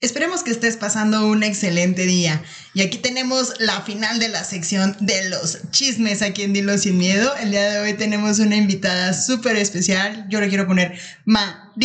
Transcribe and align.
Esperemos 0.00 0.42
que 0.42 0.50
estés 0.50 0.76
pasando 0.76 1.26
un 1.26 1.42
excelente 1.42 2.04
día. 2.04 2.42
Y 2.74 2.82
aquí 2.82 2.98
tenemos 2.98 3.54
la 3.58 3.80
final 3.82 4.18
de 4.18 4.28
la 4.28 4.44
sección 4.44 4.96
de 5.00 5.30
los 5.30 5.58
chismes 5.70 6.20
aquí 6.20 6.42
en 6.42 6.52
Dilo 6.52 6.76
Sin 6.76 6.98
Miedo. 6.98 7.34
El 7.36 7.52
día 7.52 7.70
de 7.70 7.78
hoy 7.78 7.94
tenemos 7.94 8.38
una 8.38 8.56
invitada 8.56 9.14
súper 9.14 9.56
especial. 9.56 10.26
Yo 10.28 10.40
le 10.40 10.48
quiero 10.48 10.66
poner 10.66 10.98
Marimar. 11.24 11.72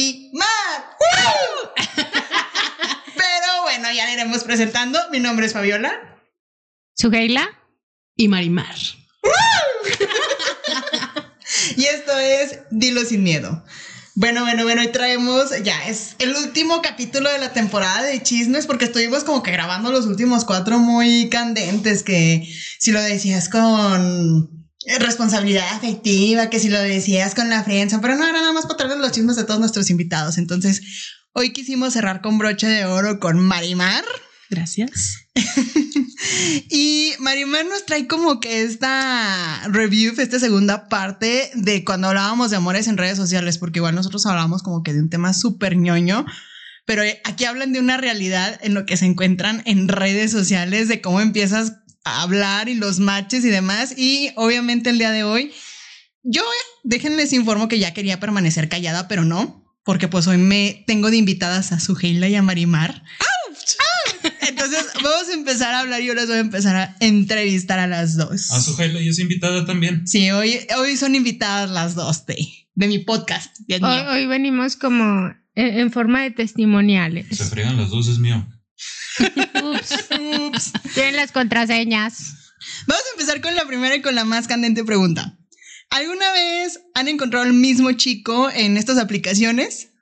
Pero 3.15 3.61
bueno, 3.63 3.91
ya 3.93 4.05
la 4.05 4.11
iremos 4.11 4.43
presentando. 4.43 4.99
Mi 5.11 5.19
nombre 5.19 5.45
es 5.45 5.53
Fabiola. 5.53 5.93
Sugeila 6.95 7.47
y 8.17 8.27
Marimar. 8.27 8.75
y 11.77 11.85
esto 11.85 12.19
es 12.19 12.59
Dilo 12.69 13.05
Sin 13.05 13.23
Miedo. 13.23 13.63
Bueno, 14.19 14.41
bueno, 14.41 14.63
bueno, 14.63 14.83
y 14.83 14.89
traemos, 14.89 15.49
ya 15.63 15.87
es 15.87 16.17
el 16.19 16.35
último 16.35 16.81
capítulo 16.81 17.31
de 17.31 17.37
la 17.37 17.53
temporada 17.53 18.03
de 18.03 18.21
chismes, 18.21 18.67
porque 18.67 18.83
estuvimos 18.83 19.23
como 19.23 19.41
que 19.41 19.51
grabando 19.51 19.93
los 19.93 20.07
últimos 20.07 20.43
cuatro 20.43 20.77
muy 20.77 21.29
candentes, 21.29 22.03
que 22.03 22.45
si 22.79 22.91
lo 22.91 23.01
decías 23.01 23.47
con 23.47 24.67
responsabilidad 24.99 25.73
afectiva, 25.73 26.49
que 26.49 26.59
si 26.59 26.67
lo 26.67 26.81
decías 26.81 27.33
con 27.33 27.49
la 27.49 27.63
frienza, 27.63 28.01
pero 28.01 28.17
no 28.17 28.27
era 28.27 28.41
nada 28.41 28.51
más 28.51 28.65
para 28.65 28.75
traer 28.75 28.97
los 28.97 29.13
chismes 29.13 29.37
de 29.37 29.45
todos 29.45 29.61
nuestros 29.61 29.89
invitados. 29.89 30.37
Entonces, 30.37 30.81
hoy 31.31 31.53
quisimos 31.53 31.93
cerrar 31.93 32.19
con 32.19 32.37
broche 32.37 32.67
de 32.67 32.83
oro 32.83 33.21
con 33.21 33.39
Marimar. 33.39 34.03
Gracias. 34.49 35.27
y 36.69 37.13
Marimar 37.19 37.65
nos 37.65 37.85
trae 37.85 38.07
como 38.07 38.39
que 38.39 38.63
esta 38.63 39.67
review, 39.67 40.13
esta 40.17 40.39
segunda 40.39 40.89
parte 40.89 41.51
de 41.53 41.83
cuando 41.83 42.07
hablábamos 42.07 42.49
de 42.49 42.57
amores 42.57 42.87
en 42.87 42.97
redes 42.97 43.17
sociales, 43.17 43.59
porque 43.59 43.79
igual 43.79 43.93
nosotros 43.93 44.25
hablábamos 44.25 44.63
como 44.63 44.81
que 44.81 44.93
de 44.93 45.01
un 45.01 45.09
tema 45.09 45.33
súper 45.33 45.77
ñoño, 45.77 46.25
pero 46.85 47.03
aquí 47.25 47.45
hablan 47.45 47.73
de 47.73 47.79
una 47.79 47.97
realidad 47.97 48.59
en 48.63 48.73
lo 48.73 48.87
que 48.87 48.97
se 48.97 49.05
encuentran 49.05 49.61
en 49.65 49.87
redes 49.87 50.31
sociales, 50.31 50.87
de 50.87 50.99
cómo 50.99 51.21
empiezas 51.21 51.73
a 52.03 52.23
hablar 52.23 52.69
y 52.69 52.73
los 52.73 52.99
matches 52.99 53.45
y 53.45 53.49
demás. 53.49 53.93
Y 53.95 54.31
obviamente 54.35 54.89
el 54.89 54.97
día 54.97 55.11
de 55.11 55.23
hoy, 55.23 55.53
yo, 56.23 56.41
déjenles 56.83 57.33
informo 57.33 57.67
que 57.67 57.77
ya 57.77 57.93
quería 57.93 58.19
permanecer 58.19 58.67
callada, 58.69 59.07
pero 59.07 59.25
no, 59.25 59.63
porque 59.83 60.07
pues 60.07 60.25
hoy 60.25 60.37
me 60.37 60.83
tengo 60.87 61.11
de 61.11 61.17
invitadas 61.17 61.71
a 61.71 61.79
Sugeila 61.79 62.27
y 62.27 62.35
a 62.35 62.41
Marimar. 62.41 63.03
Entonces 64.59 64.91
vamos 65.01 65.29
a 65.29 65.33
empezar 65.33 65.73
a 65.73 65.79
hablar 65.79 66.01
y 66.01 66.05
yo 66.07 66.13
les 66.13 66.27
voy 66.27 66.35
a 66.35 66.39
empezar 66.39 66.75
a 66.75 66.95
entrevistar 66.99 67.79
a 67.79 67.87
las 67.87 68.17
dos. 68.17 68.51
A 68.51 68.59
Sugeila 68.59 69.01
y 69.01 69.07
es 69.07 69.17
invitada 69.19 69.65
también. 69.65 70.05
Sí, 70.05 70.31
hoy, 70.31 70.59
hoy 70.77 70.97
son 70.97 71.15
invitadas 71.15 71.69
las 71.69 71.95
dos 71.95 72.25
de, 72.25 72.35
de 72.75 72.87
mi 72.87 72.99
podcast. 72.99 73.55
Hoy, 73.69 73.81
hoy, 73.81 74.25
venimos 74.25 74.75
como 74.75 75.33
en, 75.55 75.91
forma 75.93 76.23
de 76.23 76.31
testimoniales. 76.31 77.27
Se 77.37 77.45
fregan 77.45 77.77
las 77.77 77.89
dos, 77.89 78.09
es 78.09 78.19
mío. 78.19 78.45
Ups. 79.63 80.09
Ups. 80.19 80.73
Tienen 80.93 81.15
las 81.15 81.31
contraseñas. 81.31 82.53
Vamos 82.85 83.03
a 83.07 83.11
empezar 83.13 83.39
con 83.39 83.55
la 83.55 83.65
primera 83.65 83.95
y 83.95 84.01
con 84.01 84.13
la 84.13 84.25
más 84.25 84.47
candente 84.47 84.83
pregunta. 84.83 85.37
¿Alguna 85.89 86.31
vez 86.33 86.81
han 86.95 87.07
encontrado 87.07 87.45
el 87.45 87.53
mismo 87.53 87.93
chico 87.93 88.49
en 88.49 88.75
estas 88.75 88.97
aplicaciones? 88.97 89.93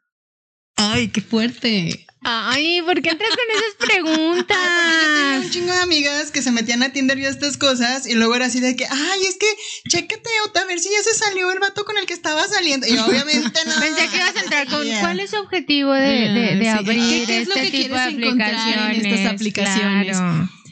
Ay, 0.76 1.10
qué 1.10 1.22
fuerte. 1.22 2.07
Ay, 2.22 2.82
¿por 2.82 3.02
qué 3.02 3.10
entras 3.10 3.30
con 3.30 3.58
esas 3.58 3.88
preguntas? 3.88 4.58
yo 5.02 5.14
tenía 5.14 5.40
un 5.40 5.50
chingo 5.50 5.74
de 5.74 5.80
amigas 5.80 6.32
que 6.32 6.42
se 6.42 6.52
metían 6.52 6.84
a 6.84 6.92
Tinder 6.92 7.18
y 7.20 7.26
a 7.26 7.30
estas 7.30 7.58
cosas 7.58 8.08
y 8.08 8.16
luego 8.16 8.36
era 8.36 8.48
así 8.48 8.60
de 8.60 8.76
que, 8.76 8.86
ay, 8.86 9.22
es 9.28 9.38
que 9.38 9.48
chécate 9.90 10.30
a 10.56 10.66
ver 10.66 10.80
si 10.80 10.90
ya 10.90 11.04
se 11.04 11.14
salió 11.14 11.52
el 11.52 11.60
vato 11.60 11.86
con 11.86 11.98
el 11.98 12.06
que 12.06 12.14
estaba 12.14 12.48
saliendo. 12.48 12.88
Y 12.88 12.98
obviamente 12.98 13.60
no. 13.66 13.74
Pensé 13.80 14.08
que 14.10 14.18
ibas 14.18 14.36
a 14.36 14.40
entrar 14.42 14.68
con 14.68 14.88
cuál 15.00 15.20
es 15.20 15.32
su 15.32 15.38
objetivo 15.38 15.94
de, 15.94 16.58
de, 16.60 16.70
abrir 16.70 17.26
¿Qué, 17.26 17.42
es 17.42 17.48
lo 17.48 17.56
este 17.56 17.72
que 17.72 17.84
tipo 17.84 17.96
de 17.96 18.02
aplicaciones? 18.02 18.98
En 18.98 19.06
estas 19.06 19.34
aplicaciones. 19.34 20.18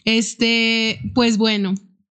Este, 0.06 1.00
pues 1.14 1.38
bueno, 1.38 1.76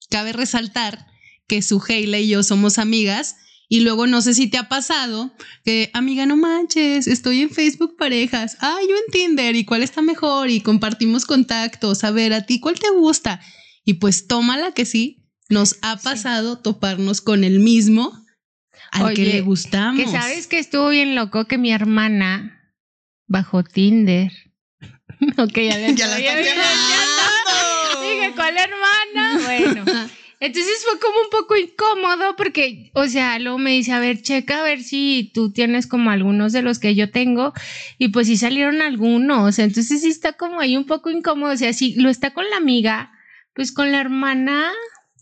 cabe 0.10 0.34
resaltar 0.34 1.08
que 1.48 1.62
su 1.62 1.82
Heila 1.88 2.20
y 2.20 2.30
yo 2.30 2.44
somos 2.44 2.78
amigas 2.78 3.36
y 3.72 3.82
luego 3.82 4.08
no 4.08 4.22
sé 4.22 4.34
si 4.34 4.48
te 4.48 4.58
ha 4.58 4.68
pasado 4.68 5.32
que, 5.64 5.92
amiga, 5.94 6.26
no 6.26 6.36
manches, 6.36 7.06
estoy 7.06 7.44
en 7.44 7.52
Facebook 7.52 7.96
parejas. 7.98 8.58
Ay, 8.60 8.88
yo 8.90 8.96
en 8.96 9.12
Tinder 9.12 9.56
y 9.56 9.64
cuál 9.64 9.84
está 9.84 10.02
mejor 10.02 10.50
y 10.50 10.62
compartimos 10.62 11.26
contactos. 11.26 12.04
A 12.04 12.10
ver, 12.10 12.34
a 12.34 12.42
ti, 12.48 12.60
¿cuál 12.60 12.80
te 12.80 12.90
gusta? 12.90 13.40
Y 13.86 13.94
pues 13.96 14.26
tómala 14.26 14.72
que 14.72 14.86
sí, 14.86 15.24
nos 15.50 15.78
ha 15.84 15.98
pasado 15.98 16.58
toparnos 16.58 17.22
con 17.22 17.44
el 17.44 17.60
mismo 17.60 18.26
al 18.92 19.14
que 19.14 19.26
le 19.26 19.42
gustamos. 19.42 20.04
Que 20.04 20.10
sabes 20.10 20.48
que 20.48 20.58
estuvo 20.58 20.90
bien 20.90 21.14
loco 21.14 21.46
que 21.46 21.60
mi 21.60 21.72
hermana 21.72 22.74
bajó 23.28 23.64
Tinder. 23.64 24.32
ok, 25.38 25.54
ya, 25.54 25.92
ya 25.94 26.08
la 26.08 26.18
está 26.18 26.42
Dije, 28.02 28.32
¿cuál 28.36 28.56
hermana? 28.58 29.40
Bueno. 29.46 30.10
Entonces 30.42 30.86
fue 30.86 31.00
como 31.00 31.16
un 31.22 31.30
poco 31.30 31.58
incómodo 31.58 32.36
porque, 32.38 32.92
o 32.94 33.08
sea, 33.08 33.38
luego 33.40 33.58
me 33.58 33.72
dice, 33.72 33.92
a 33.92 34.00
ver, 34.00 34.22
checa 34.22 34.62
a 34.62 34.64
ver 34.64 34.82
si 34.84 35.32
tú 35.34 35.52
tienes 35.52 35.86
como 35.86 36.12
algunos 36.12 36.54
de 36.54 36.62
los 36.62 36.80
que 36.80 36.96
yo 36.96 37.12
tengo 37.12 37.54
y 37.98 38.10
pues 38.10 38.28
sí 38.28 38.38
salieron 38.38 38.82
algunos, 38.82 39.60
entonces 39.60 40.02
sí 40.02 40.08
está 40.08 40.34
como 40.34 40.62
ahí 40.62 40.78
un 40.78 40.86
poco 40.86 41.10
incómodo, 41.10 41.52
o 41.52 41.58
sea, 41.58 41.74
si 41.74 41.96
lo 41.96 42.10
está 42.10 42.34
con 42.34 42.50
la 42.50 42.56
amiga, 42.56 43.12
pues 43.54 43.74
con 43.74 43.92
la 43.92 44.00
hermana 44.00 44.72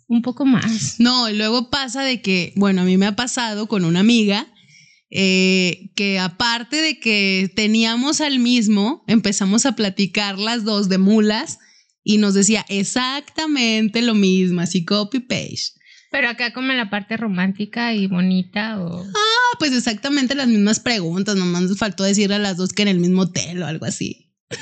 un 0.07 0.21
poco 0.21 0.45
más. 0.45 0.99
No, 0.99 1.29
y 1.29 1.35
luego 1.35 1.71
pasa 1.71 2.03
de 2.03 2.21
que, 2.21 2.53
bueno, 2.55 2.81
a 2.81 2.85
mí 2.85 2.97
me 2.97 3.07
ha 3.07 3.15
pasado 3.15 3.67
con 3.67 3.85
una 3.85 4.01
amiga 4.01 4.47
eh, 5.09 5.89
que 5.95 6.19
aparte 6.19 6.81
de 6.81 6.99
que 6.99 7.51
teníamos 7.55 8.21
al 8.21 8.39
mismo, 8.39 9.03
empezamos 9.07 9.65
a 9.65 9.75
platicar 9.75 10.37
las 10.37 10.63
dos 10.63 10.89
de 10.89 10.97
mulas 10.97 11.59
y 12.07 12.19
nos 12.19 12.33
decía 12.33 12.65
exactamente 12.69 14.01
lo 14.01 14.15
mismo, 14.15 14.61
así 14.61 14.85
copy 14.85 15.19
paste. 15.19 15.77
Pero 16.09 16.29
acá 16.29 16.53
como 16.53 16.71
en 16.71 16.77
la 16.77 16.89
parte 16.89 17.17
romántica 17.17 17.93
y 17.93 18.07
bonita 18.07 18.79
o... 18.81 19.03
Ah, 19.03 19.57
pues 19.59 19.73
exactamente 19.73 20.33
las 20.33 20.47
mismas 20.47 20.79
preguntas, 20.79 21.35
nomás 21.35 21.63
nos 21.63 21.77
faltó 21.77 22.05
decir 22.05 22.31
a 22.31 22.39
las 22.39 22.55
dos 22.55 22.71
que 22.71 22.83
en 22.83 22.87
el 22.87 22.99
mismo 22.99 23.23
hotel 23.23 23.61
o 23.61 23.67
algo 23.67 23.85
así. 23.85 24.31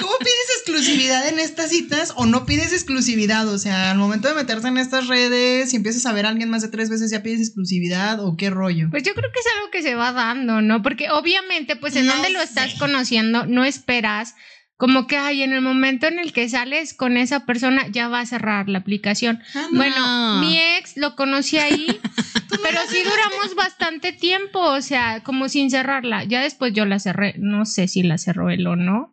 ¿Cómo 0.00 0.18
pides 0.18 0.50
exclusividad 0.58 1.26
en 1.28 1.38
estas 1.38 1.70
citas 1.70 2.12
o 2.14 2.26
no 2.26 2.44
pides 2.44 2.74
exclusividad? 2.74 3.48
O 3.48 3.56
sea, 3.56 3.90
al 3.90 3.96
momento 3.96 4.28
de 4.28 4.34
meterse 4.34 4.68
en 4.68 4.76
estas 4.76 5.06
redes, 5.06 5.70
si 5.70 5.76
empiezas 5.76 6.04
a 6.04 6.12
ver 6.12 6.26
a 6.26 6.28
alguien 6.28 6.50
más 6.50 6.60
de 6.60 6.68
tres 6.68 6.90
veces, 6.90 7.10
¿ya 7.10 7.22
pides 7.22 7.40
exclusividad 7.40 8.22
o 8.22 8.36
qué 8.36 8.50
rollo? 8.50 8.88
Pues 8.90 9.02
yo 9.02 9.14
creo 9.14 9.32
que 9.32 9.40
es 9.40 9.46
algo 9.56 9.70
que 9.70 9.80
se 9.80 9.94
va 9.94 10.12
dando, 10.12 10.60
¿no? 10.60 10.82
Porque 10.82 11.08
obviamente, 11.10 11.76
pues 11.76 11.96
en 11.96 12.06
donde 12.06 12.28
lo 12.28 12.42
estás 12.42 12.74
conociendo, 12.74 13.46
no 13.46 13.64
esperas 13.64 14.34
como 14.80 15.06
que, 15.06 15.18
ay, 15.18 15.42
en 15.42 15.52
el 15.52 15.60
momento 15.60 16.06
en 16.06 16.18
el 16.18 16.32
que 16.32 16.48
sales 16.48 16.94
con 16.94 17.18
esa 17.18 17.44
persona, 17.44 17.86
ya 17.88 18.08
va 18.08 18.20
a 18.20 18.26
cerrar 18.26 18.70
la 18.70 18.78
aplicación. 18.78 19.42
Ah, 19.54 19.68
bueno, 19.72 20.40
mi 20.40 20.58
ex 20.58 20.96
lo 20.96 21.16
conocí 21.16 21.58
ahí, 21.58 22.00
pero 22.62 22.80
sí 22.88 22.96
duramos 23.04 23.54
bastante 23.54 24.14
tiempo, 24.14 24.58
o 24.58 24.80
sea, 24.80 25.22
como 25.22 25.50
sin 25.50 25.70
cerrarla. 25.70 26.24
Ya 26.24 26.40
después 26.40 26.72
yo 26.72 26.86
la 26.86 26.98
cerré, 26.98 27.34
no 27.36 27.66
sé 27.66 27.88
si 27.88 28.02
la 28.02 28.16
cerró 28.16 28.48
él 28.48 28.66
o 28.66 28.74
no. 28.74 29.12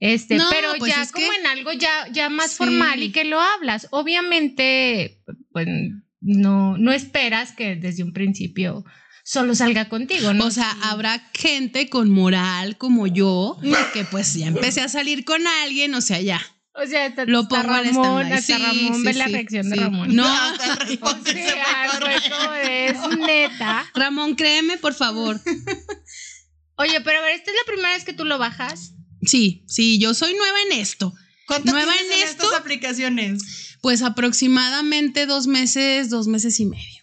Este, 0.00 0.36
pero 0.50 0.72
pues 0.78 0.92
ya 0.92 1.06
como 1.12 1.32
en 1.32 1.46
algo 1.46 1.72
ya, 1.72 2.08
ya 2.10 2.28
más 2.28 2.56
formal 2.56 3.00
y 3.00 3.12
que 3.12 3.22
lo 3.22 3.40
hablas. 3.40 3.86
Obviamente, 3.92 5.22
pues 5.52 5.68
no, 6.20 6.76
no 6.76 6.90
esperas 6.90 7.52
que 7.52 7.76
desde 7.76 8.02
un 8.02 8.12
principio 8.12 8.84
solo 9.28 9.54
salga 9.54 9.90
contigo, 9.90 10.32
¿no? 10.32 10.46
O 10.46 10.50
sea, 10.50 10.70
habrá 10.80 11.30
gente 11.34 11.90
con 11.90 12.10
moral 12.10 12.78
como 12.78 13.06
yo 13.06 13.58
que 13.92 14.04
pues 14.06 14.32
ya 14.32 14.46
empecé 14.46 14.80
a 14.80 14.88
salir 14.88 15.26
con 15.26 15.46
alguien, 15.46 15.94
o 15.94 16.00
sea, 16.00 16.18
ya. 16.18 16.40
O 16.72 16.86
sea, 16.86 17.12
lo 17.26 17.46
pongo 17.46 17.62
Ramón, 17.64 18.32
hasta 18.32 18.56
Ramón 18.56 19.02
ve 19.04 19.12
la 19.12 19.26
reacción 19.26 19.68
de 19.68 19.76
Ramón. 19.76 20.14
No, 20.16 20.24
o 20.54 20.56
sea, 20.56 20.78
es 22.86 23.18
neta. 23.18 23.84
Ramón, 23.94 24.34
créeme, 24.34 24.78
por 24.78 24.94
favor. 24.94 25.38
Oye, 26.76 27.00
pero 27.02 27.18
a 27.18 27.22
ver, 27.22 27.34
¿esta 27.34 27.50
es 27.50 27.56
la 27.56 27.70
primera 27.70 27.92
vez 27.92 28.04
que 28.04 28.14
tú 28.14 28.24
lo 28.24 28.38
bajas? 28.38 28.94
Sí, 29.22 29.64
sí, 29.66 29.98
yo 29.98 30.14
soy 30.14 30.32
nueva 30.34 30.58
en 30.70 30.80
esto. 30.80 31.12
¿Cuánto 31.46 31.72
nueva 31.72 31.92
en, 31.92 32.12
en 32.12 32.28
estas 32.28 32.54
aplicaciones? 32.54 33.76
Pues 33.82 34.00
aproximadamente 34.00 35.26
dos 35.26 35.46
meses, 35.48 36.08
dos 36.08 36.28
meses 36.28 36.60
y 36.60 36.66
medio. 36.66 36.97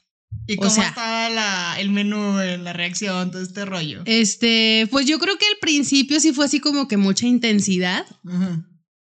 ¿Y 0.48 0.58
cómo 0.58 0.70
estaba 0.70 1.30
la, 1.30 1.76
el 1.80 1.90
menú, 1.90 2.38
la 2.38 2.74
reacción, 2.74 3.32
todo 3.32 3.42
este 3.42 3.66
rollo? 3.66 4.04
Este, 4.06 4.88
pues 4.92 5.06
yo 5.06 5.20
creo 5.20 5.38
que 5.38 5.46
al 5.46 5.58
principio 5.60 6.20
sí 6.20 6.34
fue 6.34 6.46
así 6.46 6.60
como 6.60 6.88
que 6.88 6.98
mucha 6.98 7.26
intensidad. 7.26 8.06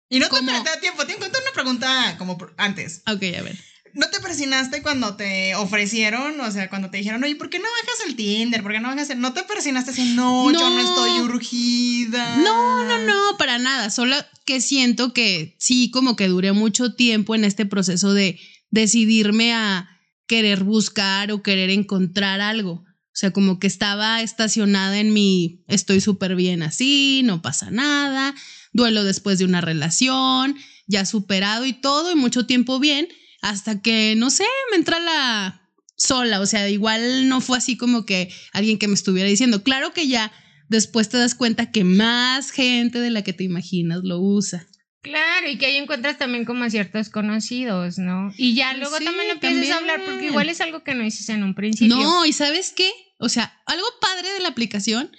Y 0.10 0.20
no 0.20 0.28
te 0.28 0.42
da 0.44 0.80
tiempo, 0.82 1.06
te 1.06 1.14
encuentro 1.14 1.42
una 1.42 1.54
pregunta 1.54 2.16
como 2.18 2.38
antes. 2.58 3.04
Ok, 3.08 3.24
a 3.38 3.42
ver. 3.44 3.58
¿No 3.94 4.08
te 4.10 4.20
persinaste 4.20 4.82
cuando 4.82 5.16
te 5.16 5.56
ofrecieron? 5.56 6.40
O 6.42 6.52
sea, 6.52 6.70
cuando 6.70 6.90
te 6.90 6.98
dijeron, 6.98 7.24
oye, 7.24 7.36
¿por 7.36 7.50
qué 7.50 7.60
no 7.60 7.66
bajas 7.66 8.08
el 8.08 8.16
Tinder? 8.16 8.62
¿Por 8.62 8.72
qué 8.72 8.80
no 8.80 8.90
bajas 8.90 9.10
el.? 9.10 9.20
¿No 9.20 9.34
te 9.34 9.44
persinaste 9.44 9.92
así? 9.92 10.14
No, 10.14 10.52
yo 10.52 10.70
no 10.70 10.80
estoy 10.80 11.22
urgida. 11.22 12.38
No, 12.38 12.86
no, 12.86 13.00
no, 13.00 13.38
para 13.38 13.58
nada. 13.58 13.90
Solo 13.90 14.16
que 14.46 14.62
siento 14.62 15.14
que 15.14 15.56
sí, 15.60 15.90
como 15.92 16.16
que 16.16 16.28
duré 16.28 16.52
mucho 16.52 16.94
tiempo 16.94 17.36
en 17.36 17.44
este 17.46 17.66
proceso 17.66 18.14
de 18.14 18.40
decidirme 18.70 19.54
a 19.54 19.99
querer 20.30 20.64
buscar 20.64 21.32
o 21.32 21.42
querer 21.42 21.72
encontrar 21.72 22.40
algo. 22.40 22.86
O 23.12 23.20
sea, 23.20 23.32
como 23.32 23.60
que 23.60 23.66
estaba 23.66 24.22
estacionada 24.22 25.00
en 25.00 25.12
mi 25.12 25.66
estoy 25.68 26.00
súper 26.00 26.36
bien 26.36 26.62
así, 26.62 27.22
no 27.26 27.42
pasa 27.42 27.72
nada, 27.72 28.36
duelo 28.72 29.04
después 29.04 29.40
de 29.40 29.46
una 29.46 29.60
relación, 29.60 30.56
ya 30.88 31.06
superado 31.06 31.66
y 31.66 31.74
todo, 31.74 32.12
y 32.12 32.16
mucho 32.16 32.46
tiempo 32.46 32.80
bien, 32.80 33.08
hasta 33.42 33.82
que, 33.82 34.14
no 34.16 34.30
sé, 34.30 34.46
me 34.70 34.78
entra 34.78 35.00
la 35.00 35.68
sola, 35.98 36.40
o 36.40 36.46
sea, 36.46 36.70
igual 36.70 37.28
no 37.28 37.42
fue 37.42 37.58
así 37.58 37.76
como 37.76 38.06
que 38.06 38.32
alguien 38.54 38.78
que 38.78 38.88
me 38.88 38.94
estuviera 38.94 39.28
diciendo, 39.28 39.64
claro 39.64 39.94
que 39.94 40.08
ya 40.08 40.32
después 40.70 41.10
te 41.10 41.18
das 41.18 41.34
cuenta 41.34 41.72
que 41.72 41.84
más 41.84 42.52
gente 42.52 43.00
de 43.00 43.10
la 43.10 43.24
que 43.24 43.34
te 43.34 43.44
imaginas 43.44 44.02
lo 44.04 44.20
usa. 44.22 44.69
Claro, 45.02 45.50
y 45.50 45.58
que 45.58 45.68
ahí 45.68 45.78
encuentras 45.78 46.18
también 46.18 46.44
como 46.44 46.66
a 46.66 46.70
ciertos 46.70 47.10
conocidos, 47.10 47.98
¿no? 47.98 48.34
Y 48.38 48.54
ya 48.54 48.74
luego 48.74 48.98
sí, 48.98 49.06
también 49.06 49.30
empiezas 49.32 49.72
a 49.72 49.78
hablar, 49.78 50.04
porque 50.04 50.26
igual 50.26 50.50
es 50.50 50.60
algo 50.60 50.84
que 50.84 50.94
no 50.94 51.04
dices 51.04 51.30
en 51.30 51.44
un 51.44 51.56
principio. 51.56 51.96
No, 51.96 52.26
y 52.26 52.34
sabes 52.34 52.74
qué? 52.76 52.92
O 53.18 53.30
sea, 53.30 53.62
algo 53.66 53.88
padre 54.02 54.30
de 54.34 54.42
la 54.42 54.50
aplicación 54.50 55.10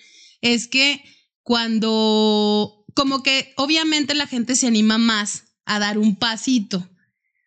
es 0.42 0.68
que 0.68 1.02
cuando, 1.42 2.84
como 2.94 3.22
que 3.22 3.54
obviamente 3.56 4.14
la 4.14 4.26
gente 4.26 4.54
se 4.54 4.66
anima 4.66 4.98
más 4.98 5.44
a 5.64 5.78
dar 5.78 5.98
un 5.98 6.16
pasito. 6.16 6.86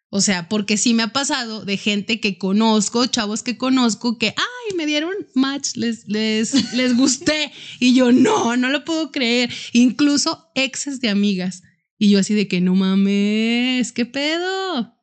O 0.10 0.22
sea, 0.22 0.48
porque 0.48 0.78
sí 0.78 0.94
me 0.94 1.04
ha 1.04 1.14
pasado 1.14 1.66
de 1.66 1.78
gente 1.78 2.20
que 2.20 2.38
conozco, 2.38 3.08
chavos 3.08 3.42
que 3.42 3.58
conozco, 3.58 4.20
que, 4.20 4.28
ay, 4.28 4.76
me 4.76 4.86
dieron 4.86 5.14
match, 5.34 5.76
les, 5.76 6.08
les, 6.08 6.74
les 6.74 6.96
gusté. 6.96 7.52
Y 7.80 7.96
yo, 7.96 8.12
no, 8.12 8.56
no 8.56 8.70
lo 8.70 8.86
puedo 8.86 9.12
creer. 9.12 9.52
Incluso 9.72 10.52
exes 10.54 11.02
de 11.02 11.10
amigas. 11.10 11.64
Y 12.04 12.10
yo 12.10 12.20
así 12.20 12.34
de 12.34 12.50
que, 12.50 12.60
no 12.60 12.76
mames, 12.76 13.94
¿qué 13.94 14.06
pedo? 14.06 14.94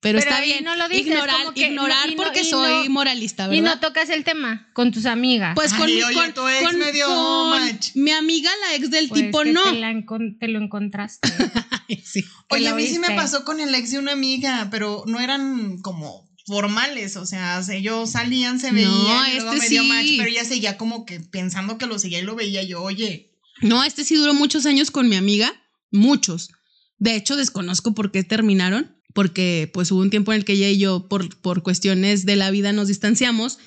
Pero, 0.00 0.18
Pero 0.18 0.18
está 0.18 0.40
bien. 0.40 0.64
no 0.64 0.74
lo 0.74 0.88
dices, 0.88 1.06
ignorar, 1.06 1.36
como 1.42 1.54
que 1.54 1.66
ignorar 1.68 2.06
no- 2.06 2.12
y 2.12 2.16
no- 2.16 2.22
porque 2.24 2.42
soy 2.42 2.88
no- 2.88 2.90
moralista, 2.90 3.46
¿verdad? 3.46 3.58
Y 3.58 3.60
no 3.64 3.78
tocas 3.78 4.10
el 4.10 4.24
tema 4.24 4.68
con 4.74 4.90
tus 4.90 5.06
amigas. 5.06 5.52
Pues 5.54 5.72
con, 5.72 5.86
Ay, 5.86 6.02
oye, 6.02 6.14
con- 6.14 6.34
tu 6.34 6.48
ex 6.48 6.64
con- 6.64 6.78
me 6.80 6.90
dio 6.92 7.06
con 7.06 7.50
match. 7.50 7.90
mi 7.94 8.10
amiga, 8.10 8.50
la 8.68 8.74
ex 8.74 8.90
del 8.90 9.08
Pues 9.08 9.22
tipo, 9.22 9.42
que 9.42 9.52
no. 9.52 9.62
Te, 9.62 9.72
la 9.78 9.92
encon- 9.92 10.36
te 10.40 10.48
lo 10.48 10.58
encontraste. 10.60 11.28
Sí. 12.04 12.22
Oye, 12.50 12.68
a 12.68 12.74
mí 12.74 12.86
sí 12.86 12.98
me 12.98 13.10
pasó 13.14 13.44
con 13.44 13.60
el 13.60 13.74
ex 13.74 13.92
de 13.92 13.98
una 14.00 14.12
amiga, 14.12 14.68
pero 14.70 15.04
no 15.06 15.20
eran 15.20 15.78
como 15.78 16.28
formales, 16.46 17.16
o 17.16 17.24
sea, 17.24 17.62
se- 17.62 17.76
ellos 17.78 18.10
salían, 18.10 18.58
se 18.60 18.72
No, 18.72 18.74
veían, 18.74 19.30
y 19.30 19.34
luego 19.36 19.52
este 19.52 19.58
me 19.64 19.68
dio 19.68 19.82
sí. 19.82 19.88
match, 19.88 20.06
pero 20.18 20.28
ella 20.28 20.44
seguía 20.44 20.76
como 20.76 21.04
que 21.06 21.20
pensando 21.20 21.78
que 21.78 21.86
lo 21.86 21.98
seguía 21.98 22.18
y 22.18 22.22
lo 22.22 22.34
veía 22.34 22.62
yo, 22.64 22.82
oye, 22.82 23.26
No, 23.62 23.82
este 23.84 24.04
sí 24.04 24.16
duró 24.16 24.34
muchos 24.34 24.66
años 24.66 24.90
con 24.90 25.08
mi 25.08 25.16
amiga, 25.16 25.52
muchos. 25.90 26.50
De 26.98 27.14
hecho, 27.14 27.36
desconozco 27.36 27.94
por 27.94 28.10
qué 28.10 28.24
terminaron, 28.24 28.96
porque 29.14 29.70
pues 29.72 29.90
hubo 29.90 30.00
un 30.00 30.10
tiempo 30.10 30.32
en 30.32 30.38
el 30.38 30.44
que 30.44 30.54
ella 30.54 30.68
y 30.68 30.78
yo, 30.78 31.08
por, 31.08 31.40
por 31.40 31.62
cuestiones 31.62 32.26
de 32.26 32.36
la 32.36 32.50
vida, 32.50 32.72
nos 32.72 32.88
distanciamos, 32.88 33.58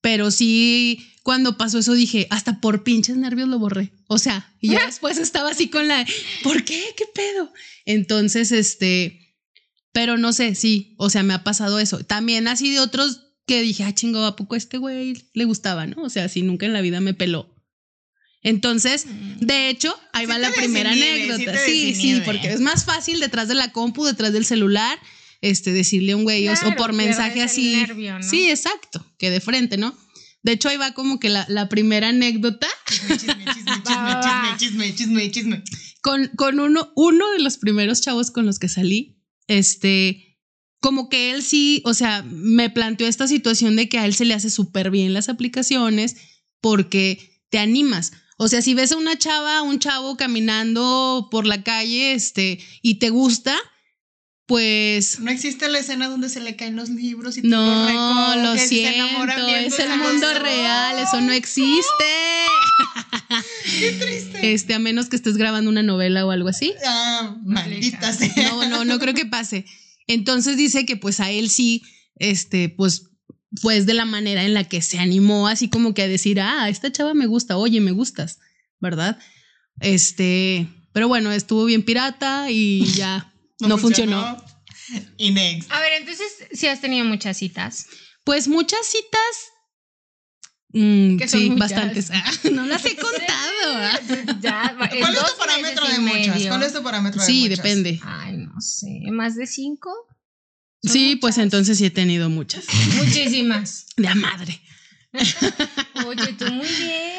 pero 0.00 0.30
sí, 0.30 1.06
cuando 1.22 1.56
pasó 1.58 1.78
eso 1.78 1.92
dije, 1.92 2.26
hasta 2.30 2.60
por 2.60 2.82
pinches 2.82 3.16
nervios 3.16 3.48
lo 3.48 3.58
borré. 3.58 3.92
O 4.08 4.18
sea, 4.18 4.54
y 4.60 4.70
ya 4.70 4.86
después 4.86 5.18
estaba 5.18 5.50
así 5.50 5.68
con 5.68 5.88
la, 5.88 6.06
¿por 6.42 6.64
qué? 6.64 6.82
¿Qué 6.96 7.04
pedo? 7.14 7.52
Entonces, 7.84 8.52
este, 8.52 9.36
pero 9.92 10.16
no 10.16 10.32
sé, 10.32 10.54
sí, 10.54 10.94
o 10.98 11.10
sea, 11.10 11.22
me 11.22 11.34
ha 11.34 11.44
pasado 11.44 11.78
eso. 11.78 11.98
También 12.04 12.48
así 12.48 12.70
de 12.70 12.80
otros 12.80 13.26
que 13.46 13.62
dije, 13.62 13.84
ah, 13.84 13.94
chingo, 13.94 14.24
¿a 14.24 14.36
poco 14.36 14.56
este 14.56 14.78
güey 14.78 15.14
le 15.34 15.44
gustaba, 15.44 15.86
no? 15.86 16.02
O 16.02 16.10
sea, 16.10 16.28
si 16.28 16.42
nunca 16.42 16.66
en 16.66 16.72
la 16.72 16.80
vida 16.80 17.00
me 17.00 17.14
peló. 17.14 17.54
Entonces, 18.42 19.06
de 19.40 19.68
hecho, 19.68 19.94
ahí 20.12 20.24
Sí 20.26 20.30
va 20.32 20.38
la 20.38 20.50
primera 20.52 20.90
anécdota. 20.92 21.58
Sí, 21.64 21.94
sí, 21.94 22.20
porque 22.24 22.52
es 22.52 22.60
más 22.60 22.84
fácil 22.84 23.20
detrás 23.20 23.48
de 23.48 23.54
la 23.54 23.70
compu, 23.72 24.04
detrás 24.04 24.32
del 24.32 24.44
celular, 24.46 24.98
este, 25.42 25.72
decirle 25.72 26.12
a 26.12 26.16
un 26.16 26.24
güey 26.24 26.48
o- 26.48 26.54
por 26.76 26.92
mensaje 26.92 27.42
así. 27.42 27.76
nervio, 27.76 28.18
¿no? 28.18 28.22
Sí, 28.28 28.48
exacto, 28.50 29.04
que 29.18 29.30
de 29.30 29.40
frente, 29.40 29.76
¿no? 29.76 29.94
De 30.42 30.52
hecho, 30.52 30.70
ahí 30.70 30.78
va 30.78 30.92
como 30.94 31.20
que 31.20 31.28
la, 31.28 31.44
la 31.50 31.68
primera 31.68 32.08
anécdota 32.08 32.66
chisme, 32.88 33.18
chisme, 33.18 33.44
chisme, 33.44 33.84
chisme, 33.86 34.56
chisme, 34.56 34.94
chisme, 34.94 35.30
chisme. 35.30 35.62
con, 36.00 36.28
con 36.28 36.60
uno, 36.60 36.90
uno 36.96 37.30
de 37.32 37.40
los 37.40 37.58
primeros 37.58 38.00
chavos 38.00 38.30
con 38.30 38.46
los 38.46 38.58
que 38.58 38.68
salí, 38.70 39.18
este, 39.48 40.38
como 40.80 41.10
que 41.10 41.32
él 41.32 41.42
sí, 41.42 41.82
o 41.84 41.92
sea, 41.92 42.22
me 42.22 42.70
planteó 42.70 43.06
esta 43.06 43.26
situación 43.28 43.76
de 43.76 43.90
que 43.90 43.98
a 43.98 44.06
él 44.06 44.14
se 44.14 44.24
le 44.24 44.32
hace 44.32 44.48
súper 44.48 44.90
bien 44.90 45.12
las 45.12 45.28
aplicaciones 45.28 46.16
porque 46.62 47.42
te 47.50 47.58
animas. 47.58 48.12
O 48.42 48.48
sea, 48.48 48.62
si 48.62 48.72
ves 48.72 48.90
a 48.90 48.96
una 48.96 49.18
chava, 49.18 49.60
un 49.60 49.78
chavo 49.80 50.16
caminando 50.16 51.28
por 51.30 51.44
la 51.44 51.62
calle, 51.62 52.14
este, 52.14 52.58
y 52.80 52.94
te 52.94 53.10
gusta, 53.10 53.54
pues 54.46 55.20
No 55.20 55.30
existe 55.30 55.68
la 55.68 55.78
escena 55.78 56.08
donde 56.08 56.30
se 56.30 56.40
le 56.40 56.56
caen 56.56 56.74
los 56.74 56.88
libros 56.88 57.36
y 57.36 57.42
no, 57.42 58.34
los 58.36 58.42
lo 58.42 58.56
se 58.56 58.94
enamoran 58.94 59.44
siento, 59.44 59.74
es 59.74 59.78
el 59.78 59.90
los 59.90 59.98
mundo 59.98 60.32
real, 60.32 60.98
eso 61.00 61.20
no 61.20 61.32
existe. 61.32 61.84
Qué 63.78 63.92
triste. 64.00 64.40
Este, 64.54 64.72
a 64.72 64.78
menos 64.78 65.10
que 65.10 65.16
estés 65.16 65.36
grabando 65.36 65.70
una 65.70 65.82
novela 65.82 66.24
o 66.24 66.30
algo 66.30 66.48
así. 66.48 66.72
Ah, 66.86 67.36
maldita 67.44 68.10
sea. 68.10 68.32
No, 68.36 68.66
no, 68.70 68.84
no 68.86 68.98
creo 68.98 69.12
que 69.12 69.26
pase. 69.26 69.66
Entonces 70.06 70.56
dice 70.56 70.86
que 70.86 70.96
pues 70.96 71.20
a 71.20 71.30
él 71.30 71.50
sí, 71.50 71.82
este, 72.16 72.70
pues, 72.70 73.09
pues 73.62 73.86
de 73.86 73.94
la 73.94 74.04
manera 74.04 74.44
en 74.44 74.54
la 74.54 74.64
que 74.64 74.80
se 74.82 74.98
animó, 74.98 75.48
así 75.48 75.68
como 75.68 75.92
que 75.94 76.02
a 76.02 76.08
decir, 76.08 76.40
ah, 76.40 76.68
esta 76.68 76.92
chava 76.92 77.14
me 77.14 77.26
gusta, 77.26 77.56
oye, 77.56 77.80
me 77.80 77.90
gustas, 77.92 78.38
¿verdad? 78.78 79.18
Este, 79.80 80.68
pero 80.92 81.08
bueno, 81.08 81.32
estuvo 81.32 81.64
bien 81.64 81.82
pirata 81.82 82.50
y 82.50 82.84
ya 82.94 83.32
no, 83.60 83.78
funcionó. 83.78 84.36
Y 85.16 85.30
next. 85.30 85.70
A 85.72 85.80
ver, 85.80 85.92
entonces, 86.00 86.26
si 86.52 86.66
has 86.66 86.80
tenido 86.80 87.04
muchas 87.04 87.36
citas. 87.36 87.86
Pues 88.24 88.48
muchas 88.48 88.84
citas. 88.86 89.36
mm, 90.72 91.16
Que 91.16 91.28
son 91.28 91.40
sí, 91.40 91.50
muchas. 91.50 91.70
bastantes. 91.70 92.10
Ah, 92.14 92.30
no 92.52 92.66
las 92.66 92.84
he 92.84 92.96
contado. 92.96 93.24
ah. 93.66 93.98
Ya, 94.40 94.74
¿Cuál 94.76 95.14
es 95.14 95.20
tu 95.32 95.38
parámetro 95.38 95.88
de 95.88 95.98
muchas? 96.00 96.42
¿Cuál 96.46 96.62
es 96.62 96.72
tu 96.72 96.82
parámetro 96.82 97.20
de 97.20 97.26
Sí, 97.26 97.42
muchas? 97.42 97.56
depende. 97.58 98.00
Ay, 98.02 98.36
no 98.36 98.60
sé. 98.60 99.00
¿Más 99.10 99.36
de 99.36 99.46
cinco? 99.46 99.90
Sí, 100.82 101.16
pues 101.16 101.38
entonces 101.38 101.78
sí 101.78 101.86
he 101.86 101.90
tenido 101.90 102.30
muchas. 102.30 102.64
Muchísimas. 102.96 103.86
De 103.96 104.08
a 104.08 104.14
madre. 104.14 104.60
Oye, 106.06 106.32
tú 106.38 106.46
muy 106.46 106.66
bien. 106.66 107.10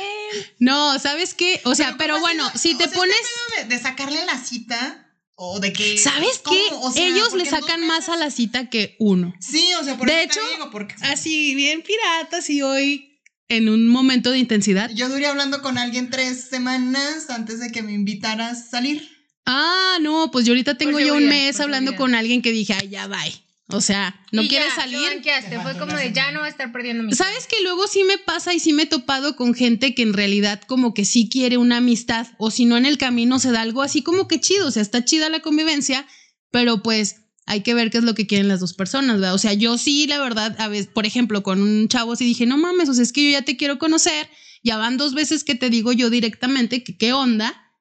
No, 0.59 0.97
¿sabes 0.99 1.33
qué? 1.33 1.61
O 1.65 1.75
sea, 1.75 1.95
pero, 1.97 2.13
¿cómo 2.15 2.25
bueno, 2.25 2.49
si 2.55 2.73
O 2.73 2.77
te 2.77 2.85
sea, 2.87 2.93
pones. 2.93 3.15
este 3.15 3.61
de, 3.67 3.75
de 3.75 3.81
sacarle 3.81 4.25
la 4.25 4.37
cita 4.43 5.07
o 5.35 5.59
de 5.59 5.73
que. 5.73 5.97
¿Sabes 5.97 6.41
qué? 6.49 6.67
O 6.71 6.91
sea, 6.91 7.05
Ellos 7.05 7.29
porque 7.29 7.43
le 7.43 7.49
sacan 7.49 7.85
más 7.85 8.09
a 8.09 8.15
la 8.15 8.31
cita 8.31 8.69
que 8.69 8.95
uno. 8.99 9.33
Sí, 9.39 9.67
o 9.79 9.83
sea, 9.83 9.97
por 9.97 10.07
De 10.07 10.23
hecho, 10.23 10.39
digo, 10.53 10.71
porque 10.71 10.95
Así, 11.01 11.53
bien 11.55 11.81
piratas 11.83 12.49
y 12.49 12.61
hoy 12.61 13.19
en 13.49 13.67
un 13.67 13.87
momento 13.89 14.31
de 14.31 14.39
intensidad. 14.39 14.89
yo 14.91 15.09
duré 15.09 15.27
hablando 15.27 15.61
con 15.61 15.77
alguien 15.77 16.09
tres 16.09 16.45
semanas 16.49 17.29
antes 17.29 17.59
de 17.59 17.71
que 17.71 17.81
me 17.83 17.91
invitaras 17.91 18.59
a 18.61 18.69
salir. 18.69 19.09
Ah, 19.45 19.97
no, 20.01 20.31
pues 20.31 20.45
yo 20.45 20.53
ahorita 20.53 20.77
tengo 20.77 20.93
Por 20.93 21.03
ya 21.03 21.13
un 21.13 21.27
mes 21.27 21.57
por 21.57 21.63
hablando 21.63 21.95
con 21.97 22.15
alguien 22.15 22.41
que 22.41 22.51
dije, 22.53 22.73
ay, 22.79 22.87
ya 22.89 23.07
bye. 23.07 23.33
O 23.73 23.81
sea, 23.81 24.19
no 24.31 24.47
quiere 24.47 24.69
salir. 24.71 25.21
Fue 25.63 25.77
como 25.77 25.95
de 25.95 26.11
ya 26.13 26.31
no 26.31 26.41
va 26.41 26.45
a 26.45 26.49
estar 26.49 26.71
perdiendo 26.71 27.03
mi 27.03 27.13
¿Sabes 27.13 27.47
que 27.47 27.61
luego 27.63 27.87
sí 27.87 28.03
me 28.03 28.17
pasa 28.17 28.53
y 28.53 28.59
sí 28.59 28.73
me 28.73 28.83
he 28.83 28.85
topado 28.87 29.35
con 29.35 29.53
gente 29.53 29.95
que 29.95 30.01
en 30.01 30.13
realidad 30.13 30.61
como 30.67 30.93
que 30.93 31.05
sí 31.05 31.29
quiere 31.29 31.57
una 31.57 31.77
amistad 31.77 32.27
o 32.37 32.51
si 32.51 32.65
no 32.65 32.77
en 32.77 32.85
el 32.85 32.97
camino 32.97 33.39
se 33.39 33.51
da 33.51 33.61
algo 33.61 33.81
así 33.81 34.01
como 34.03 34.27
que 34.27 34.39
chido, 34.39 34.67
o 34.67 34.71
sea, 34.71 34.81
está 34.81 35.05
chida 35.05 35.29
la 35.29 35.41
convivencia, 35.41 36.07
pero 36.51 36.81
pues 36.81 37.17
hay 37.45 37.61
que 37.61 37.73
ver 37.73 37.89
qué 37.89 37.97
es 37.97 38.03
lo 38.03 38.15
que 38.15 38.27
quieren 38.27 38.47
las 38.47 38.59
dos 38.59 38.73
personas, 38.73 39.17
¿verdad? 39.17 39.33
O 39.33 39.37
sea, 39.37 39.53
yo 39.53 39.77
sí, 39.77 40.07
la 40.07 40.19
verdad, 40.19 40.55
a 40.59 40.67
veces, 40.67 40.87
por 40.87 41.05
ejemplo, 41.05 41.43
con 41.43 41.61
un 41.61 41.87
chavo 41.87 42.15
sí 42.15 42.25
dije, 42.25 42.45
no 42.45 42.57
mames, 42.57 42.89
o 42.89 42.93
sea, 42.93 43.03
es 43.03 43.11
que 43.11 43.25
yo 43.25 43.31
ya 43.31 43.43
te 43.43 43.57
quiero 43.57 43.79
conocer, 43.79 44.29
ya 44.63 44.77
van 44.77 44.97
dos 44.97 45.13
veces 45.13 45.43
que 45.43 45.55
te 45.55 45.69
digo 45.69 45.91
yo 45.91 46.09
directamente 46.09 46.83
que 46.83 46.97
qué 46.97 47.13
onda 47.13 47.71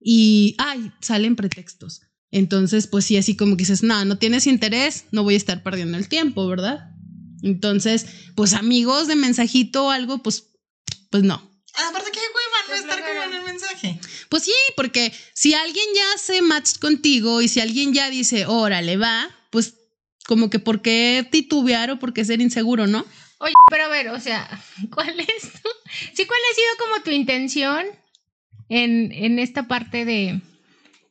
y, 0.00 0.56
ay, 0.58 0.92
salen 1.00 1.36
pretextos. 1.36 2.02
Entonces, 2.34 2.88
pues 2.88 3.04
sí, 3.04 3.16
así 3.16 3.36
como 3.36 3.56
que 3.56 3.62
dices, 3.62 3.84
no, 3.84 4.04
no 4.04 4.18
tienes 4.18 4.48
interés, 4.48 5.04
no 5.12 5.22
voy 5.22 5.34
a 5.34 5.36
estar 5.36 5.62
perdiendo 5.62 5.96
el 5.96 6.08
tiempo, 6.08 6.48
¿verdad? 6.48 6.90
Entonces, 7.44 8.06
pues 8.34 8.54
amigos 8.54 9.06
de 9.06 9.14
mensajito 9.14 9.86
o 9.86 9.90
algo, 9.92 10.20
pues, 10.20 10.48
pues 11.10 11.22
no. 11.22 11.34
Aparte, 11.74 12.10
qué 12.10 12.18
hueva 12.18 12.68
no 12.68 12.74
estar 12.74 13.08
como 13.08 13.22
en 13.22 13.34
el 13.34 13.44
mensaje. 13.44 14.00
Pues 14.28 14.42
sí, 14.42 14.52
porque 14.76 15.12
si 15.32 15.54
alguien 15.54 15.84
ya 15.94 16.02
hace 16.16 16.42
match 16.42 16.80
contigo 16.80 17.40
y 17.40 17.46
si 17.46 17.60
alguien 17.60 17.92
ya 17.92 18.10
dice, 18.10 18.46
órale, 18.46 18.96
va, 18.96 19.30
pues 19.50 19.74
como 20.26 20.50
que 20.50 20.58
por 20.58 20.82
qué 20.82 21.24
titubear 21.30 21.92
o 21.92 22.00
por 22.00 22.12
qué 22.12 22.24
ser 22.24 22.40
inseguro, 22.40 22.88
¿no? 22.88 23.06
Oye, 23.38 23.54
pero 23.70 23.84
a 23.84 23.88
ver, 23.88 24.08
o 24.08 24.18
sea, 24.18 24.60
¿cuál 24.92 25.20
es 25.20 25.52
tu, 25.52 25.68
sí, 26.14 26.26
cuál 26.26 26.40
ha 26.50 26.54
sido 26.56 26.76
como 26.80 27.04
tu 27.04 27.12
intención 27.12 27.86
en, 28.68 29.12
en 29.12 29.38
esta 29.38 29.68
parte 29.68 30.04
de, 30.04 30.40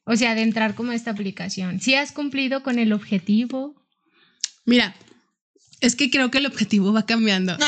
o 0.06 0.16
sea, 0.16 0.36
de 0.36 0.42
entrar 0.42 0.76
como 0.76 0.92
a 0.92 0.96
esta 0.96 1.12
aplicación? 1.12 1.80
¿Si 1.80 1.96
has 1.96 2.12
cumplido 2.12 2.64
con 2.64 2.80
el 2.80 2.94
objetivo? 2.94 3.76
Mira, 4.66 4.96
es 5.82 5.96
que 5.96 6.10
creo 6.10 6.32
que 6.32 6.38
el 6.40 6.46
objetivo 6.46 6.94
va 6.94 7.06
cambiando. 7.06 7.58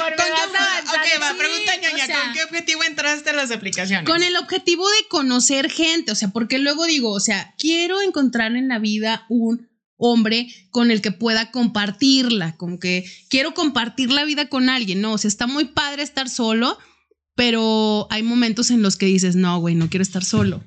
¿Con 0.00 0.14
qué, 0.16 0.22
ok, 0.22 1.22
va, 1.22 1.32
sí, 1.32 1.38
pregunta 1.38 1.76
ñoña, 1.76 2.04
o 2.04 2.06
sea, 2.06 2.20
¿con 2.22 2.32
qué 2.32 2.44
objetivo 2.44 2.82
entraste 2.84 3.30
a 3.30 3.32
las 3.34 3.50
aplicaciones? 3.50 4.06
Con 4.06 4.22
el 4.22 4.36
objetivo 4.36 4.88
de 4.88 5.08
conocer 5.08 5.70
gente, 5.70 6.12
o 6.12 6.14
sea, 6.14 6.28
porque 6.28 6.58
luego 6.58 6.86
digo, 6.86 7.10
o 7.10 7.20
sea, 7.20 7.54
quiero 7.58 8.00
encontrar 8.00 8.56
en 8.56 8.68
la 8.68 8.78
vida 8.78 9.26
un 9.28 9.68
hombre 9.96 10.48
con 10.70 10.90
el 10.90 11.02
que 11.02 11.12
pueda 11.12 11.50
compartirla, 11.50 12.56
como 12.56 12.78
que 12.78 13.04
quiero 13.28 13.52
compartir 13.52 14.10
la 14.10 14.24
vida 14.24 14.48
con 14.48 14.70
alguien, 14.70 15.02
no, 15.02 15.12
o 15.12 15.18
sea, 15.18 15.28
está 15.28 15.46
muy 15.46 15.66
padre 15.66 16.02
estar 16.02 16.30
solo, 16.30 16.78
pero 17.40 18.06
hay 18.10 18.22
momentos 18.22 18.70
en 18.70 18.82
los 18.82 18.98
que 18.98 19.06
dices, 19.06 19.34
no, 19.34 19.58
güey, 19.60 19.74
no 19.74 19.88
quiero 19.88 20.02
estar 20.02 20.22
solo. 20.22 20.62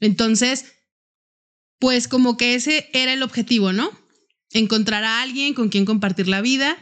Entonces, 0.00 0.64
pues 1.78 2.08
como 2.08 2.36
que 2.36 2.56
ese 2.56 2.90
era 2.92 3.12
el 3.12 3.22
objetivo, 3.22 3.72
¿no? 3.72 3.92
Encontrar 4.50 5.04
a 5.04 5.22
alguien 5.22 5.54
con 5.54 5.68
quien 5.68 5.84
compartir 5.84 6.26
la 6.26 6.40
vida, 6.40 6.76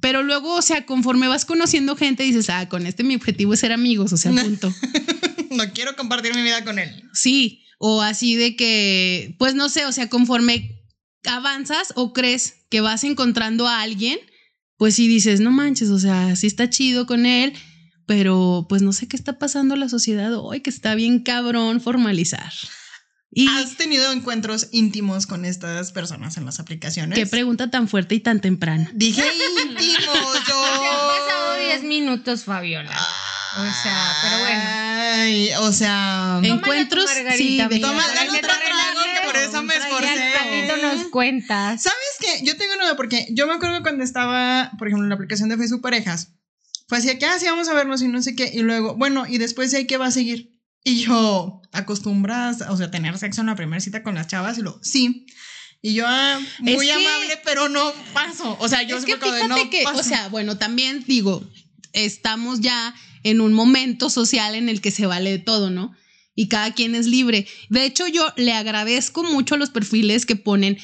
pero 0.00 0.22
luego, 0.22 0.54
o 0.54 0.62
sea, 0.62 0.86
conforme 0.86 1.28
vas 1.28 1.44
conociendo 1.44 1.94
gente, 1.94 2.22
dices, 2.22 2.48
ah, 2.48 2.66
con 2.70 2.86
este 2.86 3.04
mi 3.04 3.14
objetivo 3.14 3.52
es 3.52 3.60
ser 3.60 3.70
amigos, 3.70 4.14
o 4.14 4.16
sea, 4.16 4.32
punto. 4.32 4.74
no 5.50 5.70
quiero 5.74 5.94
compartir 5.94 6.34
mi 6.34 6.40
vida 6.40 6.64
con 6.64 6.78
él. 6.78 7.04
Sí, 7.12 7.66
o 7.78 8.00
así 8.00 8.34
de 8.34 8.56
que, 8.56 9.36
pues 9.38 9.54
no 9.54 9.68
sé, 9.68 9.84
o 9.84 9.92
sea, 9.92 10.08
conforme 10.08 10.80
avanzas 11.24 11.92
o 11.96 12.14
crees 12.14 12.64
que 12.70 12.80
vas 12.80 13.04
encontrando 13.04 13.68
a 13.68 13.82
alguien, 13.82 14.18
pues 14.78 14.94
sí 14.94 15.06
dices, 15.06 15.40
no 15.40 15.50
manches, 15.50 15.90
o 15.90 15.98
sea, 15.98 16.34
sí 16.34 16.46
está 16.46 16.70
chido 16.70 17.04
con 17.04 17.26
él, 17.26 17.52
pero 18.06 18.66
pues 18.68 18.82
no 18.82 18.92
sé 18.92 19.08
qué 19.08 19.16
está 19.16 19.38
pasando 19.38 19.74
en 19.74 19.80
la 19.80 19.88
sociedad 19.88 20.32
hoy, 20.34 20.60
que 20.60 20.70
está 20.70 20.94
bien 20.94 21.20
cabrón 21.20 21.80
formalizar. 21.80 22.52
Y 23.36 23.48
¿Has 23.48 23.76
tenido 23.76 24.12
encuentros 24.12 24.68
íntimos 24.70 25.26
con 25.26 25.44
estas 25.44 25.90
personas 25.90 26.36
en 26.36 26.44
las 26.44 26.60
aplicaciones? 26.60 27.18
Qué 27.18 27.26
pregunta 27.26 27.68
tan 27.68 27.88
fuerte 27.88 28.14
y 28.14 28.20
tan 28.20 28.40
temprana. 28.40 28.88
Dije 28.94 29.24
íntimos, 29.64 29.98
yo. 30.48 30.64
han 30.64 31.26
pasado 31.26 31.58
10 31.58 31.82
minutos, 31.82 32.44
Fabiola. 32.44 32.96
O 33.56 33.82
sea, 33.82 34.16
pero 34.22 34.38
bueno. 34.38 35.66
o 35.66 35.72
sea, 35.72 36.40
encuentros. 36.44 37.10
Sí, 37.36 37.58
toma, 37.80 38.04
otro 38.04 38.38
trago 38.40 39.00
que 39.14 39.26
por 39.26 39.36
eso 39.36 39.62
me 39.62 39.74
esforcé. 39.76 40.68
nos 40.80 41.06
cuentas. 41.08 41.82
¿Sabes 41.82 41.98
qué? 42.20 42.44
Yo 42.44 42.56
tengo 42.56 42.74
una 42.74 42.96
porque 42.96 43.26
yo 43.30 43.48
me 43.48 43.54
acuerdo 43.54 43.82
cuando 43.82 44.04
estaba, 44.04 44.70
por 44.78 44.88
ejemplo, 44.88 45.04
en 45.04 45.08
la 45.08 45.16
aplicación 45.16 45.48
de 45.48 45.56
Facebook 45.56 45.82
Parejas, 45.82 46.34
fue 46.86 46.98
así, 46.98 47.18
que 47.18 47.26
así 47.26 47.46
ah, 47.46 47.52
vamos 47.52 47.68
a 47.68 47.74
vernos 47.74 48.02
y 48.02 48.08
no 48.08 48.22
sé 48.22 48.34
qué, 48.34 48.50
y 48.52 48.60
luego, 48.60 48.94
bueno, 48.94 49.26
y 49.26 49.38
después 49.38 49.70
de 49.70 49.78
ahí, 49.78 49.86
¿qué 49.86 49.96
va 49.96 50.06
a 50.06 50.10
seguir? 50.10 50.54
Y 50.84 51.00
yo, 51.00 51.62
¿acostumbras, 51.72 52.60
o 52.68 52.76
sea, 52.76 52.90
tener 52.90 53.16
sexo 53.18 53.40
en 53.40 53.46
la 53.46 53.56
primera 53.56 53.80
cita 53.80 54.02
con 54.02 54.14
las 54.14 54.26
chavas? 54.26 54.58
Y 54.58 54.62
lo, 54.62 54.78
sí. 54.82 55.26
Y 55.80 55.94
yo, 55.94 56.04
ah, 56.06 56.40
muy 56.60 56.88
amable, 56.90 57.40
pero 57.44 57.68
no 57.68 57.92
paso. 58.12 58.56
O 58.60 58.68
sea, 58.68 58.82
yo 58.82 58.98
es 58.98 59.04
que 59.04 59.16
fíjate 59.16 59.48
no 59.48 59.70
que, 59.70 59.84
o 59.86 60.02
sea, 60.02 60.28
bueno, 60.28 60.58
también 60.58 61.04
digo, 61.06 61.42
estamos 61.92 62.60
ya 62.60 62.94
en 63.22 63.40
un 63.40 63.54
momento 63.54 64.10
social 64.10 64.54
en 64.54 64.68
el 64.68 64.80
que 64.80 64.90
se 64.90 65.06
vale 65.06 65.38
todo, 65.38 65.70
¿no? 65.70 65.94
Y 66.34 66.48
cada 66.48 66.74
quien 66.74 66.94
es 66.94 67.06
libre. 67.06 67.46
De 67.70 67.84
hecho, 67.84 68.06
yo 68.08 68.32
le 68.36 68.52
agradezco 68.52 69.22
mucho 69.24 69.54
a 69.54 69.58
los 69.58 69.70
perfiles 69.70 70.26
que 70.26 70.36
ponen, 70.36 70.78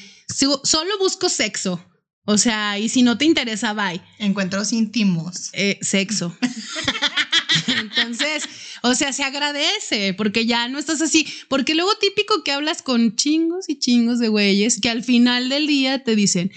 solo 0.63 0.97
busco 0.99 1.29
sexo. 1.29 1.83
O 2.25 2.37
sea, 2.37 2.77
y 2.77 2.89
si 2.89 3.01
no 3.01 3.17
te 3.17 3.25
interesa, 3.25 3.73
bye. 3.73 4.01
Encuentros 4.19 4.71
íntimos. 4.73 5.49
Eh, 5.53 5.79
sexo. 5.81 6.37
Entonces, 7.67 8.43
o 8.83 8.93
sea, 8.95 9.11
se 9.11 9.23
agradece 9.23 10.13
porque 10.13 10.45
ya 10.45 10.67
no 10.67 10.79
estás 10.79 11.01
así. 11.01 11.25
Porque 11.49 11.75
luego 11.75 11.91
típico 11.99 12.43
que 12.43 12.51
hablas 12.51 12.81
con 12.81 13.15
chingos 13.15 13.69
y 13.69 13.79
chingos 13.79 14.19
de 14.19 14.27
güeyes 14.27 14.79
que 14.79 14.89
al 14.89 15.03
final 15.03 15.49
del 15.49 15.67
día 15.67 16.03
te 16.03 16.15
dicen, 16.15 16.51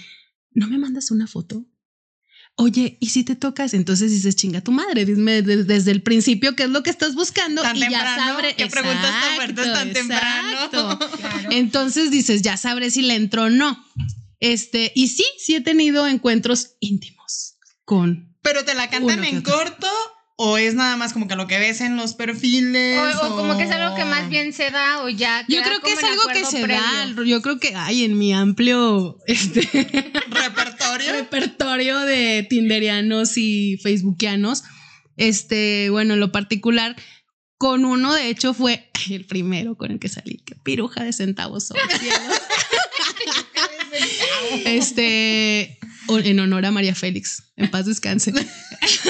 ¿no 0.51 0.67
me 0.67 0.77
mandas 0.77 1.11
una 1.11 1.27
foto? 1.27 1.65
Oye, 2.57 2.97
¿y 3.01 3.09
si 3.09 3.25
te 3.25 3.35
tocas? 3.35 3.73
Entonces 3.73 4.11
dices, 4.11 4.37
chinga 4.37 4.61
tu 4.61 4.71
madre, 4.71 5.03
dime 5.03 5.41
desde 5.41 5.91
el 5.91 6.01
principio 6.01 6.55
qué 6.55 6.63
es 6.63 6.69
lo 6.69 6.83
que 6.83 6.89
estás 6.89 7.13
buscando 7.13 7.61
y 7.73 7.79
ya 7.79 8.15
sabré. 8.15 8.55
¿Qué 8.55 8.67
preguntas 8.67 9.11
tan 9.11 9.35
fuertes 9.35 9.73
tan 9.73 9.91
temprano? 9.91 10.99
Entonces 11.51 12.11
dices, 12.11 12.43
ya 12.43 12.55
sabré 12.55 12.91
si 12.91 13.01
le 13.01 13.15
entro 13.15 13.43
o 13.43 13.49
no. 13.49 13.83
Este, 14.45 14.91
y 14.95 15.07
sí, 15.07 15.25
sí 15.37 15.55
he 15.55 15.61
tenido 15.61 16.07
encuentros 16.07 16.75
íntimos 16.79 17.57
con. 17.83 18.35
Pero 18.41 18.63
te 18.63 18.75
la 18.75 18.89
cantan 18.89 19.23
en 19.23 19.41
corto 19.41 19.87
¿O 20.37 20.57
es 20.57 20.75
nada 20.75 20.97
más 20.97 21.13
como 21.13 21.29
que 21.29 21.37
lo 21.37 21.47
que 21.47 21.59
ves 21.59 21.79
en 21.79 21.95
los 21.95 22.13
perfiles? 22.13 22.99
O, 23.21 23.37
como 23.37 23.57
que 23.57 23.63
es 23.63 23.71
algo 23.71 23.95
que 23.95 24.03
más 24.03 24.27
bien 24.27 24.51
se 24.51 24.69
da 24.69 25.01
o 25.03 25.07
ya. 25.07 25.45
Yo 25.47 25.61
creo 25.63 25.79
que 25.79 25.93
es 25.93 26.03
algo 26.03 26.23
que 26.33 26.43
se 26.43 26.67
da. 26.67 27.15
Yo 27.25 27.41
creo 27.41 27.57
que 27.57 27.73
hay 27.73 28.03
en 28.03 28.17
mi 28.17 28.33
amplio 28.33 29.17
este, 29.27 29.61
repertorio. 30.29 31.13
repertorio 31.13 31.99
de 32.01 32.45
tinderianos 32.49 33.37
y 33.37 33.77
facebookianos. 33.81 34.63
Este, 35.15 35.89
bueno, 35.89 36.15
en 36.15 36.19
lo 36.19 36.33
particular, 36.33 36.97
con 37.57 37.85
uno 37.85 38.13
de 38.13 38.27
hecho 38.27 38.53
fue 38.53 38.91
el 39.09 39.25
primero 39.25 39.77
con 39.77 39.91
el 39.91 39.99
que 39.99 40.09
salí. 40.09 40.43
Qué 40.45 40.55
piruja 40.55 41.05
de 41.05 41.13
centavos 41.13 41.67
son. 41.67 41.77
este, 44.65 45.79
en 46.09 46.39
honor 46.39 46.65
a 46.65 46.71
María 46.71 46.95
Félix. 46.95 47.43
En 47.55 47.69
paz 47.71 47.85
descanse. 47.85 48.33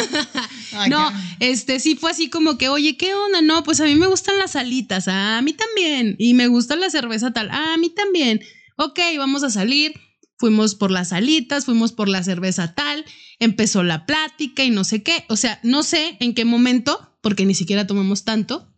no, 0.89 1.11
este 1.39 1.79
sí 1.79 1.95
fue 1.95 2.11
así 2.11 2.29
como 2.29 2.57
que, 2.57 2.69
oye, 2.69 2.97
¿qué 2.97 3.13
onda? 3.13 3.41
No, 3.41 3.63
pues 3.63 3.79
a 3.79 3.85
mí 3.85 3.95
me 3.95 4.07
gustan 4.07 4.37
las 4.37 4.55
alitas, 4.55 5.07
a 5.07 5.41
mí 5.41 5.53
también. 5.53 6.15
Y 6.19 6.33
me 6.33 6.47
gusta 6.47 6.75
la 6.75 6.89
cerveza 6.89 7.33
tal, 7.33 7.49
a 7.51 7.77
mí 7.77 7.89
también. 7.89 8.41
Ok, 8.77 8.99
vamos 9.17 9.43
a 9.43 9.49
salir. 9.49 9.93
Fuimos 10.37 10.75
por 10.75 10.91
las 10.91 11.13
alitas, 11.13 11.65
fuimos 11.65 11.93
por 11.93 12.09
la 12.09 12.21
cerveza 12.21 12.75
tal, 12.75 13.05
empezó 13.39 13.83
la 13.83 14.05
plática 14.05 14.65
y 14.65 14.69
no 14.69 14.83
sé 14.83 15.01
qué. 15.01 15.23
O 15.29 15.37
sea, 15.37 15.59
no 15.63 15.81
sé 15.81 16.17
en 16.19 16.33
qué 16.33 16.43
momento, 16.43 17.17
porque 17.21 17.45
ni 17.45 17.55
siquiera 17.55 17.87
tomamos 17.87 18.25
tanto, 18.25 18.75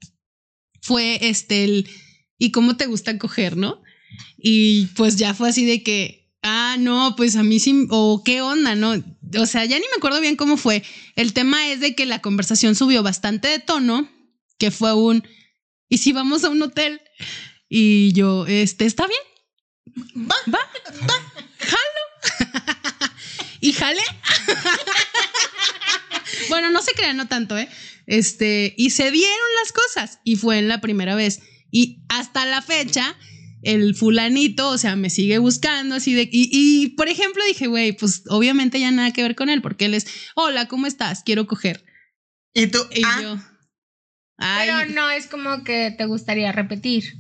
fue 0.82 1.18
este 1.28 1.64
el, 1.64 1.90
¿y 2.38 2.52
cómo 2.52 2.78
te 2.78 2.86
gusta 2.86 3.18
coger, 3.18 3.58
no? 3.58 3.82
Y 4.38 4.86
pues 4.96 5.18
ya 5.18 5.34
fue 5.34 5.50
así 5.50 5.66
de 5.66 5.82
que, 5.82 6.27
Ah, 6.50 6.78
no, 6.80 7.16
pues 7.18 7.36
a 7.36 7.44
mí 7.44 7.60
sí, 7.60 7.88
o 7.90 8.24
qué 8.24 8.42
onda, 8.42 8.74
¿no? 8.76 8.96
O 9.38 9.46
sea, 9.46 9.66
ya 9.66 9.78
ni 9.78 9.84
me 9.84 9.98
acuerdo 9.98 10.22
bien 10.22 10.38
cómo 10.38 10.56
fue. 10.56 10.82
El 11.18 11.34
tema 11.34 11.68
es 11.68 11.82
de 11.82 11.94
que 11.94 12.06
la 12.06 12.22
conversación 12.22 12.74
subió 12.74 13.04
bastante 13.04 13.50
de 13.50 13.60
tono, 13.60 14.10
que 14.58 14.72
fue 14.72 14.94
un, 14.94 15.28
¿y 15.90 15.98
si 15.98 16.14
vamos 16.14 16.46
a 16.46 16.50
un 16.50 16.62
hotel? 16.62 17.02
Y 17.68 18.14
yo, 18.14 18.48
este, 18.48 18.86
¿está 18.86 19.08
bien? 19.08 20.30
Va, 20.30 20.36
va, 20.48 20.60
va, 21.10 21.44
jalo. 21.60 23.10
y 23.60 23.74
jale. 23.74 24.02
bueno, 26.50 26.72
no 26.72 26.82
se 26.82 26.94
crean, 26.94 27.18
no 27.18 27.28
tanto, 27.28 27.58
¿eh? 27.58 27.68
Este, 28.06 28.74
y 28.78 28.92
se 28.92 29.12
dieron 29.12 29.48
las 29.64 29.74
cosas 29.74 30.20
y 30.24 30.38
fue 30.38 30.60
en 30.60 30.70
la 30.70 30.80
primera 30.80 31.16
vez. 31.16 31.42
Y 31.72 32.06
hasta 32.08 32.46
la 32.46 32.62
fecha, 32.62 33.18
el 33.68 33.96
fulanito, 33.96 34.70
o 34.70 34.78
sea, 34.78 34.96
me 34.96 35.10
sigue 35.10 35.40
buscando 35.40 35.96
así 35.96 36.14
de... 36.14 36.30
Y, 36.32 36.90
por 36.96 37.10
ejemplo 37.10 37.44
dije, 37.46 37.68
güey, 37.68 37.92
pues 37.92 38.24
obviamente 38.30 38.80
ya 38.80 38.92
nada 38.92 39.12
que 39.12 39.24
ver 39.24 39.36
con 39.36 39.50
él, 39.50 39.62
porque 39.62 39.86
él 39.86 39.94
es, 39.94 40.08
hola, 40.36 40.70
¿cómo 40.70 40.88
estás? 40.88 41.22
Quiero 41.24 41.48
coger. 41.48 41.84
Y 42.54 42.68
tú, 42.68 42.80
y 42.96 43.02
ah. 43.06 43.20
yo... 43.22 43.38
Pero 44.38 44.86
no 44.94 45.10
es 45.10 45.28
como 45.28 45.64
que 45.64 45.94
te 45.98 46.06
gustaría 46.06 46.52
repetir. 46.52 47.16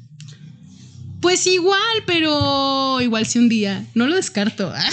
Pues 1.19 1.47
igual, 1.47 2.03
pero 2.05 3.01
igual 3.01 3.25
si 3.25 3.39
un 3.39 3.49
día, 3.49 3.85
no 3.93 4.07
lo 4.07 4.15
descarto. 4.15 4.73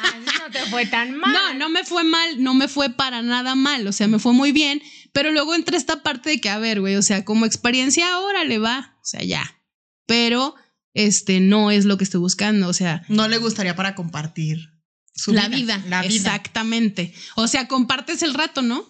Ah, 0.00 0.14
no 0.24 0.50
te 0.50 0.60
fue 0.70 0.86
tan 0.86 1.16
mal. 1.16 1.32
No, 1.32 1.54
no 1.54 1.68
me 1.68 1.84
fue 1.84 2.04
mal, 2.04 2.42
no 2.42 2.54
me 2.54 2.68
fue 2.68 2.88
para 2.88 3.20
nada 3.20 3.54
mal, 3.54 3.86
o 3.86 3.92
sea, 3.92 4.08
me 4.08 4.18
fue 4.18 4.32
muy 4.32 4.52
bien, 4.52 4.80
pero 5.12 5.32
luego 5.32 5.54
entra 5.54 5.76
esta 5.76 6.02
parte 6.02 6.30
de 6.30 6.40
que, 6.40 6.48
a 6.48 6.58
ver, 6.58 6.80
güey, 6.80 6.96
o 6.96 7.02
sea, 7.02 7.24
como 7.24 7.44
experiencia 7.44 8.12
ahora 8.14 8.44
le 8.44 8.58
va, 8.58 8.96
o 9.02 9.04
sea, 9.04 9.22
ya. 9.22 9.60
Pero 10.06 10.54
este 10.98 11.38
no 11.38 11.70
es 11.70 11.84
lo 11.84 11.96
que 11.96 12.02
estoy 12.02 12.18
buscando, 12.18 12.68
o 12.68 12.72
sea, 12.72 13.04
no 13.08 13.28
le 13.28 13.38
gustaría 13.38 13.76
para 13.76 13.94
compartir 13.94 14.58
su 15.14 15.32
la 15.32 15.48
vida, 15.48 15.80
la 15.88 16.02
vida. 16.02 16.12
Exactamente. 16.12 17.14
O 17.36 17.46
sea, 17.46 17.68
compartes 17.68 18.22
el 18.22 18.34
rato, 18.34 18.62
¿no? 18.62 18.84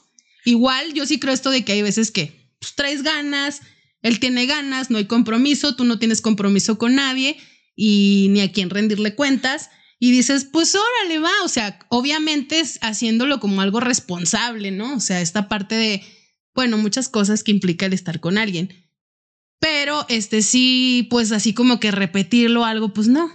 Igual 0.47 0.95
yo 0.95 1.05
sí 1.05 1.21
creo 1.21 1.35
esto 1.35 1.51
de 1.51 1.65
que 1.67 1.73
hay 1.73 1.83
veces 1.83 2.11
que 2.11 2.55
pues, 2.61 2.75
traes 2.75 3.03
ganas, 3.03 3.61
él 4.01 4.21
tiene 4.21 4.47
ganas, 4.47 4.89
no 4.91 4.97
hay 4.97 5.05
compromiso, 5.05 5.77
tú 5.77 5.85
no 5.85 5.99
tienes 5.99 6.23
compromiso 6.23 6.79
con 6.79 6.95
nadie 6.95 7.37
y 7.77 8.29
ni 8.31 8.41
a 8.41 8.53
quién 8.53 8.71
rendirle 8.71 9.15
cuentas. 9.15 9.69
Y 10.01 10.11
dices, 10.11 10.47
pues 10.51 10.75
órale, 10.75 11.19
va. 11.19 11.33
O 11.45 11.49
sea, 11.49 11.79
obviamente 11.91 12.61
es 12.61 12.79
haciéndolo 12.81 13.39
como 13.39 13.61
algo 13.61 13.81
responsable, 13.81 14.71
¿no? 14.71 14.97
O 14.97 15.01
sea, 15.01 15.21
esta 15.21 15.47
parte 15.47 15.75
de, 15.75 16.03
bueno, 16.55 16.79
muchas 16.79 17.11
cosas 17.11 17.43
que 17.45 17.51
implica 17.51 17.85
el 17.85 17.93
estar 17.93 18.21
con 18.21 18.39
alguien. 18.39 18.88
Pero 19.61 20.07
este 20.09 20.43
sí, 20.43 21.07
pues 21.11 21.33
así 21.33 21.55
como 21.55 21.81
que 21.81 21.91
repetirlo 21.91 22.65
algo, 22.65 22.93
pues 22.93 23.09
no. 23.09 23.33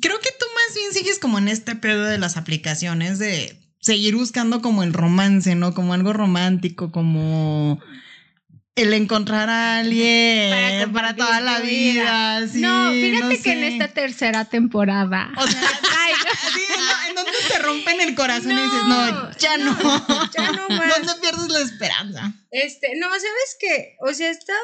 Creo 0.00 0.20
que 0.20 0.30
tú 0.38 0.46
más 0.54 0.74
bien 0.74 0.92
sigues 0.92 1.18
como 1.18 1.38
en 1.38 1.48
este 1.48 1.76
pedo 1.76 2.04
de 2.04 2.18
las 2.18 2.36
aplicaciones 2.36 3.18
de 3.18 3.58
seguir 3.80 4.16
buscando 4.16 4.60
como 4.60 4.82
el 4.82 4.92
romance, 4.92 5.54
¿no? 5.54 5.72
Como 5.72 5.94
algo 5.94 6.12
romántico, 6.12 6.90
como 6.90 7.80
el 8.76 8.92
encontrar 8.92 9.48
a 9.48 9.78
alguien 9.78 10.92
para, 10.92 11.16
toda 11.16 11.40
la 11.40 11.60
vida. 11.60 12.40
no, 12.40 12.92
fíjate 12.92 13.40
que 13.40 13.52
en 13.52 13.64
esta 13.64 13.88
tercera 13.88 14.44
temporada. 14.44 15.30
O 15.36 15.46
sea, 15.46 15.60
en 17.08 17.14
donde 17.14 17.32
te 17.48 17.58
rompen 17.58 18.00
el 18.02 18.14
corazón 18.14 18.52
y 18.52 18.54
dices, 18.54 18.84
no, 18.86 19.30
ya 19.38 19.56
no. 19.56 19.78
Ya 20.36 20.52
no 20.52 20.68
más. 20.68 20.80
¿Dónde 21.58 21.72
pierdes 21.78 21.88
la 22.12 22.24
esperanza? 22.24 22.34
Este, 22.50 22.96
no, 22.96 23.08
¿sabes 23.08 23.56
qué? 23.60 23.96
O 24.00 24.12
sea, 24.12 24.30
está 24.30 24.54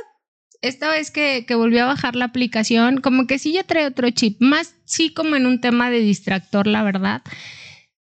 esta 0.63 0.91
vez 0.91 1.11
que, 1.11 1.45
que 1.47 1.57
volví 1.57 1.79
a 1.79 1.87
bajar 1.87 2.15
la 2.15 2.27
aplicación, 2.27 3.01
como 3.01 3.27
que 3.27 3.39
sí 3.39 3.53
ya 3.53 3.65
trae 3.65 3.85
otro 3.85 4.09
chip, 4.11 4.41
más 4.41 4.75
sí 4.85 5.13
como 5.13 5.35
en 5.35 5.47
un 5.47 5.61
tema 5.61 5.91
de 5.91 5.99
distractor, 5.99 6.69
la 6.69 6.85
verdad. 6.85 7.23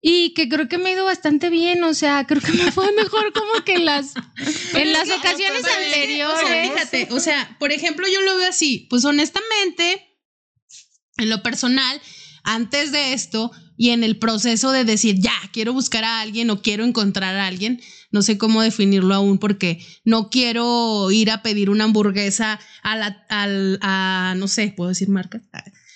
Y 0.02 0.34
que 0.34 0.50
creo 0.50 0.68
que 0.68 0.78
me 0.78 0.90
ha 0.90 0.94
ido 0.94 1.06
bastante 1.06 1.50
bien, 1.50 1.84
o 1.84 1.94
sea, 1.94 2.26
creo 2.28 2.42
que 2.42 2.52
me 2.52 2.72
fue 2.72 2.92
mejor 2.96 3.32
como 3.34 3.64
que 3.64 3.76
en 3.76 3.86
las, 3.86 4.14
en 4.74 4.92
las 4.92 5.10
ocasiones 5.10 5.64
anteriores. 5.66 6.44
O 6.44 6.48
sea, 6.48 6.64
fíjate, 6.64 7.08
o 7.12 7.20
sea, 7.20 7.56
por 7.58 7.72
ejemplo, 7.72 8.06
yo 8.12 8.22
lo 8.22 8.36
veo 8.36 8.50
así, 8.50 8.88
pues 8.90 9.06
honestamente, 9.06 10.20
en 11.18 11.30
lo 11.30 11.42
personal, 11.42 12.02
antes 12.44 12.92
de 12.92 13.14
esto 13.14 13.52
y 13.82 13.90
en 13.90 14.04
el 14.04 14.16
proceso 14.20 14.72
de 14.72 14.86
decir, 14.86 15.16
ya, 15.20 15.34
quiero 15.52 15.74
buscar 15.74 16.04
a 16.04 16.22
alguien 16.22 16.52
o 16.52 16.62
quiero 16.62 16.84
encontrar 16.84 17.36
a 17.36 17.48
alguien, 17.48 17.82
no 18.12 18.22
sé 18.22 18.38
cómo 18.38 18.62
definirlo 18.62 19.16
aún 19.16 19.40
porque 19.40 19.84
no 20.06 20.30
quiero 20.30 21.10
ir 21.10 21.32
a 21.32 21.42
pedir 21.42 21.72
una 21.72 21.86
hamburguesa 21.86 22.60
a 22.84 22.96
la, 22.96 23.26
al, 23.28 23.80
a, 23.82 24.36
no 24.38 24.48
sé, 24.48 24.72
¿puedo 24.78 24.90
decir 24.90 25.10
marca? 25.10 25.42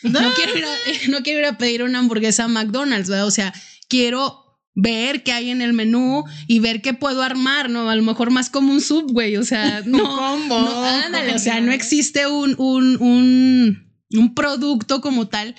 No, 0.02 0.20
quiero, 0.34 0.58
ir 0.58 0.66
a, 0.66 0.70
no 1.10 1.22
quiero 1.22 1.42
ir 1.42 1.46
a 1.46 1.60
pedir 1.60 1.84
una 1.84 2.00
hamburguesa 2.00 2.46
a 2.46 2.48
McDonald's, 2.48 3.08
¿verdad? 3.08 3.28
O 3.28 3.32
sea, 3.32 3.54
quiero 3.88 4.58
ver 4.74 5.22
qué 5.22 5.34
hay 5.34 5.52
en 5.52 5.62
el 5.62 5.74
menú 5.74 6.24
y 6.48 6.62
ver 6.62 6.82
qué 6.82 6.96
puedo 6.96 7.22
armar, 7.22 7.70
¿no? 7.70 7.88
A 7.88 7.96
lo 7.96 8.02
mejor 8.02 8.32
más 8.32 8.50
como 8.50 8.74
un 8.74 8.82
subway, 8.82 9.38
o 9.38 9.44
sea, 9.44 9.82
no, 9.86 10.38
no 10.48 10.86
ándale, 10.86 11.36
o 11.36 11.40
sea, 11.40 11.62
no 11.62 11.72
existe 11.72 12.26
un, 12.26 12.56
un, 12.58 13.00
un, 13.00 13.94
un 14.10 14.34
producto 14.34 15.02
como 15.02 15.28
tal 15.28 15.54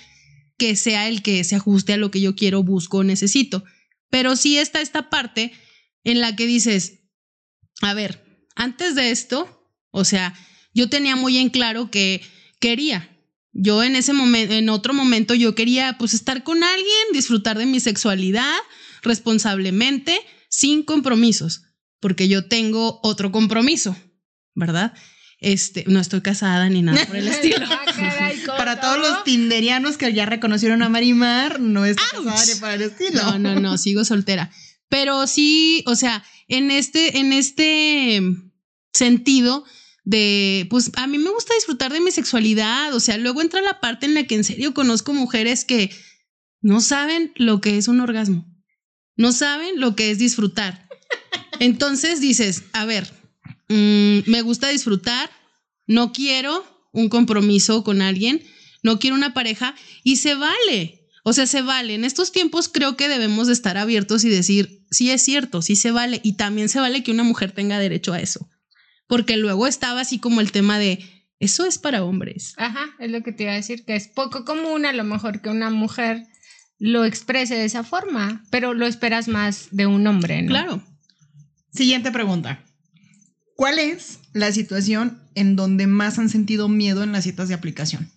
que 0.57 0.75
sea 0.75 1.07
el 1.07 1.21
que 1.21 1.43
se 1.43 1.55
ajuste 1.55 1.93
a 1.93 1.97
lo 1.97 2.11
que 2.11 2.21
yo 2.21 2.35
quiero, 2.35 2.63
busco, 2.63 3.03
necesito. 3.03 3.63
Pero 4.09 4.35
sí 4.35 4.57
está 4.57 4.81
esta 4.81 5.09
parte 5.09 5.51
en 6.03 6.21
la 6.21 6.35
que 6.35 6.45
dices, 6.45 7.01
a 7.81 7.93
ver, 7.93 8.45
antes 8.55 8.95
de 8.95 9.11
esto, 9.11 9.71
o 9.91 10.03
sea, 10.05 10.33
yo 10.73 10.89
tenía 10.89 11.15
muy 11.15 11.37
en 11.37 11.49
claro 11.49 11.91
que 11.91 12.21
quería, 12.59 13.17
yo 13.51 13.83
en 13.83 13.95
ese 13.95 14.13
momento, 14.13 14.53
en 14.53 14.69
otro 14.69 14.93
momento, 14.93 15.33
yo 15.33 15.55
quería 15.55 15.97
pues 15.97 16.13
estar 16.13 16.43
con 16.43 16.63
alguien, 16.63 17.07
disfrutar 17.11 17.57
de 17.57 17.65
mi 17.65 17.79
sexualidad 17.79 18.55
responsablemente, 19.01 20.19
sin 20.49 20.83
compromisos, 20.83 21.63
porque 21.99 22.27
yo 22.27 22.47
tengo 22.47 22.99
otro 23.03 23.31
compromiso, 23.31 23.97
¿verdad? 24.53 24.93
Este, 25.39 25.83
no 25.87 25.99
estoy 25.99 26.21
casada 26.21 26.67
ni 26.69 26.81
nada 26.81 27.05
por 27.05 27.15
el 27.15 27.27
estilo. 27.27 27.67
para 28.57 28.79
todos 28.79 28.97
los 28.97 29.23
tinderianos 29.23 29.97
que 29.97 30.11
ya 30.13 30.25
reconocieron 30.25 30.81
a 30.81 30.89
Marimar, 30.89 31.59
no 31.59 31.85
está 31.85 32.03
casada 32.11 32.45
ni 32.45 32.59
para 32.59 32.73
el 32.73 32.81
estilo. 32.83 33.23
No, 33.23 33.39
no, 33.39 33.59
no, 33.59 33.77
sigo 33.77 34.03
soltera. 34.03 34.51
Pero 34.89 35.27
sí, 35.27 35.83
o 35.85 35.95
sea, 35.95 36.23
en 36.47 36.71
este, 36.71 37.19
en 37.19 37.33
este 37.33 38.21
sentido, 38.93 39.65
de, 40.07 40.65
pues 40.69 40.91
a 40.95 41.05
mí 41.05 41.17
me 41.17 41.31
gusta 41.31 41.53
disfrutar 41.53 41.91
de 41.91 41.99
mi 41.99 42.11
sexualidad, 42.11 42.93
o 42.93 43.01
sea, 43.01 43.17
luego 43.17 43.41
entra 43.41 43.61
la 43.61 43.81
parte 43.81 44.05
en 44.05 44.13
la 44.13 44.23
que 44.23 44.35
en 44.35 44.45
serio 44.45 44.73
conozco 44.73 45.13
mujeres 45.13 45.65
que 45.65 45.91
no 46.61 46.79
saben 46.79 47.33
lo 47.35 47.59
que 47.59 47.77
es 47.77 47.89
un 47.89 47.99
orgasmo, 47.99 48.47
no 49.17 49.33
saben 49.33 49.81
lo 49.81 49.97
que 49.97 50.09
es 50.09 50.17
disfrutar. 50.17 50.87
Entonces 51.59 52.21
dices, 52.21 52.63
a 52.71 52.85
ver, 52.85 53.11
mmm, 53.69 54.19
me 54.25 54.41
gusta 54.41 54.69
disfrutar, 54.69 55.29
no 55.85 56.11
quiero 56.11 56.65
un 56.91 57.09
compromiso 57.09 57.83
con 57.83 58.01
alguien, 58.01 58.43
no 58.83 58.99
quiero 58.99 59.15
una 59.15 59.33
pareja 59.33 59.75
y 60.03 60.17
se 60.17 60.35
vale. 60.35 61.07
O 61.23 61.33
sea, 61.33 61.45
se 61.45 61.61
vale. 61.61 61.93
En 61.95 62.05
estos 62.05 62.31
tiempos 62.31 62.69
creo 62.69 62.95
que 62.95 63.09
debemos 63.09 63.47
de 63.47 63.53
estar 63.53 63.77
abiertos 63.77 64.23
y 64.23 64.29
decir, 64.29 64.85
sí 64.91 65.11
es 65.11 65.21
cierto, 65.21 65.61
sí 65.61 65.75
se 65.75 65.91
vale. 65.91 66.21
Y 66.23 66.33
también 66.33 66.69
se 66.69 66.79
vale 66.79 67.03
que 67.03 67.11
una 67.11 67.23
mujer 67.23 67.51
tenga 67.51 67.79
derecho 67.79 68.13
a 68.13 68.21
eso 68.21 68.49
porque 69.07 69.37
luego 69.37 69.67
estaba 69.67 70.01
así 70.01 70.19
como 70.19 70.41
el 70.41 70.51
tema 70.51 70.77
de, 70.77 70.99
eso 71.39 71.65
es 71.65 71.77
para 71.77 72.03
hombres. 72.03 72.53
Ajá, 72.57 72.85
es 72.99 73.09
lo 73.09 73.23
que 73.23 73.31
te 73.31 73.43
iba 73.43 73.53
a 73.53 73.55
decir, 73.55 73.83
que 73.85 73.95
es 73.95 74.07
poco 74.07 74.45
común 74.45 74.85
a 74.85 74.93
lo 74.93 75.03
mejor 75.03 75.41
que 75.41 75.49
una 75.49 75.69
mujer 75.69 76.23
lo 76.77 77.05
exprese 77.05 77.55
de 77.55 77.65
esa 77.65 77.83
forma, 77.83 78.43
pero 78.51 78.73
lo 78.73 78.85
esperas 78.85 79.27
más 79.27 79.69
de 79.71 79.87
un 79.87 80.05
hombre, 80.05 80.41
¿no? 80.43 80.49
Claro. 80.49 80.83
Siguiente 81.73 82.11
pregunta. 82.11 82.63
¿Cuál 83.57 83.79
es 83.79 84.19
la 84.33 84.51
situación 84.51 85.19
en 85.33 85.55
donde 85.55 85.87
más 85.87 86.19
han 86.19 86.29
sentido 86.29 86.69
miedo 86.69 87.01
en 87.03 87.11
las 87.11 87.23
citas 87.23 87.49
de 87.49 87.55
aplicación? 87.55 88.09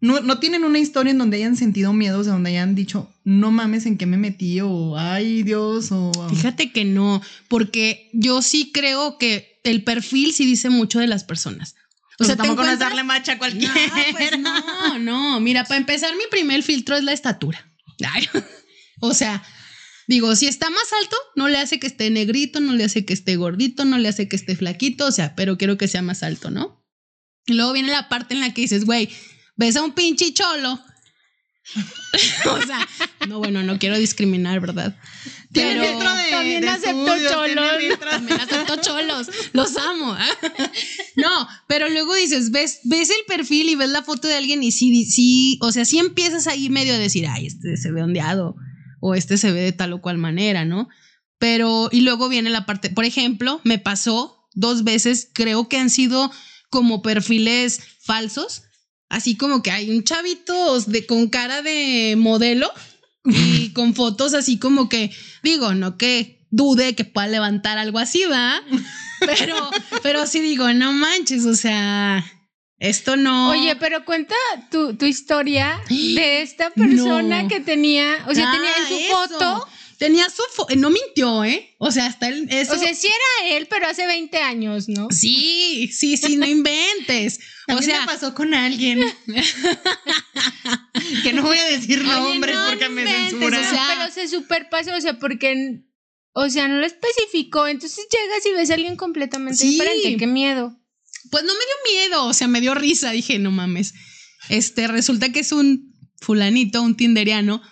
No, 0.00 0.20
no, 0.20 0.40
tienen 0.40 0.64
una 0.64 0.80
historia 0.80 1.12
en 1.12 1.18
donde 1.18 1.36
hayan 1.36 1.56
sentido 1.56 1.92
miedo, 1.92 2.18
o 2.18 2.24
sea, 2.24 2.32
donde 2.32 2.50
hayan 2.50 2.74
dicho, 2.74 3.08
no 3.22 3.52
mames 3.52 3.86
en 3.86 3.96
qué 3.96 4.06
me 4.06 4.16
metí, 4.16 4.60
o 4.60 4.98
ay 4.98 5.44
Dios, 5.44 5.92
o. 5.92 6.10
Fíjate 6.30 6.72
que 6.72 6.84
no, 6.84 7.22
porque 7.46 8.10
yo 8.12 8.42
sí 8.42 8.72
creo 8.74 9.18
que 9.18 9.60
el 9.62 9.84
perfil 9.84 10.34
sí 10.34 10.44
dice 10.44 10.68
mucho 10.68 10.98
de 10.98 11.06
las 11.06 11.22
personas. 11.22 11.76
O 12.18 12.24
sea, 12.24 12.34
tampoco 12.34 12.64
no 12.64 12.70
es 12.72 12.80
darle 12.80 13.04
macha 13.04 13.34
a 13.34 13.38
cualquiera. 13.38 13.72
No, 13.74 14.16
pues 14.16 14.38
no, 14.38 14.98
no. 14.98 15.40
Mira, 15.40 15.62
para 15.64 15.78
empezar, 15.78 16.10
mi 16.16 16.24
primer 16.28 16.64
filtro 16.64 16.96
es 16.96 17.04
la 17.04 17.12
estatura. 17.12 17.64
o 19.00 19.14
sea, 19.14 19.44
digo, 20.06 20.34
si 20.36 20.46
está 20.46 20.70
más 20.70 20.92
alto, 21.00 21.16
no 21.34 21.48
le 21.48 21.58
hace 21.58 21.78
que 21.78 21.86
esté 21.86 22.10
negrito, 22.10 22.60
no 22.60 22.72
le 22.72 22.84
hace 22.84 23.04
que 23.04 23.12
esté 23.12 23.36
gordito, 23.36 23.84
no 23.84 23.98
le 23.98 24.08
hace 24.08 24.28
que 24.28 24.36
esté 24.36 24.56
flaquito, 24.56 25.06
o 25.06 25.12
sea, 25.12 25.34
pero 25.34 25.58
quiero 25.58 25.76
que 25.76 25.88
sea 25.88 26.02
más 26.02 26.22
alto, 26.22 26.50
¿no? 26.50 26.84
Y 27.46 27.54
luego 27.54 27.72
viene 27.72 27.90
la 27.90 28.08
parte 28.08 28.34
en 28.34 28.40
la 28.40 28.52
que 28.52 28.62
dices, 28.62 28.84
güey, 28.84 29.08
ves 29.56 29.76
a 29.76 29.82
un 29.82 29.92
pinche 29.92 30.32
cholo. 30.32 30.80
o 32.44 32.62
sea, 32.62 32.86
no, 33.28 33.38
bueno, 33.38 33.62
no 33.62 33.78
quiero 33.78 33.98
discriminar, 33.98 34.60
¿verdad? 34.60 34.96
Pero 35.52 35.98
también 36.30 36.68
acepto 36.68 37.16
cholos. 37.28 37.98
También 37.98 38.40
acepto 38.40 38.76
cholos. 38.76 39.28
Los 39.52 39.76
amo. 39.76 40.16
no, 41.16 41.48
pero 41.66 41.88
luego 41.88 42.14
dices, 42.14 42.50
ves, 42.50 42.80
ves 42.84 43.10
el 43.10 43.24
perfil 43.26 43.70
y 43.70 43.74
ves 43.74 43.88
la 43.88 44.02
foto 44.02 44.28
de 44.28 44.36
alguien 44.36 44.62
y 44.62 44.70
sí, 44.70 45.04
sí, 45.06 45.58
o 45.60 45.72
sea, 45.72 45.84
sí 45.84 45.98
empiezas 45.98 46.46
ahí 46.46 46.68
medio 46.68 46.94
a 46.94 46.98
decir, 46.98 47.26
ay, 47.26 47.46
este 47.46 47.76
se 47.76 47.90
ve 47.90 48.02
ondeado 48.02 48.56
o 49.06 49.14
este 49.14 49.38
se 49.38 49.52
ve 49.52 49.60
de 49.60 49.72
tal 49.72 49.92
o 49.92 50.02
cual 50.02 50.18
manera, 50.18 50.64
¿no? 50.64 50.88
Pero, 51.38 51.88
y 51.92 52.00
luego 52.00 52.28
viene 52.28 52.50
la 52.50 52.66
parte, 52.66 52.90
por 52.90 53.04
ejemplo, 53.04 53.60
me 53.62 53.78
pasó 53.78 54.48
dos 54.52 54.82
veces, 54.82 55.30
creo 55.32 55.68
que 55.68 55.78
han 55.78 55.90
sido 55.90 56.32
como 56.70 57.02
perfiles 57.02 57.80
falsos, 58.00 58.62
así 59.08 59.36
como 59.36 59.62
que 59.62 59.70
hay 59.70 59.90
un 59.90 60.02
chavito 60.02 60.80
de, 60.80 61.06
con 61.06 61.28
cara 61.28 61.62
de 61.62 62.16
modelo 62.18 62.68
y 63.24 63.70
con 63.74 63.94
fotos 63.94 64.34
así 64.34 64.58
como 64.58 64.88
que, 64.88 65.12
digo, 65.44 65.72
no 65.74 65.96
que 65.96 66.44
dude 66.50 66.96
que 66.96 67.04
pueda 67.04 67.28
levantar 67.28 67.78
algo 67.78 68.00
así, 68.00 68.24
¿va? 68.24 68.60
Pero, 69.20 69.70
pero 70.02 70.26
sí 70.26 70.40
digo, 70.40 70.70
no 70.74 70.92
manches, 70.92 71.46
o 71.46 71.54
sea, 71.54 72.22
esto 72.78 73.16
no. 73.16 73.50
Oye, 73.50 73.74
pero 73.76 74.04
cuenta 74.04 74.34
tu, 74.70 74.94
tu 74.96 75.06
historia 75.06 75.80
de 75.88 76.42
esta 76.42 76.70
persona 76.74 77.42
no. 77.42 77.48
que 77.48 77.60
tenía, 77.60 78.24
o 78.28 78.34
sea, 78.34 78.50
ah, 78.50 78.52
tenía 78.52 78.76
en 78.76 78.88
su 78.88 78.94
eso. 78.94 79.16
foto. 79.16 79.68
Tenía 79.98 80.28
su 80.28 80.42
foto, 80.52 80.76
no 80.76 80.90
mintió, 80.90 81.42
¿eh? 81.42 81.74
O 81.78 81.90
sea, 81.90 82.04
hasta 82.04 82.28
él. 82.28 82.46
Eso... 82.50 82.74
O 82.74 82.76
sea, 82.76 82.94
sí 82.94 83.06
era 83.06 83.56
él, 83.56 83.66
pero 83.70 83.86
hace 83.86 84.06
20 84.06 84.36
años, 84.36 84.90
¿no? 84.90 85.08
Sí, 85.10 85.88
sí, 85.90 86.18
sí, 86.18 86.36
no 86.36 86.46
inventes. 86.46 87.40
o 87.68 87.80
sea, 87.80 88.00
me 88.00 88.06
pasó 88.06 88.34
con 88.34 88.52
alguien. 88.52 89.00
que 91.22 91.32
no 91.32 91.42
voy 91.42 91.56
a 91.56 91.64
decir 91.64 92.04
nombres 92.04 92.54
no 92.54 92.66
porque 92.68 92.90
me 92.90 93.06
censuran. 93.06 93.64
O 93.64 93.70
sea, 93.70 93.86
pero 93.88 94.12
se 94.12 94.28
superpasó, 94.28 94.94
o 94.94 95.00
sea, 95.00 95.18
porque. 95.18 95.80
O 96.32 96.50
sea, 96.50 96.68
no 96.68 96.76
lo 96.76 96.84
especificó. 96.84 97.66
Entonces 97.66 98.06
llegas 98.10 98.44
y 98.44 98.52
ves 98.52 98.70
a 98.70 98.74
alguien 98.74 98.96
completamente 98.96 99.56
sí. 99.56 99.70
diferente. 99.70 100.18
Qué 100.18 100.26
miedo. 100.26 100.78
Pues 101.30 101.44
no 101.44 101.52
me 101.52 101.60
dio 101.60 102.00
miedo, 102.00 102.24
o 102.26 102.32
sea, 102.32 102.48
me 102.48 102.60
dio 102.60 102.74
risa. 102.74 103.10
Dije, 103.10 103.38
no 103.38 103.50
mames. 103.50 103.94
Este, 104.48 104.86
resulta 104.86 105.30
que 105.30 105.40
es 105.40 105.52
un 105.52 105.94
fulanito, 106.20 106.82
un 106.82 106.96
tinderiano, 106.96 107.62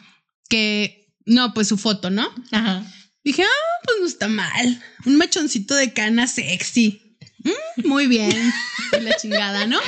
que. 0.49 1.13
No, 1.27 1.55
pues 1.55 1.69
su 1.69 1.79
foto, 1.79 2.11
¿no? 2.11 2.29
Ajá. 2.51 2.85
Dije, 3.25 3.43
ah, 3.43 3.81
pues 3.85 3.97
no 4.01 4.07
está 4.07 4.29
mal. 4.29 4.83
Un 5.07 5.17
mechoncito 5.17 5.75
de 5.75 5.95
cana 5.95 6.27
sexy. 6.27 7.17
Mm, 7.39 7.89
muy 7.89 8.07
bien. 8.07 8.53
la 9.01 9.17
chingada, 9.17 9.67
¿no? 9.67 9.81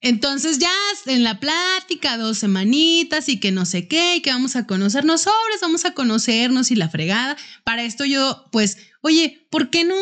Entonces 0.00 0.58
ya 0.58 0.72
en 1.06 1.24
la 1.24 1.40
plática, 1.40 2.16
dos 2.16 2.38
semanitas 2.38 3.28
y 3.28 3.40
que 3.40 3.50
no 3.50 3.66
sé 3.66 3.88
qué, 3.88 4.16
y 4.16 4.20
que 4.22 4.30
vamos 4.30 4.54
a 4.54 4.66
conocernos 4.66 5.22
sobres, 5.22 5.60
vamos 5.60 5.84
a 5.84 5.94
conocernos 5.94 6.70
y 6.70 6.76
la 6.76 6.88
fregada. 6.88 7.36
Para 7.64 7.82
esto 7.82 8.04
yo, 8.04 8.46
pues, 8.52 8.78
oye, 9.08 9.46
¿por 9.50 9.70
qué 9.70 9.84
no 9.84 9.96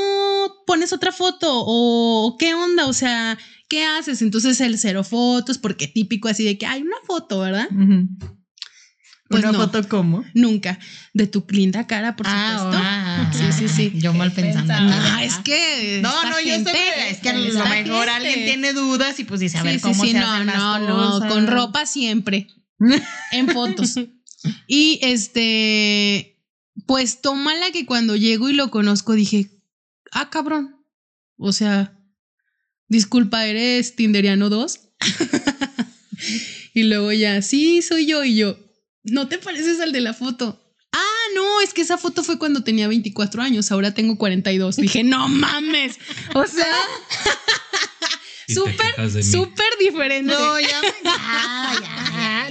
pones 0.66 0.92
otra 0.92 1.12
foto? 1.12 1.48
¿O 1.50 2.36
qué 2.38 2.54
onda? 2.54 2.86
O 2.86 2.92
sea, 2.92 3.38
¿qué 3.68 3.84
haces? 3.84 4.20
Entonces 4.22 4.60
el 4.60 4.78
cero 4.78 5.04
fotos, 5.04 5.58
porque 5.58 5.88
típico 5.88 6.28
así 6.28 6.44
de 6.44 6.58
que 6.58 6.66
hay 6.66 6.82
una 6.82 6.96
foto, 7.06 7.40
¿verdad? 7.40 7.68
Uh 7.70 7.74
-huh. 7.74 8.08
Pues 9.28 9.42
¿Una 9.42 9.52
no, 9.52 9.58
foto 9.58 9.88
cómo? 9.88 10.24
Nunca. 10.34 10.78
De 11.12 11.26
tu 11.26 11.44
linda 11.48 11.86
cara, 11.88 12.14
por 12.14 12.26
ah, 12.28 12.58
supuesto. 12.58 12.80
Ah, 12.84 13.32
sí, 13.32 13.52
sí, 13.52 13.68
sí. 13.68 13.92
Yo 13.96 14.12
mal 14.12 14.30
pensando. 14.32 14.72
Ah, 14.76 15.24
es 15.24 15.36
que. 15.38 15.98
No, 16.00 16.10
no, 16.22 16.36
gente, 16.36 16.48
yo 16.48 16.54
estoy. 16.54 16.80
Es 17.10 17.18
que 17.18 17.30
a 17.30 17.32
lo 17.32 17.42
mejor 17.42 18.08
gente. 18.08 18.10
alguien 18.10 18.44
tiene 18.44 18.72
dudas 18.72 19.18
y 19.18 19.24
pues 19.24 19.40
dice, 19.40 19.58
a 19.58 19.64
ver 19.64 19.76
sí, 19.76 19.80
cómo 19.80 20.04
sí, 20.04 20.12
se 20.12 20.20
no, 20.20 20.32
hacen 20.32 20.46
no, 20.46 20.78
las 20.78 20.88
no, 20.88 20.96
cosas. 20.96 21.32
con 21.32 21.46
ropa 21.48 21.86
siempre. 21.86 22.46
en 23.32 23.48
fotos. 23.48 23.94
Y 24.68 25.00
este. 25.02 26.35
Pues 26.84 27.22
tómala 27.22 27.70
que 27.70 27.86
cuando 27.86 28.16
llego 28.16 28.48
y 28.48 28.52
lo 28.52 28.70
conozco 28.70 29.14
dije, 29.14 29.50
ah, 30.12 30.28
cabrón. 30.30 30.84
O 31.38 31.52
sea, 31.52 31.98
disculpa, 32.88 33.46
¿eres 33.46 33.96
Tinderiano 33.96 34.48
2? 34.48 34.80
y 36.74 36.82
luego 36.84 37.12
ya, 37.12 37.40
sí, 37.42 37.82
soy 37.82 38.06
yo. 38.06 38.24
Y 38.24 38.36
yo, 38.36 38.58
¿no 39.04 39.28
te 39.28 39.38
pareces 39.38 39.80
al 39.80 39.92
de 39.92 40.00
la 40.00 40.14
foto? 40.14 40.62
Ah, 40.92 41.24
no, 41.34 41.60
es 41.60 41.74
que 41.74 41.82
esa 41.82 41.98
foto 41.98 42.22
fue 42.22 42.38
cuando 42.38 42.64
tenía 42.64 42.88
24 42.88 43.42
años, 43.42 43.70
ahora 43.70 43.92
tengo 43.92 44.16
42. 44.16 44.76
Dije, 44.78 45.04
no 45.04 45.28
mames. 45.28 45.98
O 46.34 46.46
sea, 46.46 46.74
súper, 48.48 49.24
súper 49.24 49.68
diferente. 49.78 50.32
No, 50.32 50.60
ya, 50.60 50.80
ya, 51.04 51.95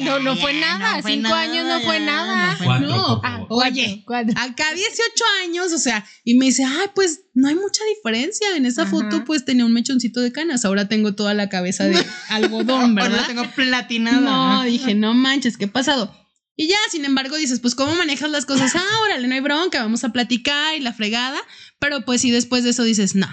no, 0.06 0.20
no 0.20 0.36
fue 0.36 0.54
nada. 0.54 1.02
Cinco 1.06 1.34
años 1.34 1.66
no 1.66 1.82
fue 1.82 2.00
nada. 2.00 2.58
No, 2.80 3.22
ah, 3.24 3.46
oye, 3.50 4.06
acá 4.36 4.74
18 4.74 5.24
años, 5.44 5.74
o 5.74 5.78
sea, 5.78 6.06
y 6.24 6.36
me 6.36 6.46
dice, 6.46 6.64
ay, 6.64 6.88
pues 6.94 7.26
no 7.34 7.48
hay 7.48 7.56
mucha 7.56 7.84
diferencia. 7.96 8.56
En 8.56 8.66
esa 8.66 8.86
foto, 8.86 9.26
pues 9.26 9.46
tenía 9.46 9.66
un 9.66 9.74
mechoncito 9.74 10.22
de 10.22 10.32
canas. 10.32 10.66
Ahora 10.66 10.88
tengo 10.88 11.16
toda 11.16 11.34
la 11.34 11.50
cabeza 11.50 11.86
de 11.86 11.98
algodón, 12.30 12.96
¿verdad? 12.96 13.20
Ahora 13.20 13.28
tengo 13.28 13.52
platinada. 13.56 14.20
No, 14.22 14.64
dije, 14.64 14.96
no 14.96 15.14
manches, 15.14 15.58
¿qué 15.58 15.66
ha 15.66 15.72
pasado? 15.72 16.16
Y 16.58 16.68
ya, 16.68 16.78
sin 16.90 17.04
embargo, 17.04 17.36
dices, 17.36 17.60
pues, 17.60 17.76
¿cómo 17.76 17.96
manejas 17.96 18.32
las 18.32 18.46
cosas? 18.46 18.74
Ah, 18.76 19.02
órale, 19.04 19.28
no 19.28 19.34
hay 19.34 19.42
bronca, 19.42 19.82
vamos 19.82 20.04
a 20.06 20.14
platicar 20.14 20.76
y 20.76 20.80
la 20.80 20.94
fregada. 20.94 21.38
Pero 21.80 22.06
pues 22.06 22.22
sí, 22.22 22.32
después 22.32 22.64
de 22.64 22.70
eso 22.70 22.84
dices, 22.84 23.16
no. 23.16 23.28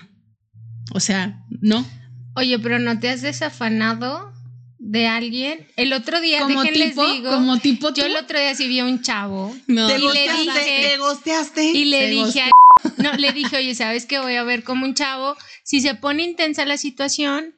O 0.92 1.00
sea, 1.00 1.44
no. 1.60 1.86
Oye, 2.34 2.58
pero 2.58 2.78
¿no 2.78 2.98
te 2.98 3.10
has 3.10 3.22
desafanado 3.22 4.31
de 4.82 5.06
alguien? 5.06 5.68
El 5.76 5.92
otro 5.92 6.20
día, 6.20 6.40
como 6.40 6.62
tipo, 6.64 6.76
les 6.76 6.96
digo, 6.96 7.30
como 7.30 7.58
tipo 7.58 7.94
yo 7.94 8.04
el 8.04 8.16
otro 8.16 8.38
día 8.38 8.54
sí 8.54 8.66
vi 8.66 8.80
a 8.80 8.84
un 8.84 9.00
chavo. 9.00 9.56
No. 9.68 9.86
¿Te, 9.86 9.98
y 9.98 10.02
le 10.02 10.32
dije, 10.32 10.88
¿Te 10.90 10.98
gosteaste? 10.98 11.64
Y 11.64 11.84
le 11.84 12.10
dije, 12.10 12.50
no, 12.98 13.12
le 13.12 13.32
dije, 13.32 13.56
oye, 13.56 13.74
¿sabes 13.76 14.06
qué? 14.06 14.18
Voy 14.18 14.34
a 14.34 14.42
ver 14.42 14.64
como 14.64 14.84
un 14.84 14.94
chavo, 14.94 15.36
si 15.62 15.80
se 15.80 15.94
pone 15.94 16.24
intensa 16.24 16.66
la 16.66 16.76
situación, 16.76 17.54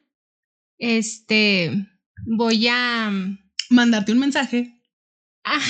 este, 0.79 1.73
voy 2.27 2.69
a... 2.69 3.11
Mandarte 3.71 4.13
un 4.13 4.19
mensaje. 4.19 4.75
Ah. 5.45 5.61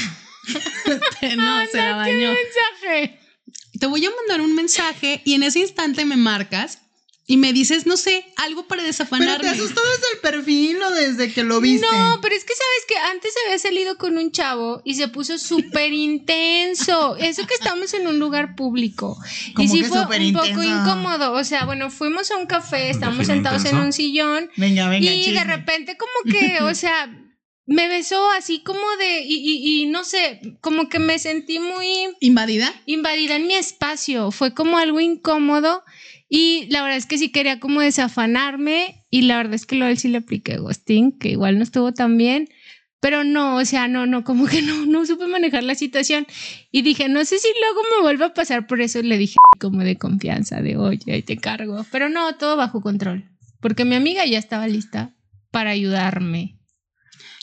no, 1.36 1.66
se 1.70 1.78
la 1.78 1.94
bañó. 1.94 2.32
mensaje. 2.32 3.20
Te 3.78 3.86
voy 3.86 4.04
a 4.04 4.10
mandar 4.10 4.40
un 4.40 4.54
mensaje 4.56 5.22
y 5.24 5.34
en 5.34 5.44
ese 5.44 5.60
instante 5.60 6.04
me 6.04 6.16
marcas 6.16 6.80
y 7.26 7.38
me 7.38 7.54
dices, 7.54 7.87
no 7.87 7.96
sé, 7.96 8.26
algo 8.37 8.66
para 8.66 8.82
desafanarme. 8.82 9.38
Pero 9.38 9.54
te 9.54 9.62
asustó 9.62 9.80
desde 9.82 10.12
el 10.12 10.18
perfil 10.20 10.82
o 10.82 10.90
desde 10.90 11.32
que 11.32 11.42
lo 11.42 11.58
viste. 11.60 11.87
No, 11.90 12.18
pero 12.20 12.34
es 12.34 12.44
que 12.44 12.52
sabes 12.52 12.84
que 12.87 12.96
antes 12.96 13.34
había 13.46 13.58
salido 13.58 13.96
con 13.96 14.18
un 14.18 14.30
chavo 14.30 14.82
y 14.84 14.94
se 14.94 15.08
puso 15.08 15.38
súper 15.38 15.92
intenso. 15.92 17.16
Eso 17.16 17.46
que 17.46 17.54
estamos 17.54 17.94
en 17.94 18.06
un 18.08 18.18
lugar 18.18 18.54
público. 18.54 19.16
Y 19.56 19.68
sí 19.68 19.84
fue 19.84 20.00
un 20.00 20.32
poco 20.34 20.62
incómodo. 20.62 21.32
O 21.32 21.44
sea, 21.44 21.64
bueno, 21.64 21.90
fuimos 21.90 22.30
a 22.30 22.37
un 22.37 22.46
café, 22.46 22.90
estábamos 22.90 23.26
sentados 23.26 23.64
en 23.64 23.78
un 23.78 23.94
sillón. 23.94 24.50
Venga, 24.56 24.90
venga. 24.90 25.10
Y 25.10 25.32
de 25.32 25.44
repente, 25.44 25.96
como 25.96 26.30
que, 26.30 26.62
o 26.62 26.74
sea, 26.74 27.08
me 27.64 27.88
besó 27.88 28.30
así 28.32 28.62
como 28.62 28.84
de, 28.98 29.20
y, 29.20 29.37
y, 29.37 29.82
y, 29.82 29.87
no 29.87 30.04
sé, 30.04 30.58
como 30.60 30.90
que 30.90 30.98
me 30.98 31.18
sentí 31.18 31.58
muy... 31.58 31.87
¿Invadida? 32.20 32.74
Invadida 32.84 33.37
en 33.37 33.46
mi 33.46 33.54
espacio. 33.54 34.30
Fue 34.30 34.52
como 34.52 34.76
algo 34.76 35.00
incómodo. 35.00 35.82
Y 36.28 36.66
la 36.70 36.82
verdad 36.82 36.96
es 36.96 37.06
que 37.06 37.18
sí 37.18 37.30
quería 37.30 37.60
como 37.60 37.80
desafanarme 37.80 39.04
y 39.10 39.22
la 39.22 39.37
verdad 39.37 39.54
es 39.54 39.66
que 39.66 39.76
lo 39.76 39.94
sí 39.94 40.08
le 40.08 40.18
apliqué 40.18 40.56
ghosting, 40.56 41.18
que 41.18 41.30
igual 41.30 41.58
no 41.58 41.64
estuvo 41.64 41.92
tan 41.92 42.16
bien, 42.16 42.48
pero 43.00 43.22
no, 43.22 43.56
o 43.56 43.64
sea, 43.66 43.87
no, 43.87 44.06
no, 44.06 44.24
como 44.24 44.46
que 44.46 44.62
no, 44.62 44.87
no 44.87 45.04
supe 45.04 45.26
manejar 45.26 45.62
la 45.62 45.74
situación 45.74 46.26
y 46.72 46.82
dije, 46.82 47.08
no 47.08 47.24
sé 47.24 47.38
si 47.38 47.48
luego 47.60 47.82
me 47.94 48.02
vuelve 48.02 48.24
a 48.24 48.34
pasar, 48.34 48.66
por 48.66 48.80
eso 48.80 49.02
le 49.02 49.18
dije 49.18 49.37
como 49.60 49.80
de 49.82 49.98
confianza, 49.98 50.62
de 50.62 50.78
oye, 50.78 51.12
ahí 51.12 51.22
te 51.22 51.37
cargo, 51.37 51.84
pero 51.92 52.08
no, 52.08 52.34
todo 52.37 52.56
bajo 52.56 52.80
control, 52.80 53.28
porque 53.60 53.84
mi 53.84 53.94
amiga 53.94 54.24
ya 54.24 54.38
estaba 54.38 54.66
lista 54.68 55.14
para 55.50 55.70
ayudarme. 55.70 56.56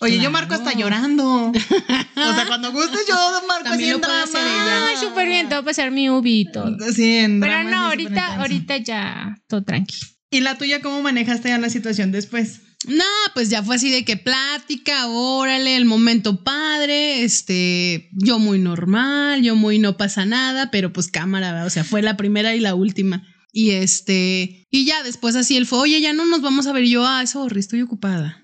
Oye, 0.02 0.20
yo 0.20 0.32
marco 0.32 0.56
hasta 0.56 0.74
llorando. 0.74 1.52
o 1.52 1.54
sea, 1.54 2.46
cuando 2.48 2.72
gustes, 2.72 3.02
yo 3.08 3.16
marco 3.48 3.70
También 3.70 3.92
lo 3.92 4.02
puedo 4.02 4.24
hacer 4.24 4.42
ella. 4.42 4.88
Ay, 4.88 4.98
súper 4.98 5.28
bien, 5.28 5.48
te 5.48 5.56
voy 5.56 5.62
a 5.62 5.66
pasar 5.66 5.92
mi 5.92 6.10
ubi 6.10 6.42
y 6.42 6.52
todo. 6.52 6.76
Sí, 6.92 7.18
en 7.18 7.40
Pero 7.40 7.64
no, 7.64 7.86
ahorita, 7.86 8.42
ahorita 8.42 8.78
ya 8.78 9.38
todo 9.48 9.64
tranquilo. 9.64 10.08
¿Y 10.32 10.40
la 10.40 10.58
tuya 10.58 10.82
cómo 10.82 11.02
manejaste 11.04 11.50
ya 11.50 11.60
la 11.60 11.70
situación 11.70 12.12
después? 12.12 12.62
No, 12.88 13.04
pues 13.36 13.50
ya 13.50 13.62
fue 13.62 13.76
así 13.76 13.92
de 13.92 14.04
que 14.04 14.18
plática, 14.18 15.06
órale, 15.08 15.76
el 15.76 15.86
momento 15.86 16.44
padre, 16.44 17.24
este, 17.24 18.10
yo 18.14 18.40
muy 18.40 18.58
normal, 18.58 19.44
yo 19.44 19.56
muy 19.56 19.78
no 19.78 19.98
pasa 19.98 20.26
nada, 20.26 20.72
pero 20.72 20.92
pues 20.92 21.10
cámara, 21.10 21.64
o 21.64 21.70
sea, 21.70 21.84
fue 21.84 22.02
la 22.02 22.18
primera 22.18 22.56
y 22.56 22.60
la 22.60 22.74
última. 22.74 23.28
Y 23.54 23.72
este, 23.72 24.68
y 24.72 24.86
ya 24.86 25.04
después 25.04 25.36
así 25.36 25.58
él 25.58 25.68
fue, 25.68 25.80
oye, 25.80 26.02
ya 26.02 26.14
no 26.14 26.26
nos 26.26 26.42
vamos 26.42 26.66
a 26.66 26.74
ver 26.74 26.86
yo, 26.86 27.06
ah, 27.06 27.28
sorry, 27.28 27.60
estoy 27.60 27.84
ocupada. 27.84 28.41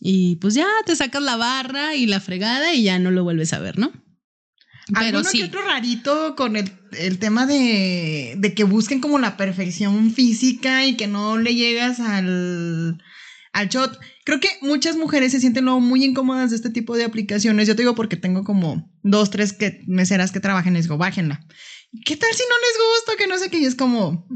Y 0.00 0.36
pues 0.36 0.54
ya 0.54 0.66
te 0.86 0.96
sacas 0.96 1.22
la 1.22 1.36
barra 1.36 1.94
y 1.94 2.06
la 2.06 2.20
fregada 2.20 2.74
y 2.74 2.84
ya 2.84 2.98
no 2.98 3.10
lo 3.10 3.22
vuelves 3.22 3.52
a 3.52 3.58
ver, 3.58 3.78
¿no? 3.78 3.92
Pero 4.98 5.22
sí. 5.22 5.38
que 5.38 5.44
otro 5.44 5.62
rarito 5.62 6.34
con 6.34 6.56
el, 6.56 6.72
el 6.98 7.18
tema 7.18 7.46
de, 7.46 8.34
de, 8.38 8.54
que 8.54 8.64
busquen 8.64 9.00
como 9.00 9.18
la 9.18 9.36
perfección 9.36 10.10
física 10.12 10.86
y 10.86 10.96
que 10.96 11.06
no 11.06 11.36
le 11.38 11.54
llegas 11.54 12.00
al, 12.00 13.00
al 13.52 13.68
shot. 13.68 14.00
Creo 14.24 14.40
que 14.40 14.48
muchas 14.62 14.96
mujeres 14.96 15.32
se 15.32 15.40
sienten 15.40 15.64
luego 15.66 15.80
muy 15.80 16.02
incómodas 16.04 16.50
de 16.50 16.56
este 16.56 16.70
tipo 16.70 16.96
de 16.96 17.04
aplicaciones. 17.04 17.68
Yo 17.68 17.76
te 17.76 17.82
digo 17.82 17.94
porque 17.94 18.16
tengo 18.16 18.42
como 18.42 18.90
dos, 19.02 19.30
tres 19.30 19.52
que, 19.52 19.82
meseras 19.86 20.32
que 20.32 20.40
trabajan 20.40 20.72
y 20.72 20.76
les 20.76 20.86
digo, 20.86 20.98
bájenla. 20.98 21.46
¿Qué 22.04 22.16
tal 22.16 22.30
si 22.32 22.42
no 22.48 22.54
les 22.56 22.78
gusta? 22.96 23.16
Que 23.16 23.26
no 23.26 23.38
sé 23.38 23.50
qué. 23.50 23.58
Y 23.58 23.66
es 23.66 23.74
como... 23.74 24.26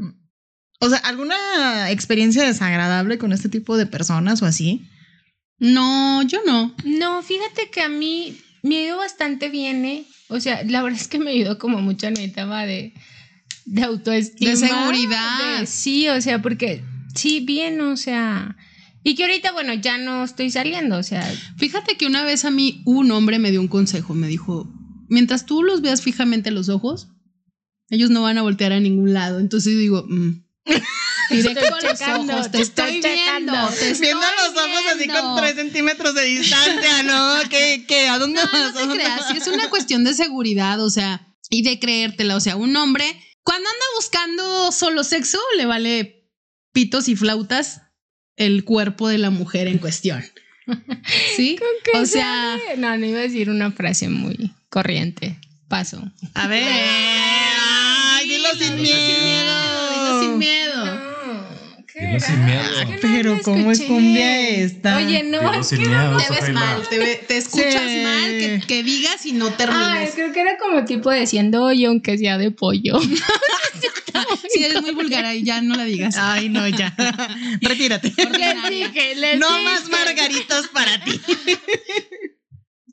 O 0.79 0.89
sea, 0.89 0.99
¿alguna 0.99 1.89
experiencia 1.91 2.43
desagradable 2.43 3.17
con 3.17 3.31
este 3.31 3.49
tipo 3.49 3.77
de 3.77 3.85
personas 3.87 4.41
o 4.41 4.45
así? 4.45 4.87
No, 5.59 6.21
yo 6.23 6.39
no. 6.45 6.75
No, 6.83 7.21
fíjate 7.23 7.69
que 7.69 7.81
a 7.81 7.89
mí 7.89 8.37
me 8.63 8.77
ha 8.77 8.81
ido 8.83 8.97
bastante 8.97 9.49
bien, 9.49 9.85
¿eh? 9.85 10.05
O 10.27 10.39
sea, 10.39 10.63
la 10.63 10.81
verdad 10.81 10.99
es 10.99 11.07
que 11.07 11.19
me 11.19 11.31
ayudó 11.31 11.57
como 11.57 11.81
mucho 11.81 12.07
en 12.07 12.13
mi 12.13 12.27
tema 12.27 12.65
de, 12.65 12.93
de 13.65 13.83
autoestima. 13.83 14.51
De 14.51 14.57
seguridad. 14.57 15.65
sí, 15.65 16.09
o 16.09 16.19
sea, 16.19 16.41
porque 16.41 16.83
sí, 17.13 17.41
bien, 17.41 17.79
o 17.81 17.95
sea. 17.95 18.57
Y 19.03 19.13
que 19.13 19.23
ahorita, 19.23 19.51
bueno, 19.51 19.73
ya 19.75 19.97
no 19.97 20.23
estoy 20.23 20.49
saliendo, 20.49 20.97
o 20.97 21.03
sea. 21.03 21.23
Fíjate 21.57 21.95
que 21.95 22.07
una 22.07 22.23
vez 22.23 22.43
a 22.43 22.51
mí 22.51 22.81
un 22.85 23.11
hombre 23.11 23.39
me 23.39 23.51
dio 23.51 23.61
un 23.61 23.67
consejo, 23.67 24.13
me 24.13 24.27
dijo, 24.27 24.67
mientras 25.09 25.45
tú 25.45 25.63
los 25.63 25.81
veas 25.81 26.01
fijamente 26.01 26.49
los 26.49 26.69
ojos, 26.69 27.09
ellos 27.89 28.09
no 28.09 28.23
van 28.23 28.39
a 28.39 28.41
voltear 28.41 28.71
a 28.71 28.79
ningún 28.79 29.13
lado. 29.13 29.39
Entonces 29.39 29.73
yo 29.73 29.79
digo, 29.79 30.05
mm, 30.09 30.45
Directo 31.29 31.61
los 31.81 32.01
ojos, 32.01 32.51
te, 32.51 32.61
estoy, 32.61 33.01
viendo. 33.01 33.53
Te 33.69 33.91
estoy 33.91 34.07
viendo 34.07 34.25
así 34.87 35.07
con 35.07 35.35
tres 35.37 35.55
centímetros 35.55 36.15
de 36.15 36.23
distancia, 36.23 37.03
¿no? 37.03 37.37
¿Qué, 37.49 37.85
qué? 37.87 38.07
¿A 38.07 38.17
dónde 38.17 38.41
no, 38.43 38.51
vas? 38.51 38.73
No 38.73 38.91
te 38.91 38.95
creas, 38.95 39.31
es 39.31 39.47
una 39.47 39.69
cuestión 39.69 40.03
de 40.03 40.13
seguridad, 40.13 40.81
o 40.83 40.89
sea, 40.89 41.35
y 41.49 41.63
de 41.63 41.79
creértela. 41.79 42.35
O 42.35 42.39
sea, 42.39 42.55
un 42.55 42.75
hombre, 42.75 43.05
cuando 43.43 43.69
anda 43.69 43.85
buscando 43.97 44.71
solo 44.71 45.03
sexo, 45.03 45.39
le 45.57 45.65
vale 45.65 46.29
pitos 46.71 47.07
y 47.07 47.15
flautas 47.15 47.81
el 48.35 48.63
cuerpo 48.65 49.07
de 49.07 49.17
la 49.17 49.29
mujer 49.29 49.67
en 49.67 49.77
cuestión. 49.77 50.23
¿Sí? 51.35 51.57
o 51.93 52.05
sea. 52.05 52.57
No, 52.77 52.97
no 52.97 53.05
iba 53.05 53.19
a 53.19 53.23
decir 53.23 53.49
una 53.49 53.71
frase 53.71 54.09
muy 54.09 54.51
corriente. 54.69 55.39
Paso. 55.67 56.01
A 56.33 56.47
ver. 56.47 56.63
Ay, 56.63 58.29
dilo 58.29 58.49
sin 58.57 58.81
miedo. 58.81 59.89
Dilo 59.89 60.21
sin 60.21 60.37
miedo. 60.37 60.84
Pero 63.01 63.39
cómo 63.43 63.71
es 63.71 63.81
cumbia 63.81 64.49
esta. 64.49 64.97
Oye, 64.97 65.23
no, 65.23 65.39
te 65.61 65.77
ves 65.77 66.49
mal, 66.51 66.87
te, 66.89 67.37
escuchas 67.37 67.91
mal, 68.03 68.63
que, 68.67 68.83
digas 68.83 69.25
y 69.25 69.31
no 69.31 69.51
termines. 69.53 69.87
Ay, 69.87 70.09
creo 70.13 70.33
que 70.33 70.41
era 70.41 70.57
como 70.57 70.83
tipo 70.83 71.11
diciendo 71.11 71.63
oye, 71.63 71.85
aunque 71.85 72.17
sea 72.17 72.37
de 72.37 72.51
pollo. 72.51 72.99
sí, 74.49 74.63
eres 74.63 74.81
muy 74.81 74.91
vulgar 74.91 75.23
ahí, 75.23 75.43
ya 75.43 75.61
no 75.61 75.75
la 75.75 75.85
digas. 75.85 76.17
Ay, 76.17 76.49
no, 76.49 76.67
ya. 76.67 76.93
Retírate. 77.61 78.13
no 79.37 79.63
más 79.63 79.89
margaritas 79.89 80.67
para 80.67 81.03
ti. 81.03 81.19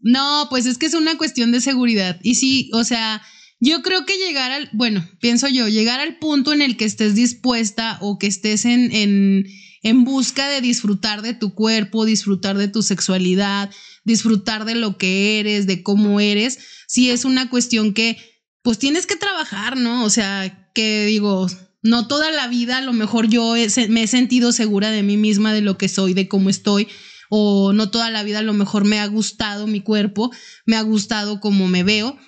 No, 0.05 0.49
pues 0.51 0.67
es 0.67 0.79
que 0.79 0.87
es 0.87 0.95
una 0.95 1.17
cuestión 1.17 1.53
de 1.53 1.61
seguridad. 1.61 2.19
Y 2.25 2.35
sí, 2.35 2.71
o 2.73 2.83
sea, 2.83 3.23
yo 3.65 3.81
creo 3.83 4.05
que 4.05 4.19
llegar 4.19 4.51
al, 4.51 4.69
bueno, 4.73 5.09
pienso 5.21 5.47
yo, 5.47 5.69
llegar 5.69 6.01
al 6.01 6.19
punto 6.19 6.53
en 6.53 6.63
el 6.63 6.77
que 6.77 6.85
estés 6.85 7.15
dispuesta 7.15 7.97
o 8.01 8.19
que 8.19 8.27
estés 8.27 8.65
en, 8.65 8.91
en, 8.91 9.47
en 9.85 10.03
busca 10.03 10.49
de 10.49 10.61
disfrutar 10.61 11.23
de 11.23 11.33
tu 11.33 11.55
cuerpo, 11.55 12.05
disfrutar 12.05 12.59
de 12.59 12.67
tu 12.67 12.83
sexualidad, 12.83 13.71
disfrutar 14.03 14.65
de 14.65 14.75
lo 14.75 14.99
que 14.99 15.39
eres, 15.39 15.69
de 15.69 15.85
cómo 15.85 16.19
eres, 16.19 16.59
sí 16.89 17.11
es 17.11 17.25
una 17.25 17.51
cuestión 17.51 17.95
que 17.95 18.19
pues 18.63 18.81
tienes 18.81 19.07
que 19.07 19.15
trabajar, 19.15 19.77
¿no? 19.77 20.05
O 20.05 20.11
sea, 20.11 20.69
que 20.75 21.07
digo, 21.07 21.47
no 21.83 22.09
toda 22.09 22.33
la 22.33 22.49
vida 22.49 22.79
a 22.79 22.83
lo 22.83 22.93
mejor 22.93 23.29
yo 23.29 23.55
me 23.89 24.03
he 24.03 24.07
sentido 24.09 24.51
segura 24.51 24.91
de 24.91 25.05
mí 25.05 25.17
misma, 25.17 25.55
de 25.55 25.61
lo 25.61 25.79
que 25.79 25.89
soy, 25.89 26.15
de 26.15 26.27
cómo 26.27 26.51
estoy, 26.51 26.89
o 27.31 27.73
no 27.73 27.91
toda 27.91 28.11
la 28.11 28.25
vida 28.25 28.41
a 28.41 28.43
lo 28.43 28.55
mejor 28.55 28.85
me 28.85 28.99
ha 28.99 29.07
gustado 29.07 29.69
mi 29.69 29.83
cuerpo, 29.83 30.33
me 30.67 30.75
ha 30.75 30.83
gustado 30.83 31.39
cómo 31.39 31.69
me 31.69 31.85
veo, 31.85 32.19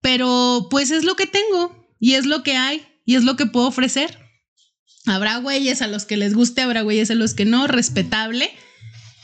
pero 0.00 0.68
pues 0.70 0.90
es 0.90 1.04
lo 1.04 1.16
que 1.16 1.26
tengo 1.26 1.86
y 1.98 2.14
es 2.14 2.26
lo 2.26 2.42
que 2.42 2.56
hay 2.56 2.86
y 3.04 3.16
es 3.16 3.24
lo 3.24 3.36
que 3.36 3.46
puedo 3.46 3.66
ofrecer. 3.66 4.18
Habrá 5.06 5.38
güeyes 5.38 5.82
a 5.82 5.86
los 5.86 6.04
que 6.04 6.16
les 6.16 6.34
guste, 6.34 6.62
habrá 6.62 6.82
güeyes 6.82 7.10
a 7.10 7.14
los 7.14 7.34
que 7.34 7.44
no, 7.44 7.66
respetable. 7.66 8.50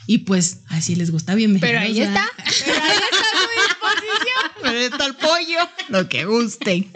Y 0.06 0.18
pues, 0.18 0.62
así 0.68 0.94
les 0.94 1.10
gusta, 1.10 1.34
bienvenidos. 1.34 1.68
Pero 1.68 1.80
ahí 1.80 2.00
está. 2.00 2.28
Pero 2.36 2.82
ahí 2.82 2.96
está 2.96 3.26
a 3.26 3.40
su 3.42 3.48
disposición. 3.68 4.52
Pero 4.62 4.78
está 4.78 5.06
el 5.06 5.14
pollo, 5.16 5.68
lo 5.88 6.08
que 6.08 6.24
guste. 6.24 6.88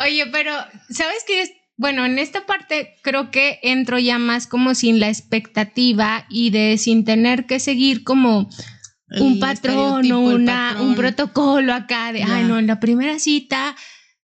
Oye, 0.00 0.26
pero 0.26 0.52
¿sabes 0.90 1.24
qué? 1.26 1.56
Bueno, 1.76 2.04
en 2.04 2.18
esta 2.18 2.46
parte 2.46 2.96
creo 3.02 3.30
que 3.30 3.58
entro 3.62 3.98
ya 3.98 4.18
más 4.18 4.46
como 4.46 4.74
sin 4.74 5.00
la 5.00 5.08
expectativa 5.08 6.26
y 6.28 6.50
de 6.50 6.78
sin 6.78 7.04
tener 7.04 7.46
que 7.46 7.60
seguir 7.60 8.04
como 8.04 8.48
un 9.20 9.38
patrón 9.40 10.10
o 10.12 10.20
una, 10.20 10.68
patrón. 10.70 10.88
un 10.88 10.94
protocolo 10.94 11.74
acá 11.74 12.12
de, 12.12 12.20
Ya. 12.20 12.36
ay, 12.36 12.44
no, 12.44 12.58
en 12.58 12.66
la 12.66 12.80
primera 12.80 13.18
cita, 13.18 13.74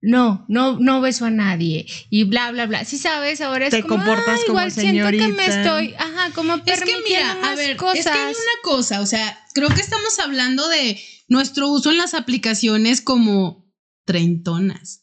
no, 0.01 0.45
no, 0.49 0.77
no 0.79 1.01
beso 1.01 1.25
a 1.25 1.31
nadie 1.31 1.85
y 2.11 2.25
bla, 2.25 2.51
bla, 2.51 2.67
bla. 2.67 2.85
Sí 2.85 2.97
sabes, 2.97 3.41
ahora 3.41 3.65
es 3.67 3.71
Te 3.71 3.81
como, 3.81 3.95
comportas 3.95 4.27
"Ah, 4.27 4.43
como 4.45 4.59
igual 4.59 4.71
siento 4.71 5.09
que 5.09 5.17
me 5.17 5.23
señorita". 5.27 5.45
estoy, 5.61 5.93
ajá, 5.95 6.31
como 6.35 6.55
Es 6.65 6.83
que 6.83 6.93
mira, 7.07 7.31
a 7.43 7.55
ver, 7.55 7.75
cosas. 7.77 7.99
es 7.99 8.05
que 8.05 8.11
hay 8.11 8.33
una 8.33 8.61
cosa, 8.63 9.01
o 9.01 9.05
sea, 9.05 9.37
creo 9.53 9.69
que 9.69 9.81
estamos 9.81 10.19
hablando 10.19 10.67
de 10.67 10.99
nuestro 11.27 11.69
uso 11.69 11.89
en 11.89 11.97
las 11.97 12.13
aplicaciones 12.13 13.01
como 13.01 13.65
treintonas. 14.05 15.01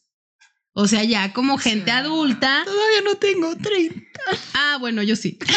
O 0.75 0.87
sea, 0.87 1.03
ya 1.03 1.33
como 1.33 1.57
gente 1.59 1.91
adulta. 1.91 2.61
Todavía 2.65 3.01
no 3.03 3.15
tengo 3.17 3.55
30. 3.57 4.01
Ah, 4.55 4.77
bueno, 4.79 5.03
yo 5.03 5.15
sí. 5.15 5.37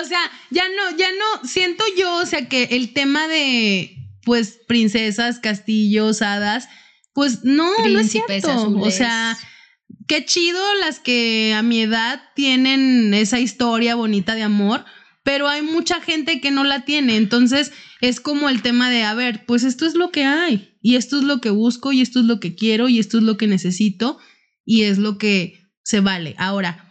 o 0.00 0.04
sea, 0.04 0.20
ya 0.50 0.64
no, 0.68 0.96
ya 0.96 1.08
no, 1.10 1.48
siento 1.48 1.84
yo, 1.96 2.16
o 2.16 2.26
sea, 2.26 2.48
que 2.48 2.64
el 2.72 2.92
tema 2.92 3.28
de, 3.28 3.96
pues, 4.24 4.60
princesas, 4.66 5.38
castillos, 5.40 6.22
hadas, 6.22 6.68
pues 7.14 7.44
no, 7.44 7.70
no 7.88 7.98
es 7.98 8.10
cierto. 8.10 8.72
O 8.78 8.90
sea, 8.90 9.38
qué 10.06 10.24
chido 10.24 10.60
las 10.80 11.00
que 11.00 11.54
a 11.56 11.62
mi 11.62 11.80
edad 11.80 12.20
tienen 12.34 13.14
esa 13.14 13.40
historia 13.40 13.94
bonita 13.94 14.34
de 14.34 14.42
amor, 14.42 14.84
pero 15.22 15.48
hay 15.48 15.62
mucha 15.62 16.00
gente 16.00 16.40
que 16.40 16.50
no 16.50 16.62
la 16.62 16.84
tiene. 16.84 17.16
Entonces 17.16 17.72
es 18.00 18.20
como 18.20 18.48
el 18.48 18.62
tema 18.62 18.90
de, 18.90 19.02
a 19.02 19.14
ver, 19.14 19.44
pues 19.46 19.64
esto 19.64 19.86
es 19.86 19.94
lo 19.94 20.10
que 20.10 20.24
hay 20.24 20.76
y 20.82 20.96
esto 20.96 21.16
es 21.16 21.24
lo 21.24 21.40
que 21.40 21.50
busco 21.50 21.92
y 21.92 22.02
esto 22.02 22.20
es 22.20 22.26
lo 22.26 22.38
que 22.38 22.54
quiero 22.54 22.88
y 22.88 22.98
esto 22.98 23.18
es 23.18 23.24
lo 23.24 23.36
que 23.36 23.46
necesito 23.46 24.18
y 24.64 24.82
es 24.82 24.98
lo 24.98 25.18
que 25.18 25.62
se 25.82 26.00
vale. 26.00 26.34
Ahora, 26.38 26.85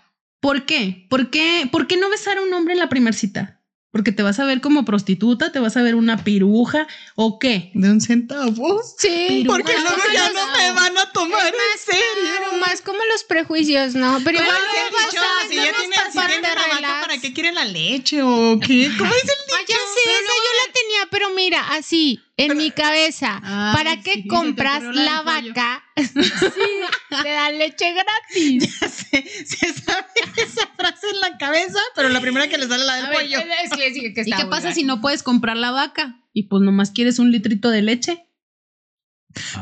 ¿por 0.46 0.66
qué? 0.68 1.08
¿Por 1.10 1.32
qué, 1.32 1.68
¿Por 1.72 1.88
qué 1.88 1.98
no 1.98 2.08
besar 2.10 2.38
a 2.38 2.42
un 2.44 2.54
hombre 2.54 2.74
en 2.74 2.80
la 2.80 2.88
primera 2.88 3.18
cita? 3.18 3.64
Porque 3.90 4.12
te 4.12 4.22
vas 4.24 4.40
a 4.40 4.46
ver 4.46 4.62
como 4.62 4.86
prostituta, 4.86 5.52
te 5.52 5.60
vas 5.60 5.76
a 5.76 5.82
ver 5.82 5.96
una 5.96 6.24
piruja 6.24 6.86
o 7.16 7.40
qué. 7.40 7.72
De 7.74 7.90
un 7.90 8.00
centavo. 8.02 8.82
Sí, 9.00 9.44
Porque 9.48 9.74
luego 9.74 10.02
ya 10.14 10.32
no 10.34 10.52
me 10.56 10.72
van 10.74 10.98
a 10.98 11.12
tomar 11.14 11.48
en 11.48 11.80
serio. 11.80 12.04
Claro, 12.22 12.58
más 12.60 12.82
como 12.82 13.00
los 13.12 13.24
prejuicios, 13.24 13.96
¿no? 13.96 14.20
Pero 14.24 14.38
Pero 14.38 14.44
igual 14.44 14.58
¿qué 14.74 14.80
han 14.82 14.92
luego 14.92 15.08
dicho? 15.10 15.22
pasa, 15.24 15.48
Si 15.50 15.56
ya 15.56 15.64
tiene, 15.64 15.96
si 16.12 16.20
tiene 16.20 16.42
la 16.42 16.68
vaca. 16.76 17.02
¿para 17.08 17.18
qué 17.20 17.34
quiere 17.34 17.52
la 17.54 17.64
leche 17.66 18.22
o 18.22 18.60
qué? 18.60 18.92
¿Cómo 18.98 19.12
es 19.14 19.24
el 19.24 19.30
Ah, 19.56 19.60
ya 19.66 19.76
sé, 19.76 20.02
Pero 20.04 20.18
esa 20.18 20.34
yo 20.46 20.68
la 20.68 20.74
tenía, 20.74 21.08
pero 21.10 21.30
mira, 21.34 21.68
así, 21.70 22.20
en 22.36 22.58
mi 22.58 22.72
cabeza, 22.72 23.40
Ay, 23.42 23.76
¿para 23.78 24.02
qué 24.02 24.28
compras 24.28 24.84
la 24.94 25.22
vaca? 25.22 25.85
Sí, 25.98 27.22
te 27.24 27.30
da 27.30 27.52
leche 27.52 27.94
gratis. 27.94 28.76
se, 28.80 29.46
se 29.46 29.74
sabe 29.74 30.06
esa 30.38 30.68
frase 30.76 31.08
en 31.12 31.20
la 31.22 31.38
cabeza, 31.38 31.80
pero 31.96 32.10
la 32.10 32.20
primera 32.22 32.48
que 32.48 32.58
le 32.58 32.68
sale 32.68 32.84
la 32.86 32.96
del 32.96 33.06
A 33.06 33.10
ver, 33.10 33.20
pollo. 33.22 33.40
es 33.40 33.72
que 33.72 33.94
sí, 33.94 34.14
que 34.14 34.22
¿Y 34.26 34.32
qué 34.32 34.46
pasa 34.46 34.74
si 34.74 34.84
no 34.84 35.02
puedes 35.02 35.24
comprar 35.24 35.56
la 35.58 35.72
vaca? 35.72 36.20
Y 36.34 36.44
pues 36.44 36.62
nomás 36.62 36.92
quieres 36.92 37.20
un 37.20 37.32
litrito 37.32 37.70
de 37.70 37.82
leche. 37.82 38.26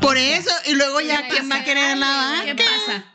Por 0.02 0.18
eso, 0.18 0.52
y 0.68 0.74
luego 0.74 1.02
ya, 1.02 1.28
¿quién 1.28 1.50
va 1.50 1.58
a 1.58 1.64
querer 1.64 1.98
la 1.98 2.42
¿Qué 2.46 2.54
vaca? 2.54 2.64
pasa? 2.86 3.06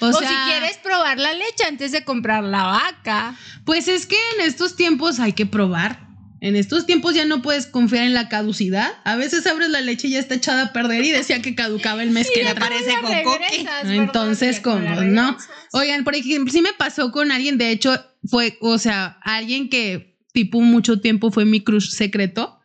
O, 0.00 0.12
si 0.12 0.34
quieres 0.46 0.76
probar 0.78 1.18
la 1.18 1.32
leche 1.32 1.64
antes 1.66 1.90
de 1.90 2.04
comprar 2.04 2.44
la 2.44 2.64
vaca. 2.64 3.34
pues 3.64 3.88
es 3.88 4.06
que 4.06 4.16
en 4.34 4.42
estos 4.46 4.76
tiempos 4.76 5.20
hay 5.20 5.32
que 5.32 5.46
probar. 5.46 6.05
En 6.46 6.54
estos 6.54 6.86
tiempos 6.86 7.12
ya 7.12 7.24
no 7.24 7.42
puedes 7.42 7.66
confiar 7.66 8.04
en 8.04 8.14
la 8.14 8.28
caducidad. 8.28 8.88
A 9.02 9.16
veces 9.16 9.44
abres 9.48 9.68
la 9.68 9.80
leche 9.80 10.06
y 10.06 10.12
ya 10.12 10.20
está 10.20 10.36
echada 10.36 10.66
a 10.66 10.72
perder 10.72 11.04
y 11.04 11.10
decía 11.10 11.42
que 11.42 11.56
caducaba 11.56 12.04
el 12.04 12.12
mes 12.12 12.30
que 12.32 12.44
le 12.44 12.54
parece 12.54 12.92
¿verdad? 13.02 13.92
Entonces, 13.92 14.60
como 14.60 14.78
no. 14.78 15.36
Oigan, 15.72 16.04
por 16.04 16.14
ejemplo, 16.14 16.52
sí 16.52 16.62
me 16.62 16.72
pasó 16.72 17.10
con 17.10 17.32
alguien, 17.32 17.58
de 17.58 17.72
hecho, 17.72 18.00
fue, 18.24 18.58
o 18.60 18.78
sea, 18.78 19.18
alguien 19.22 19.68
que 19.68 20.20
tipo 20.32 20.60
mucho 20.60 21.00
tiempo 21.00 21.32
fue 21.32 21.44
mi 21.46 21.64
crush 21.64 21.90
secreto. 21.90 22.60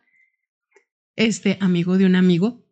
Este, 1.16 1.58
amigo 1.60 1.98
de 1.98 2.06
un 2.06 2.14
amigo. 2.14 2.64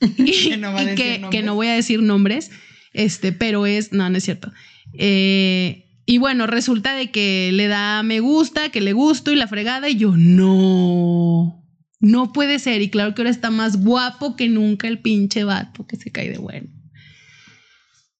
Y, 0.18 0.48
Que 0.48 0.56
no 0.56 0.72
va 0.72 0.80
a 0.80 0.82
y 0.82 0.86
decir 0.86 1.20
que, 1.20 1.28
que 1.30 1.42
no 1.44 1.54
voy 1.54 1.68
a 1.68 1.74
decir 1.74 2.02
nombres. 2.02 2.50
Este, 2.92 3.30
pero 3.30 3.66
es, 3.66 3.92
no, 3.92 4.10
no 4.10 4.18
es 4.18 4.24
cierto. 4.24 4.52
Eh, 4.94 5.85
y 6.06 6.18
bueno, 6.18 6.46
resulta 6.46 6.94
de 6.94 7.10
que 7.10 7.50
le 7.52 7.66
da 7.66 8.04
me 8.04 8.20
gusta, 8.20 8.68
que 8.70 8.80
le 8.80 8.92
gusto 8.92 9.32
y 9.32 9.36
la 9.36 9.48
fregada, 9.48 9.88
y 9.88 9.96
yo, 9.96 10.14
no, 10.16 11.64
no 11.98 12.32
puede 12.32 12.60
ser. 12.60 12.80
Y 12.80 12.90
claro 12.90 13.14
que 13.14 13.22
ahora 13.22 13.30
está 13.30 13.50
más 13.50 13.82
guapo 13.82 14.36
que 14.36 14.48
nunca 14.48 14.86
el 14.86 15.00
pinche 15.00 15.42
vato 15.42 15.84
que 15.84 15.96
se 15.96 16.12
cae 16.12 16.30
de 16.30 16.38
bueno. 16.38 16.68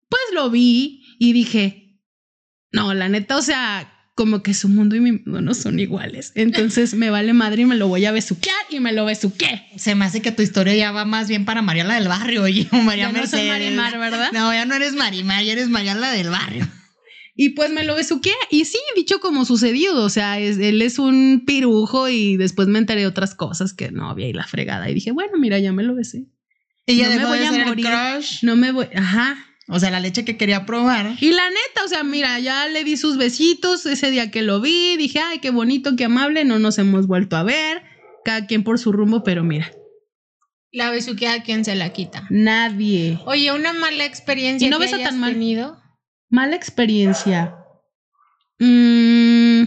Pues 0.08 0.22
lo 0.34 0.50
vi 0.50 1.04
y 1.20 1.32
dije, 1.32 2.00
no, 2.72 2.92
la 2.92 3.08
neta, 3.08 3.36
o 3.36 3.42
sea, 3.42 3.92
como 4.16 4.42
que 4.42 4.52
su 4.52 4.68
mundo 4.68 4.96
y 4.96 5.00
mi 5.00 5.12
mundo 5.12 5.40
no 5.40 5.54
son 5.54 5.78
iguales. 5.78 6.32
Entonces 6.34 6.94
me 6.94 7.10
vale 7.10 7.34
madre 7.34 7.62
y 7.62 7.66
me 7.66 7.76
lo 7.76 7.86
voy 7.86 8.04
a 8.04 8.10
besuquear 8.10 8.56
y 8.68 8.80
me 8.80 8.92
lo 8.92 9.04
besuqué. 9.04 9.64
Se 9.76 9.94
me 9.94 10.06
hace 10.06 10.22
que 10.22 10.32
tu 10.32 10.42
historia 10.42 10.74
ya 10.74 10.90
va 10.90 11.04
más 11.04 11.28
bien 11.28 11.44
para 11.44 11.62
Mariala 11.62 11.94
del 11.94 12.08
Barrio, 12.08 12.42
oye, 12.42 12.66
María 12.72 13.12
Ya 13.12 13.20
no 13.20 13.26
soy 13.28 13.42
Mercedes. 13.42 13.76
Marimar, 13.76 13.98
¿verdad? 13.98 14.32
No, 14.32 14.52
ya 14.52 14.64
no 14.64 14.74
eres 14.74 14.94
Marimar, 14.94 15.44
ya 15.44 15.52
eres 15.52 15.68
Mariala 15.68 16.10
del 16.10 16.30
Barrio. 16.30 16.66
Y 17.38 17.50
pues 17.50 17.70
me 17.70 17.84
lo 17.84 17.94
besuqué. 17.94 18.32
Y 18.50 18.64
sí, 18.64 18.78
dicho 18.96 19.20
como 19.20 19.44
sucedido. 19.44 20.02
O 20.04 20.08
sea, 20.08 20.40
es- 20.40 20.58
él 20.58 20.80
es 20.82 20.98
un 20.98 21.44
pirujo 21.46 22.08
y 22.08 22.36
después 22.38 22.66
me 22.68 22.78
enteré 22.78 23.02
de 23.02 23.06
otras 23.06 23.34
cosas 23.34 23.74
que 23.74 23.90
no 23.90 24.08
había 24.08 24.26
y 24.28 24.32
la 24.32 24.46
fregada. 24.46 24.88
Y 24.90 24.94
dije, 24.94 25.12
bueno, 25.12 25.32
mira, 25.38 25.58
ya 25.58 25.72
me 25.72 25.82
lo 25.82 25.94
besé. 25.94 26.24
Y 26.86 26.96
ya 26.96 27.10
No 27.10 27.16
me 27.16 27.26
voy 27.26 27.38
de 27.40 27.46
a 27.46 27.52
morir. 27.66 27.84
crush. 27.86 28.42
No 28.42 28.56
me 28.56 28.72
voy. 28.72 28.86
Ajá. 28.94 29.36
O 29.68 29.80
sea, 29.80 29.90
la 29.90 29.98
leche 30.00 30.24
que 30.24 30.36
quería 30.36 30.64
probar. 30.64 31.16
Y 31.20 31.32
la 31.32 31.50
neta, 31.50 31.84
o 31.84 31.88
sea, 31.88 32.04
mira, 32.04 32.38
ya 32.38 32.68
le 32.68 32.84
di 32.84 32.96
sus 32.96 33.16
besitos 33.18 33.84
ese 33.84 34.10
día 34.12 34.30
que 34.30 34.42
lo 34.42 34.60
vi. 34.60 34.96
Dije, 34.96 35.18
ay, 35.18 35.40
qué 35.40 35.50
bonito, 35.50 35.96
qué 35.96 36.04
amable. 36.04 36.44
No 36.44 36.58
nos 36.60 36.78
hemos 36.78 37.06
vuelto 37.08 37.36
a 37.36 37.42
ver. 37.42 37.82
Cada 38.24 38.46
quien 38.46 38.62
por 38.64 38.78
su 38.78 38.92
rumbo, 38.92 39.24
pero 39.24 39.42
mira, 39.44 39.70
La 40.72 40.90
besuqueada, 40.90 41.42
¿quién 41.42 41.64
se 41.64 41.74
la 41.74 41.92
quita? 41.92 42.26
nadie. 42.30 43.18
Oye, 43.26 43.52
una 43.52 43.72
mala 43.72 44.04
experiencia 44.04 44.66
Y 44.66 44.70
no 44.70 44.78
que 44.78 44.84
besa 44.84 44.96
hayas 44.96 45.10
tan 45.10 45.18
mal. 45.20 45.32
tenido. 45.32 45.78
Mala 46.28 46.56
experiencia. 46.56 47.54
Mm, 48.58 49.64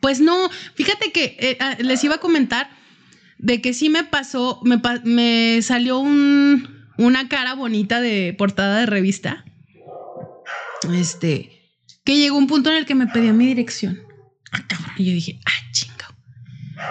pues 0.00 0.20
no, 0.20 0.48
fíjate 0.74 1.12
que 1.12 1.36
eh, 1.38 1.56
ah, 1.60 1.76
les 1.80 2.02
iba 2.04 2.16
a 2.16 2.20
comentar 2.20 2.70
de 3.38 3.60
que 3.60 3.74
sí 3.74 3.88
me 3.88 4.04
pasó, 4.04 4.60
me, 4.64 4.80
me 5.04 5.60
salió 5.62 5.98
un, 5.98 6.86
una 6.96 7.28
cara 7.28 7.54
bonita 7.54 8.00
de 8.00 8.34
portada 8.36 8.80
de 8.80 8.86
revista. 8.86 9.44
Este, 10.94 11.50
que 12.04 12.16
llegó 12.16 12.38
un 12.38 12.46
punto 12.46 12.70
en 12.70 12.76
el 12.76 12.86
que 12.86 12.94
me 12.94 13.06
pedía 13.06 13.32
mi 13.32 13.46
dirección. 13.46 14.00
Y 14.96 15.04
yo 15.04 15.12
dije, 15.12 15.40
ah, 15.44 15.70
chinga. 15.72 16.16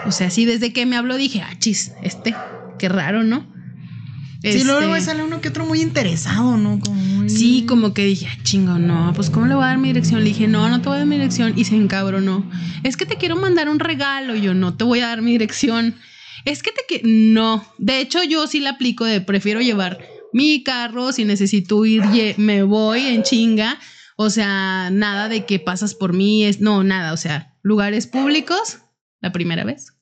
O 0.06 0.12
sea, 0.12 0.30
sí, 0.30 0.46
desde 0.46 0.74
que 0.74 0.86
me 0.86 0.96
habló 0.96 1.18
dije, 1.18 1.42
ah, 1.42 1.58
chis, 1.60 1.94
este, 2.04 2.36
qué 2.78 2.90
raro, 2.90 3.24
¿no? 3.24 3.52
Sí, 4.54 4.64
luego 4.64 4.96
Este, 4.96 5.12
sale 5.12 5.24
uno 5.24 5.42
que 5.42 5.50
otro 5.50 5.66
muy 5.66 5.82
interesado, 5.82 6.58
¿no? 6.58 6.80
Como 6.80 6.96
muy... 7.02 7.30
Sí, 7.30 7.66
como 7.68 7.94
que 7.94 8.06
dije, 8.06 8.28
"Ah, 8.30 8.38
chingo, 8.44 8.78
no, 8.80 9.12
pues 9.16 9.30
¿cómo 9.30 9.46
le 9.48 9.56
voy 9.56 9.64
a 9.64 9.68
dar 9.68 9.78
mi 9.78 9.90
dirección? 9.90 10.20
Le 10.24 10.30
dije, 10.30 10.48
no, 10.48 10.70
no 10.70 10.82
te 10.82 10.88
voy 10.90 10.96
a 10.96 11.00
dar 11.00 11.08
mi 11.08 11.16
dirección. 11.18 11.54
Y 11.56 11.66
se 11.66 11.76
encabronó. 11.76 12.50
Es 12.84 12.98
que 12.98 13.06
te 13.06 13.16
quiero 13.18 13.36
mandar 13.36 13.70
un 13.70 13.80
regalo. 13.80 14.36
Yo, 14.36 14.54
no 14.54 14.76
te 14.76 14.84
voy 14.84 15.00
a 15.02 15.08
dar 15.08 15.22
mi 15.22 15.32
dirección. 15.32 15.96
Es 16.46 16.64
que 16.64 16.72
te 16.72 16.82
que 16.88 17.02
No. 17.04 17.66
De 17.78 18.00
hecho, 18.00 18.24
yo 18.24 18.48
sí 18.48 18.60
la 18.60 18.72
aplico 18.72 19.04
de 19.06 19.22
prefiero 19.22 19.60
llevar 19.62 20.00
mi 20.34 20.64
carro. 20.64 21.12
Si 21.12 21.26
necesito 21.26 21.86
ir, 21.86 22.04
me 22.38 22.64
voy 22.64 23.02
en 23.08 23.24
chinga. 23.24 23.80
O 24.16 24.30
sea, 24.30 24.90
nada 24.92 25.30
de 25.30 25.46
que 25.46 25.60
pasas 25.60 25.94
por 25.94 26.14
mí. 26.14 26.46
Es, 26.46 26.60
no, 26.62 26.84
nada. 26.84 27.14
O 27.14 27.18
sea, 27.18 27.56
lugares 27.62 28.08
públicos, 28.08 28.80
la 29.22 29.32
primera 29.32 29.64
vez. 29.64 29.94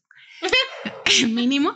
Mínimo. 1.30 1.76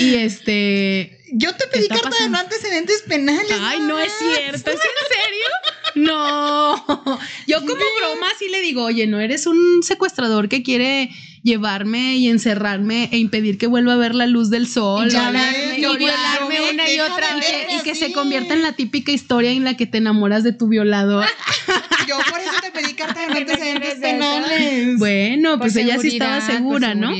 Y 0.00 0.14
este, 0.14 1.18
Yo 1.32 1.54
te 1.54 1.66
pedí 1.66 1.88
carta 1.88 2.10
de 2.10 2.28
no 2.28 2.38
antecedentes 2.38 3.02
penales. 3.08 3.56
Ay, 3.60 3.80
no 3.80 3.98
es 3.98 4.12
cierto, 4.18 4.70
¿es 4.70 4.76
en 4.76 5.08
serio? 5.08 6.06
No. 6.06 6.74
Yo 7.46 7.60
como 7.60 7.74
broma 7.74 8.26
sí 8.38 8.48
le 8.48 8.60
digo, 8.60 8.84
oye, 8.84 9.06
no 9.06 9.20
eres 9.20 9.46
un 9.46 9.82
secuestrador 9.82 10.48
que 10.48 10.62
quiere 10.62 11.10
llevarme 11.42 12.16
y 12.16 12.28
encerrarme 12.28 13.10
e 13.12 13.18
impedir 13.18 13.58
que 13.58 13.66
vuelva 13.66 13.92
a 13.92 13.96
ver 13.96 14.14
la 14.14 14.26
luz 14.26 14.48
del 14.50 14.66
sol. 14.66 15.10
Hablarme- 15.10 15.76
y 15.76 15.80
violarme 15.98 16.70
una 16.72 16.90
y 16.90 17.00
otra 17.00 17.36
y 17.36 17.40
vez. 17.40 17.50
que, 17.50 17.74
y 17.76 17.80
que 17.82 17.94
se 17.94 18.12
convierta 18.12 18.54
en 18.54 18.62
la 18.62 18.72
típica 18.72 19.12
historia 19.12 19.50
en 19.50 19.62
la 19.64 19.76
que 19.76 19.86
te 19.86 19.98
enamoras 19.98 20.42
de 20.42 20.52
tu 20.52 20.68
violador. 20.68 21.26
Yo 22.08 22.16
por 22.30 22.40
eso 22.40 22.50
te 22.62 22.70
pedí 22.70 22.94
carta 22.94 23.20
de 23.20 23.26
antecedentes 23.38 23.94
penales. 24.00 24.98
Bueno, 24.98 25.50
Por 25.52 25.58
pues 25.60 25.76
ella 25.76 25.98
sí 25.98 26.08
estaba 26.08 26.40
segura, 26.40 26.94
¿no? 26.94 27.12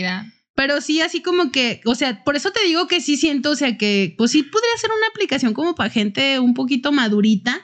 Pero 0.54 0.80
sí, 0.80 1.00
así 1.00 1.20
como 1.20 1.50
que, 1.50 1.80
o 1.84 1.94
sea, 1.94 2.22
por 2.22 2.36
eso 2.36 2.52
te 2.52 2.64
digo 2.64 2.86
que 2.86 3.00
sí 3.00 3.16
siento, 3.16 3.50
o 3.50 3.56
sea, 3.56 3.76
que 3.76 4.14
pues 4.16 4.30
sí 4.30 4.42
podría 4.42 4.76
ser 4.78 4.90
una 4.90 5.08
aplicación 5.08 5.52
como 5.52 5.74
para 5.74 5.90
gente 5.90 6.38
un 6.38 6.54
poquito 6.54 6.92
madurita, 6.92 7.60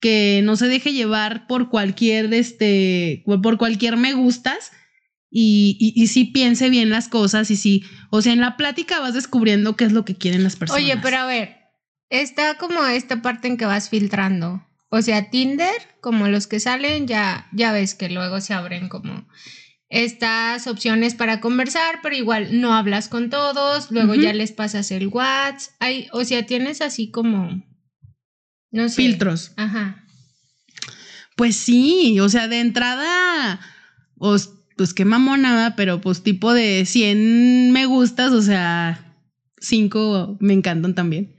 que 0.00 0.40
no 0.44 0.56
se 0.56 0.66
deje 0.66 0.92
llevar 0.92 1.46
por 1.46 1.70
cualquier, 1.70 2.32
este, 2.34 3.22
por 3.42 3.58
cualquier 3.58 3.96
me 3.96 4.12
gustas 4.12 4.72
y, 5.30 5.76
y, 5.80 6.02
y 6.02 6.08
sí 6.08 6.24
piense 6.24 6.68
bien 6.68 6.90
las 6.90 7.08
cosas 7.08 7.50
y 7.50 7.56
sí, 7.56 7.84
o 8.10 8.22
sea, 8.22 8.32
en 8.32 8.40
la 8.40 8.56
plática 8.56 9.00
vas 9.00 9.14
descubriendo 9.14 9.76
qué 9.76 9.84
es 9.84 9.92
lo 9.92 10.04
que 10.04 10.16
quieren 10.16 10.42
las 10.42 10.56
personas. 10.56 10.82
Oye, 10.82 10.96
pero 11.00 11.18
a 11.18 11.26
ver, 11.26 11.56
está 12.10 12.56
como 12.56 12.84
esta 12.84 13.22
parte 13.22 13.48
en 13.48 13.56
que 13.56 13.66
vas 13.66 13.88
filtrando. 13.88 14.66
O 14.88 15.02
sea, 15.02 15.30
Tinder, 15.30 15.74
como 16.00 16.28
los 16.28 16.46
que 16.46 16.60
salen, 16.60 17.06
ya, 17.06 17.48
ya 17.52 17.72
ves 17.72 17.94
que 17.94 18.08
luego 18.08 18.40
se 18.40 18.54
abren 18.54 18.88
como 18.88 19.28
estas 19.88 20.66
opciones 20.66 21.14
para 21.14 21.40
conversar, 21.40 22.00
pero 22.02 22.16
igual 22.16 22.60
no 22.60 22.74
hablas 22.74 23.08
con 23.08 23.30
todos, 23.30 23.90
luego 23.90 24.14
ya 24.14 24.32
les 24.32 24.52
pasas 24.52 24.90
el 24.90 25.08
WhatsApp. 25.08 25.72
Hay, 25.80 26.08
o 26.12 26.24
sea, 26.24 26.44
tienes 26.46 26.80
así 26.80 27.10
como, 27.10 27.62
no 28.72 28.88
sé. 28.88 28.96
filtros. 28.96 29.52
Ajá. 29.56 30.02
Pues 31.36 31.56
sí, 31.56 32.18
o 32.20 32.28
sea, 32.28 32.48
de 32.48 32.60
entrada, 32.60 33.60
os- 34.18 34.50
pues 34.76 34.92
qué 34.92 35.04
mamona, 35.04 35.74
pero 35.76 36.00
pues 36.00 36.22
tipo 36.22 36.52
de 36.52 36.84
100 36.86 37.72
me 37.72 37.86
gustas, 37.86 38.32
o 38.32 38.42
sea, 38.42 39.14
5 39.58 40.36
me 40.40 40.52
encantan 40.52 40.94
también. 40.94 41.34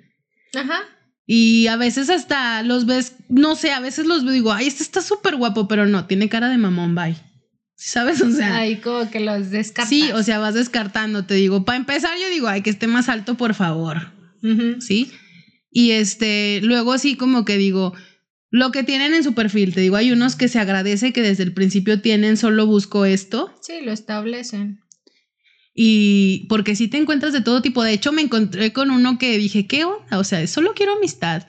Ajá. 0.56 0.80
Y 1.26 1.68
a 1.68 1.76
veces 1.76 2.10
hasta 2.10 2.64
los 2.64 2.86
ves, 2.86 3.16
no 3.30 3.56
sé, 3.56 3.72
a 3.74 3.80
veces 3.80 4.06
los 4.06 4.24
veo 4.24 4.32
y 4.32 4.36
digo, 4.36 4.54
ay, 4.54 4.68
este 4.68 4.82
está 4.84 5.02
súper 5.02 5.36
guapo, 5.36 5.68
pero 5.68 5.86
no, 5.86 6.06
tiene 6.06 6.30
cara 6.30 6.50
de 6.50 6.58
mamón, 6.58 6.96
bye. 6.96 7.16
¿Sabes? 7.80 8.22
O 8.22 8.32
sea, 8.32 8.58
Ahí 8.58 8.78
como 8.78 9.10
que 9.12 9.20
los 9.20 9.52
descartas. 9.52 9.88
sí, 9.90 10.10
o 10.12 10.24
sea, 10.24 10.40
vas 10.40 10.56
descartando, 10.56 11.26
te 11.26 11.36
digo, 11.36 11.63
para 11.63 11.78
empezar 11.78 12.18
yo 12.20 12.28
digo, 12.30 12.48
ay, 12.48 12.62
que 12.63 12.72
esté 12.72 12.88
más 12.88 13.08
alto, 13.08 13.36
por 13.36 13.54
favor. 13.54 14.12
¿sí? 14.80 15.12
Y 15.72 15.92
este, 15.92 16.60
luego 16.63 16.94
así 16.94 17.16
como 17.16 17.46
que 17.46 17.58
digo, 17.58 17.94
lo 18.50 18.72
que 18.72 18.84
tienen 18.84 19.13
en 19.13 19.24
su 19.24 19.34
perfil, 19.36 19.74
te 19.76 19.82
digo, 19.82 19.96
hay 19.96 20.12
unos 20.12 20.36
que 20.36 20.48
se 20.48 20.58
agradece 20.60 21.13
que 21.13 21.22
desde 21.22 21.44
el 21.44 21.54
principio 21.54 22.02
tienen 22.02 22.36
solo 22.38 22.66
busco 22.66 23.06
esto 23.06 23.54
Sí, 23.62 23.74
lo 23.84 23.92
establecen. 23.92 24.80
y 25.76 26.46
porque 26.50 26.76
sí 26.76 26.88
te 26.88 26.98
encuentras 26.98 27.34
de 27.34 27.42
todo 27.42 27.62
tipo. 27.62 27.84
De 27.84 27.94
hecho, 27.94 28.12
me 28.12 28.22
encontré 28.24 28.74
con 28.74 28.90
uno 28.90 29.18
que 29.20 29.38
dije, 29.38 29.68
¿qué 29.68 29.84
onda? 29.86 30.18
O 30.18 30.24
sea, 30.24 30.46
solo 30.48 30.74
quiero 30.74 30.94
amistad. 30.98 31.46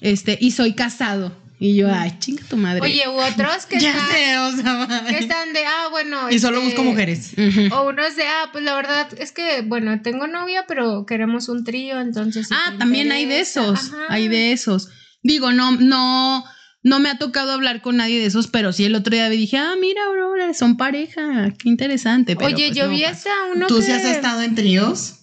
Este, 0.00 0.38
y 0.40 0.52
soy 0.52 0.72
casado. 0.74 1.36
Y 1.60 1.74
yo, 1.74 1.92
ay, 1.92 2.14
chinga 2.20 2.44
tu 2.48 2.56
madre. 2.56 2.80
Oye, 2.82 3.02
u 3.08 3.12
otros 3.12 3.66
que 3.66 3.80
Ya 3.80 3.90
están, 3.90 4.10
sé, 4.12 4.38
o 4.38 4.52
sea. 4.52 5.04
que 5.08 5.18
están 5.18 5.52
de, 5.52 5.64
ah, 5.66 5.88
bueno. 5.90 6.30
Y 6.30 6.38
solo 6.38 6.58
este, 6.58 6.68
busco 6.70 6.84
mujeres. 6.84 7.32
O 7.72 7.88
unos 7.88 8.14
de, 8.14 8.22
ah, 8.22 8.50
pues 8.52 8.62
la 8.62 8.74
verdad 8.76 9.08
es 9.18 9.32
que, 9.32 9.62
bueno, 9.62 10.00
tengo 10.02 10.28
novia, 10.28 10.66
pero 10.68 11.04
queremos 11.04 11.48
un 11.48 11.64
trío, 11.64 12.00
entonces. 12.00 12.46
si 12.48 12.54
Ah, 12.54 12.74
también 12.78 13.10
hay 13.10 13.26
de 13.26 13.40
esos, 13.40 13.92
Ajá. 13.92 14.06
hay 14.08 14.28
de 14.28 14.52
esos. 14.52 14.88
Digo, 15.22 15.50
no, 15.50 15.72
no, 15.72 16.44
no 16.84 17.00
me 17.00 17.10
ha 17.10 17.18
tocado 17.18 17.52
hablar 17.52 17.82
con 17.82 17.96
nadie 17.96 18.20
de 18.20 18.26
esos, 18.26 18.46
pero 18.46 18.72
sí 18.72 18.84
el 18.84 18.94
otro 18.94 19.12
día 19.12 19.28
dije, 19.28 19.58
ah, 19.58 19.74
mira, 19.80 20.04
Aurora, 20.04 20.54
son 20.54 20.76
pareja, 20.76 21.52
qué 21.58 21.68
interesante. 21.68 22.36
pero 22.36 22.54
Oye, 22.54 22.68
pues 22.68 22.76
yo 22.76 22.84
no 22.84 22.90
vi 22.90 23.02
hasta 23.02 23.30
uno 23.52 23.66
¿Tú 23.66 23.78
que... 23.78 23.82
sí 23.82 23.90
has 23.90 24.04
estado 24.04 24.42
en 24.42 24.54
tríos? 24.54 25.16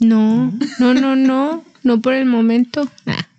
No, 0.00 0.52
no, 0.80 0.94
no, 0.94 1.14
no, 1.14 1.64
no 1.84 2.00
por 2.00 2.14
el 2.14 2.24
momento. 2.24 2.90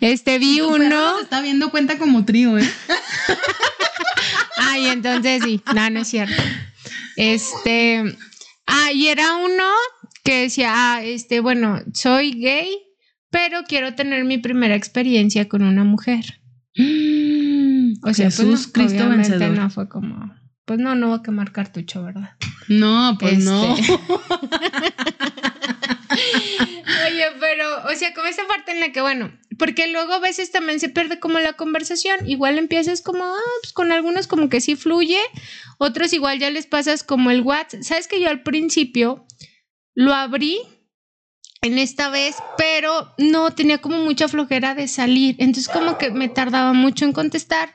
Este, 0.00 0.38
vi 0.38 0.60
uno... 0.60 0.88
nos 0.88 1.22
está 1.22 1.40
viendo 1.40 1.70
cuenta 1.70 1.98
como 1.98 2.24
trío, 2.24 2.58
¿eh? 2.58 2.70
Ay, 4.56 4.86
entonces 4.86 5.42
sí. 5.44 5.60
No, 5.74 5.90
no 5.90 6.00
es 6.00 6.08
cierto. 6.08 6.42
Este. 7.16 8.16
Ah, 8.66 8.92
y 8.92 9.08
era 9.08 9.36
uno 9.36 9.64
que 10.22 10.42
decía, 10.42 10.72
ah, 10.74 11.02
este, 11.02 11.40
bueno, 11.40 11.80
soy 11.92 12.32
gay, 12.32 12.70
pero 13.30 13.62
quiero 13.64 13.94
tener 13.94 14.24
mi 14.24 14.38
primera 14.38 14.74
experiencia 14.74 15.48
con 15.48 15.62
una 15.62 15.84
mujer. 15.84 16.40
O 16.76 18.12
sea, 18.14 18.26
pues 18.26 18.36
Jesús 18.36 18.66
no, 18.66 18.72
Cristo 18.72 19.04
obviamente 19.04 19.30
vencedor. 19.30 19.56
no 19.56 19.70
fue 19.70 19.88
como, 19.88 20.34
pues 20.64 20.80
no, 20.80 20.94
no 20.94 21.10
va 21.10 21.16
a 21.16 21.22
quemar 21.22 21.52
cartucho, 21.52 22.02
¿verdad? 22.02 22.36
No, 22.68 23.16
pues 23.20 23.38
no. 23.44 23.76
Este. 23.76 23.92
Oye, 27.06 27.26
pero, 27.40 27.84
o 27.90 27.94
sea, 27.94 28.14
como 28.14 28.26
esa 28.26 28.46
parte 28.46 28.72
en 28.72 28.80
la 28.80 28.92
que, 28.92 29.00
bueno, 29.00 29.32
porque 29.58 29.86
luego 29.88 30.12
a 30.12 30.18
veces 30.18 30.50
también 30.50 30.80
se 30.80 30.88
pierde 30.88 31.20
como 31.20 31.38
la 31.38 31.54
conversación, 31.54 32.28
igual 32.28 32.58
empiezas 32.58 33.02
como, 33.02 33.24
ah, 33.24 33.38
pues 33.62 33.72
con 33.72 33.92
algunos 33.92 34.26
como 34.26 34.48
que 34.48 34.60
sí 34.60 34.76
fluye, 34.76 35.20
otros 35.78 36.12
igual 36.12 36.38
ya 36.38 36.50
les 36.50 36.66
pasas 36.66 37.02
como 37.02 37.30
el 37.30 37.42
WhatsApp. 37.42 37.82
Sabes 37.82 38.08
que 38.08 38.20
yo 38.20 38.28
al 38.28 38.42
principio 38.42 39.26
lo 39.94 40.14
abrí 40.14 40.60
en 41.62 41.78
esta 41.78 42.10
vez, 42.10 42.36
pero 42.58 43.14
no 43.16 43.54
tenía 43.54 43.78
como 43.78 43.98
mucha 43.98 44.28
flojera 44.28 44.74
de 44.74 44.86
salir, 44.86 45.36
entonces 45.38 45.72
como 45.72 45.96
que 45.96 46.10
me 46.10 46.28
tardaba 46.28 46.72
mucho 46.72 47.04
en 47.04 47.12
contestar. 47.12 47.72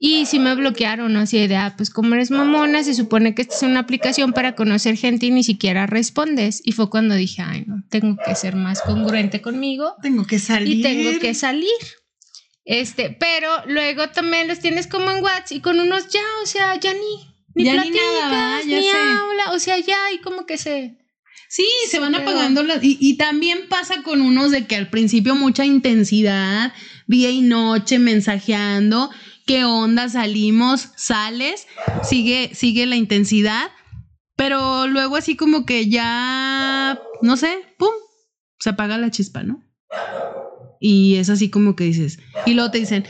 Y 0.00 0.26
sí 0.26 0.38
me 0.38 0.54
bloquearon, 0.54 1.12
¿no? 1.12 1.20
Así 1.20 1.44
de, 1.48 1.56
ah, 1.56 1.74
pues 1.76 1.90
como 1.90 2.14
eres 2.14 2.30
mamona, 2.30 2.84
se 2.84 2.94
supone 2.94 3.34
que 3.34 3.42
esta 3.42 3.56
es 3.56 3.62
una 3.62 3.80
aplicación 3.80 4.32
para 4.32 4.54
conocer 4.54 4.96
gente 4.96 5.26
y 5.26 5.32
ni 5.32 5.42
siquiera 5.42 5.86
respondes. 5.86 6.60
Y 6.64 6.70
fue 6.72 6.88
cuando 6.88 7.16
dije, 7.16 7.42
ay, 7.42 7.64
no, 7.66 7.82
tengo 7.88 8.16
que 8.24 8.34
ser 8.36 8.54
más 8.54 8.80
congruente 8.82 9.42
conmigo 9.42 9.96
Tengo 10.00 10.24
que 10.24 10.38
salir. 10.38 10.78
y 10.78 10.82
tengo 10.82 11.18
que 11.18 11.34
salir. 11.34 11.68
Este, 12.64 13.16
pero 13.18 13.48
luego 13.66 14.08
también 14.10 14.46
los 14.46 14.60
tienes 14.60 14.86
como 14.86 15.10
en 15.10 15.24
WhatsApp 15.24 15.52
y 15.52 15.60
con 15.60 15.80
unos 15.80 16.08
ya, 16.10 16.20
o 16.44 16.46
sea, 16.46 16.78
ya 16.78 16.92
ni, 16.92 17.00
ni 17.54 17.64
Ya 17.64 17.72
ni 17.72 17.78
platicas, 17.78 18.02
nada, 18.22 18.56
¿va? 18.58 18.60
Ya 18.60 18.76
ni 18.78 18.82
sé. 18.84 18.90
habla, 18.90 19.52
o 19.52 19.58
sea, 19.58 19.78
ya, 19.78 20.12
y 20.14 20.18
como 20.18 20.46
que 20.46 20.58
se... 20.58 20.96
Sí, 21.48 21.66
se 21.90 21.98
van 21.98 22.14
apagando 22.14 22.62
las. 22.62 22.84
Y, 22.84 22.98
y 23.00 23.16
también 23.16 23.68
pasa 23.70 24.02
con 24.02 24.20
unos 24.20 24.50
de 24.50 24.66
que 24.66 24.76
al 24.76 24.90
principio 24.90 25.34
mucha 25.34 25.64
intensidad, 25.64 26.74
día 27.06 27.30
y 27.30 27.40
noche, 27.40 27.98
mensajeando. 27.98 29.10
¿Qué 29.48 29.64
onda? 29.64 30.10
Salimos, 30.10 30.90
sales, 30.96 31.66
sigue, 32.02 32.50
sigue 32.52 32.84
la 32.84 32.96
intensidad. 32.96 33.70
Pero 34.36 34.86
luego 34.86 35.16
así 35.16 35.36
como 35.36 35.64
que 35.64 35.88
ya, 35.88 37.00
no 37.22 37.36
sé, 37.38 37.56
¡pum! 37.78 37.88
Se 38.58 38.68
apaga 38.68 38.98
la 38.98 39.10
chispa, 39.10 39.44
¿no? 39.44 39.64
Y 40.80 41.16
es 41.16 41.30
así 41.30 41.48
como 41.48 41.76
que 41.76 41.84
dices. 41.84 42.18
Y 42.44 42.52
luego 42.52 42.70
te 42.70 42.78
dicen, 42.78 43.06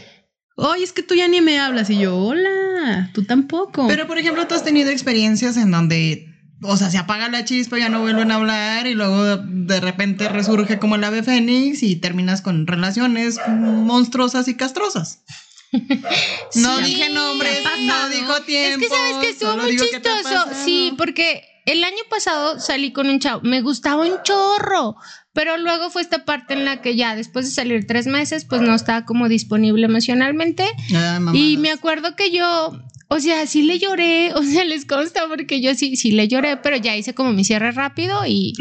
oye, 0.55 0.85
es 0.85 0.92
que 0.92 1.03
tú 1.03 1.16
ya 1.16 1.27
ni 1.27 1.40
me 1.40 1.59
hablas. 1.59 1.90
Y 1.90 1.98
yo, 1.98 2.16
hola, 2.16 3.11
tú 3.12 3.24
tampoco. 3.24 3.88
Pero, 3.88 4.07
por 4.07 4.18
ejemplo, 4.18 4.46
tú 4.46 4.55
has 4.55 4.62
tenido 4.62 4.90
experiencias 4.90 5.57
en 5.57 5.72
donde, 5.72 6.24
o 6.62 6.77
sea, 6.77 6.88
se 6.88 6.98
apaga 6.98 7.29
la 7.29 7.44
chispa, 7.44 7.79
ya 7.79 7.88
no 7.88 8.01
vuelven 8.01 8.31
a 8.31 8.37
hablar 8.37 8.87
y 8.87 8.94
luego 8.94 9.38
de 9.38 9.81
repente 9.81 10.29
resurge 10.29 10.79
como 10.79 10.94
el 10.94 11.03
ave 11.03 11.24
fénix 11.24 11.83
y 11.83 11.96
terminas 11.96 12.42
con 12.42 12.68
relaciones 12.68 13.40
monstruosas 13.48 14.46
y 14.46 14.55
castrosas. 14.55 15.24
No 16.54 16.78
Sí, 16.78 16.85
dije 16.85 17.11
nombres, 17.11 17.62
no 17.81 18.09
dijo 18.09 18.40
tiempo. 18.42 18.85
Es 18.85 18.90
que 18.90 18.96
sabes 18.96 19.16
que 19.20 19.28
estuvo 19.31 19.57
muy 19.57 19.76
chistoso. 19.76 20.46
Sí, 20.64 20.94
porque 20.96 21.42
el 21.66 21.85
año 21.85 22.02
pasado 22.09 22.59
salí 22.61 22.92
con 22.92 23.11
un 23.11 23.20
chavo, 23.20 23.42
me 23.42 23.61
gustaba 23.61 24.07
un 24.07 24.22
chorro, 24.22 24.96
pero 25.35 25.59
luego 25.59 25.90
fue 25.90 26.00
esta 26.00 26.24
parte 26.24 26.54
en 26.54 26.64
la 26.64 26.81
que 26.81 26.96
ya 26.96 27.14
después 27.14 27.44
de 27.44 27.52
salir 27.52 27.87
tres 27.87 28.07
meses, 28.07 28.46
pues 28.46 28.62
no 28.62 28.74
estaba 28.74 29.04
como 29.04 29.28
disponible 29.28 29.85
emocionalmente. 29.85 30.64
Ah. 30.94 31.20
Y 31.35 31.59
me 31.59 31.70
acuerdo 31.70 32.16
que 32.16 32.31
yo, 32.31 32.72
o 33.09 33.20
sea, 33.20 33.46
sí 33.46 33.62
le 33.62 33.78
lloré, 33.78 34.33
o 34.35 34.42
sea, 34.42 34.64
les 34.64 34.87
consta 34.87 35.28
porque 35.28 35.61
yo 35.61 35.74
sí, 35.74 35.96
sí 35.96 36.12
le 36.12 36.26
lloré, 36.26 36.57
pero 36.57 36.76
ya 36.76 36.96
hice 36.96 37.14
como 37.14 37.33
mi 37.33 37.44
cierre 37.44 37.72
rápido 37.72 38.22
y, 38.26 38.54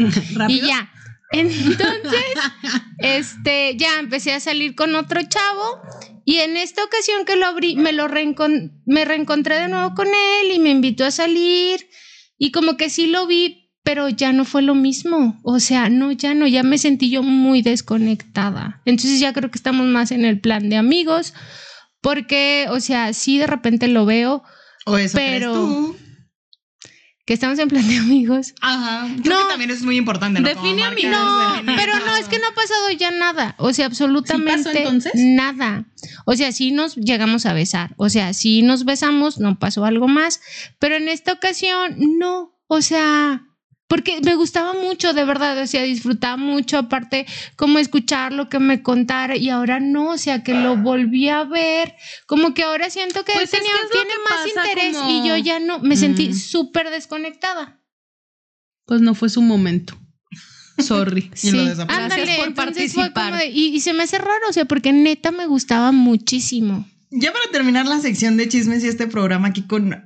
ya. 0.48 0.92
Entonces, 1.32 2.24
este, 2.98 3.76
ya 3.76 3.98
empecé 4.00 4.32
a 4.32 4.40
salir 4.40 4.74
con 4.74 4.94
otro 4.94 5.20
chavo 5.22 5.80
y 6.24 6.38
en 6.38 6.56
esta 6.56 6.84
ocasión 6.84 7.24
que 7.26 7.36
lo 7.36 7.46
abrí, 7.46 7.76
me 7.76 7.92
lo 7.92 8.08
reencon- 8.08 8.80
me 8.86 9.04
reencontré 9.04 9.56
de 9.60 9.68
nuevo 9.68 9.94
con 9.94 10.06
él 10.08 10.52
y 10.52 10.58
me 10.58 10.70
invitó 10.70 11.04
a 11.04 11.10
salir 11.10 11.88
y 12.38 12.50
como 12.50 12.76
que 12.76 12.90
sí 12.90 13.06
lo 13.06 13.26
vi, 13.26 13.70
pero 13.82 14.08
ya 14.08 14.32
no 14.32 14.44
fue 14.44 14.62
lo 14.62 14.74
mismo. 14.74 15.38
O 15.44 15.60
sea, 15.60 15.88
no, 15.88 16.12
ya 16.12 16.34
no, 16.34 16.46
ya 16.46 16.62
me 16.62 16.78
sentí 16.78 17.10
yo 17.10 17.22
muy 17.22 17.62
desconectada. 17.62 18.82
Entonces 18.84 19.20
ya 19.20 19.32
creo 19.32 19.50
que 19.50 19.58
estamos 19.58 19.86
más 19.86 20.10
en 20.12 20.24
el 20.24 20.40
plan 20.40 20.68
de 20.70 20.76
amigos 20.76 21.34
porque, 22.00 22.66
o 22.70 22.80
sea, 22.80 23.12
sí 23.12 23.38
de 23.38 23.46
repente 23.46 23.88
lo 23.88 24.06
veo 24.06 24.42
O 24.86 24.96
eso 24.98 25.16
pero- 25.16 25.52
crees 25.52 25.52
tú. 25.52 25.96
Que 27.28 27.34
estamos 27.34 27.58
en 27.58 27.68
plan 27.68 27.86
de 27.86 27.98
amigos. 27.98 28.54
Ajá. 28.62 29.06
Creo 29.22 29.36
No. 29.38 29.44
que 29.44 29.50
también 29.50 29.70
es 29.70 29.82
muy 29.82 29.98
importante. 29.98 30.40
¿no? 30.40 30.48
Define 30.48 30.82
amigos. 30.82 31.12
No, 31.12 31.60
pero 31.76 31.92
no, 32.06 32.16
es 32.16 32.26
que 32.26 32.38
no 32.38 32.46
ha 32.46 32.54
pasado 32.54 32.90
ya 32.98 33.10
nada. 33.10 33.54
O 33.58 33.74
sea, 33.74 33.84
absolutamente 33.84 34.56
¿Sí 34.62 34.64
pasó 34.64 34.78
entonces? 34.78 35.12
nada. 35.14 35.84
O 36.24 36.34
sea, 36.34 36.52
sí 36.52 36.70
nos 36.70 36.96
llegamos 36.96 37.44
a 37.44 37.52
besar. 37.52 37.92
O 37.98 38.08
sea, 38.08 38.32
sí 38.32 38.62
nos 38.62 38.86
besamos, 38.86 39.38
no 39.40 39.58
pasó 39.58 39.84
algo 39.84 40.08
más. 40.08 40.40
Pero 40.78 40.96
en 40.96 41.06
esta 41.08 41.34
ocasión, 41.34 41.96
no. 42.18 42.54
O 42.66 42.80
sea, 42.80 43.42
porque 43.88 44.20
me 44.22 44.34
gustaba 44.36 44.74
mucho, 44.74 45.12
de 45.14 45.24
verdad. 45.24 45.58
O 45.60 45.66
sea, 45.66 45.82
disfrutaba 45.82 46.36
mucho, 46.36 46.78
aparte, 46.78 47.26
como 47.56 47.78
escuchar 47.78 48.32
lo 48.32 48.48
que 48.48 48.58
me 48.58 48.82
contara. 48.82 49.36
Y 49.36 49.48
ahora 49.48 49.80
no, 49.80 50.10
o 50.10 50.18
sea, 50.18 50.42
que 50.44 50.54
lo 50.54 50.76
volví 50.76 51.28
a 51.28 51.44
ver. 51.44 51.94
Como 52.26 52.54
que 52.54 52.62
ahora 52.62 52.90
siento 52.90 53.24
que 53.24 53.32
Pues 53.32 53.52
él 53.54 53.60
es 53.60 53.64
tenía- 53.66 53.72
que 53.72 53.78
es 53.78 53.82
lo 53.84 53.90
tiene 54.02 54.10
que 54.14 54.30
más 54.30 54.46
interés 54.68 54.96
como- 54.98 55.10
y 55.10 55.28
yo 55.28 55.36
ya 55.38 55.58
no. 55.58 55.80
Me 55.80 55.96
sentí 55.96 56.28
Mm. 56.28 56.34
súper 56.34 56.90
desconectada. 56.90 57.80
Pues 58.86 59.00
no 59.00 59.14
fue 59.14 59.28
su 59.30 59.42
momento. 59.42 59.98
Sorry. 60.78 61.30
Y 61.42 61.50
lo 61.50 61.62
Sí, 61.62 61.68
desapareció. 61.68 62.04
ándale, 62.04 62.22
Gracias 62.22 62.38
por 62.38 62.48
entonces 62.48 62.92
fue 62.92 63.02
participar. 63.10 63.24
como 63.32 63.36
de- 63.38 63.48
y, 63.50 63.66
y 63.74 63.80
se 63.80 63.92
me 63.94 64.04
hace 64.04 64.18
raro, 64.18 64.48
o 64.48 64.52
sea, 64.52 64.64
porque 64.66 64.92
neta 64.92 65.30
me 65.32 65.46
gustaba 65.46 65.90
muchísimo. 65.92 66.86
Ya 67.10 67.32
para 67.32 67.50
terminar 67.50 67.86
la 67.86 68.00
sección 68.00 68.36
de 68.36 68.48
chismes 68.48 68.84
y 68.84 68.88
este 68.88 69.06
programa 69.06 69.48
aquí 69.48 69.62
con 69.62 70.04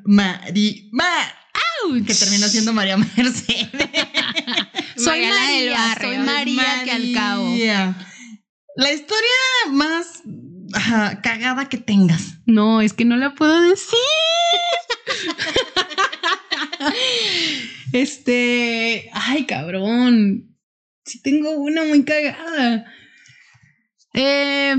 Que 2.06 2.14
terminó 2.14 2.48
siendo 2.48 2.72
María 2.72 2.96
Mercedes. 2.96 3.68
Soy 4.96 5.26
María 5.26 5.30
María, 5.30 5.78
barrio. 5.78 6.08
soy 6.08 6.18
María 6.18 6.82
que 6.84 6.90
al 6.92 7.12
cabo. 7.12 7.54
La 8.76 8.92
historia 8.92 9.28
más 9.70 10.22
cagada 11.22 11.68
que 11.68 11.78
tengas. 11.78 12.38
No, 12.46 12.80
es 12.80 12.92
que 12.92 13.04
no 13.04 13.16
la 13.16 13.34
puedo 13.34 13.60
decir. 13.62 13.98
este, 17.92 19.10
ay, 19.12 19.46
cabrón. 19.46 20.56
Sí 21.04 21.20
tengo 21.22 21.50
una 21.50 21.84
muy 21.84 22.04
cagada. 22.04 22.86
Eh, 24.14 24.76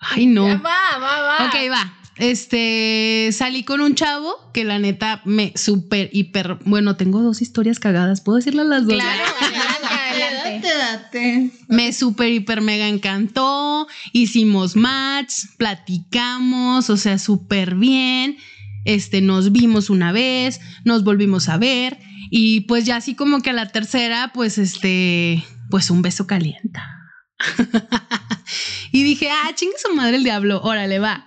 ay, 0.00 0.26
no. 0.26 0.48
Ya 0.48 0.56
va, 0.56 0.98
va, 0.98 1.20
va. 1.22 1.46
Ok, 1.46 1.54
va. 1.70 2.03
Este, 2.16 3.30
salí 3.32 3.64
con 3.64 3.80
un 3.80 3.96
chavo 3.96 4.34
que 4.52 4.64
la 4.64 4.78
neta 4.78 5.20
me 5.24 5.52
súper, 5.56 6.10
hiper, 6.12 6.58
bueno, 6.64 6.96
tengo 6.96 7.22
dos 7.22 7.42
historias 7.42 7.80
cagadas, 7.80 8.20
¿puedo 8.20 8.36
decirlas 8.36 8.66
las 8.66 8.86
dos? 8.86 8.94
Claro, 8.94 9.24
adelante, 9.40 9.88
adelante. 9.88 10.68
Date, 10.68 10.78
date. 10.78 11.50
Me 11.68 11.92
súper, 11.92 12.30
hiper, 12.30 12.60
mega 12.60 12.88
encantó. 12.88 13.88
Hicimos 14.12 14.76
match, 14.76 15.32
platicamos, 15.58 16.88
o 16.88 16.96
sea, 16.96 17.18
súper 17.18 17.74
bien. 17.74 18.36
Este, 18.84 19.20
nos 19.20 19.50
vimos 19.50 19.90
una 19.90 20.12
vez, 20.12 20.60
nos 20.84 21.02
volvimos 21.02 21.48
a 21.48 21.56
ver. 21.56 21.98
Y 22.30 22.62
pues 22.62 22.84
ya 22.84 22.96
así 22.96 23.14
como 23.14 23.40
que 23.42 23.50
a 23.50 23.54
la 23.54 23.68
tercera, 23.68 24.30
pues 24.32 24.58
este, 24.58 25.44
pues 25.70 25.90
un 25.90 26.02
beso 26.02 26.26
calienta. 26.26 27.00
y 28.92 29.02
dije, 29.02 29.30
ah, 29.30 29.50
chingue 29.54 29.76
su 29.78 29.94
madre 29.94 30.16
el 30.16 30.24
diablo, 30.24 30.60
órale, 30.62 30.98
va. 31.00 31.24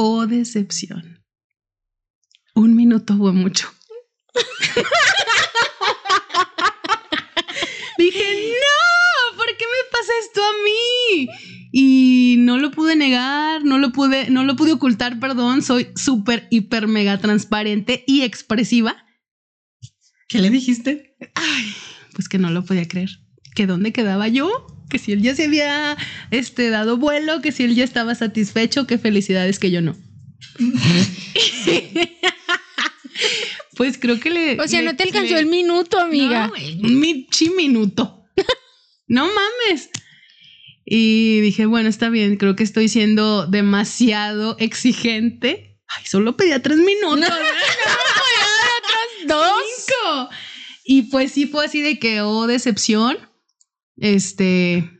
Oh, 0.00 0.28
decepción. 0.28 1.24
Un 2.54 2.76
minuto 2.76 3.16
fue 3.16 3.32
mucho. 3.32 3.68
Dije, 7.98 8.52
no, 8.52 9.36
¿por 9.36 9.46
qué 9.56 9.64
me 9.64 9.90
pasa 9.90 10.12
esto 10.22 10.40
a 10.40 10.52
mí? 10.64 11.28
Y 11.72 12.36
no 12.38 12.58
lo 12.58 12.70
pude 12.70 12.94
negar, 12.94 13.64
no 13.64 13.78
lo 13.78 13.90
pude, 13.90 14.30
no 14.30 14.44
lo 14.44 14.54
pude 14.54 14.70
ocultar, 14.70 15.18
perdón. 15.18 15.62
Soy 15.62 15.88
súper, 15.96 16.46
hiper, 16.52 16.86
mega 16.86 17.18
transparente 17.18 18.04
y 18.06 18.22
expresiva. 18.22 19.04
¿Qué 20.28 20.38
le 20.38 20.50
dijiste? 20.50 21.16
Pues 22.14 22.28
que 22.28 22.38
no 22.38 22.50
lo 22.50 22.64
podía 22.64 22.86
creer. 22.86 23.10
¿Que 23.56 23.66
dónde 23.66 23.92
quedaba 23.92 24.28
yo? 24.28 24.77
Que 24.88 24.98
si 24.98 25.12
él 25.12 25.22
ya 25.22 25.34
se 25.34 25.44
había 25.44 25.96
este, 26.30 26.70
dado 26.70 26.96
vuelo, 26.96 27.40
que 27.42 27.52
si 27.52 27.64
él 27.64 27.74
ya 27.74 27.84
estaba 27.84 28.14
satisfecho, 28.14 28.86
qué 28.86 28.98
felicidades 28.98 29.58
que 29.58 29.70
yo 29.70 29.80
no. 29.82 29.96
pues 33.76 33.98
creo 33.98 34.18
que 34.18 34.30
le. 34.30 34.60
O 34.60 34.66
sea, 34.68 34.80
le- 34.80 34.86
no 34.86 34.96
te 34.96 35.04
alcanzó 35.04 35.34
le- 35.34 35.40
el 35.40 35.46
minuto, 35.46 36.00
amiga. 36.00 36.48
No, 36.48 36.88
un 36.88 37.00
michi 37.00 37.50
minuto. 37.50 38.24
no 39.08 39.26
mames. 39.26 39.90
Y 40.84 41.40
dije, 41.40 41.66
bueno, 41.66 41.88
está 41.90 42.08
bien, 42.08 42.36
creo 42.36 42.56
que 42.56 42.64
estoy 42.64 42.88
siendo 42.88 43.46
demasiado 43.46 44.56
exigente. 44.58 45.78
Ay, 45.86 46.04
solo 46.06 46.36
pedía 46.36 46.62
tres 46.62 46.78
minutos. 46.78 47.28
Dos. 49.26 49.52
Cinco. 49.86 50.30
Y 50.84 51.02
pues 51.02 51.32
sí 51.32 51.46
fue 51.46 51.66
así 51.66 51.82
de 51.82 51.98
que, 51.98 52.22
oh, 52.22 52.46
decepción. 52.46 53.18
Este, 54.00 54.90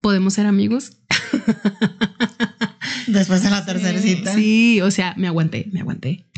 ¿podemos 0.00 0.34
ser 0.34 0.46
amigos? 0.46 0.98
Después 3.06 3.42
de 3.42 3.50
la 3.50 3.64
tercera 3.64 3.98
cita. 4.00 4.34
Sí, 4.34 4.80
o 4.80 4.90
sea, 4.90 5.14
me 5.16 5.26
aguanté, 5.28 5.68
me 5.72 5.80
aguanté. 5.80 6.28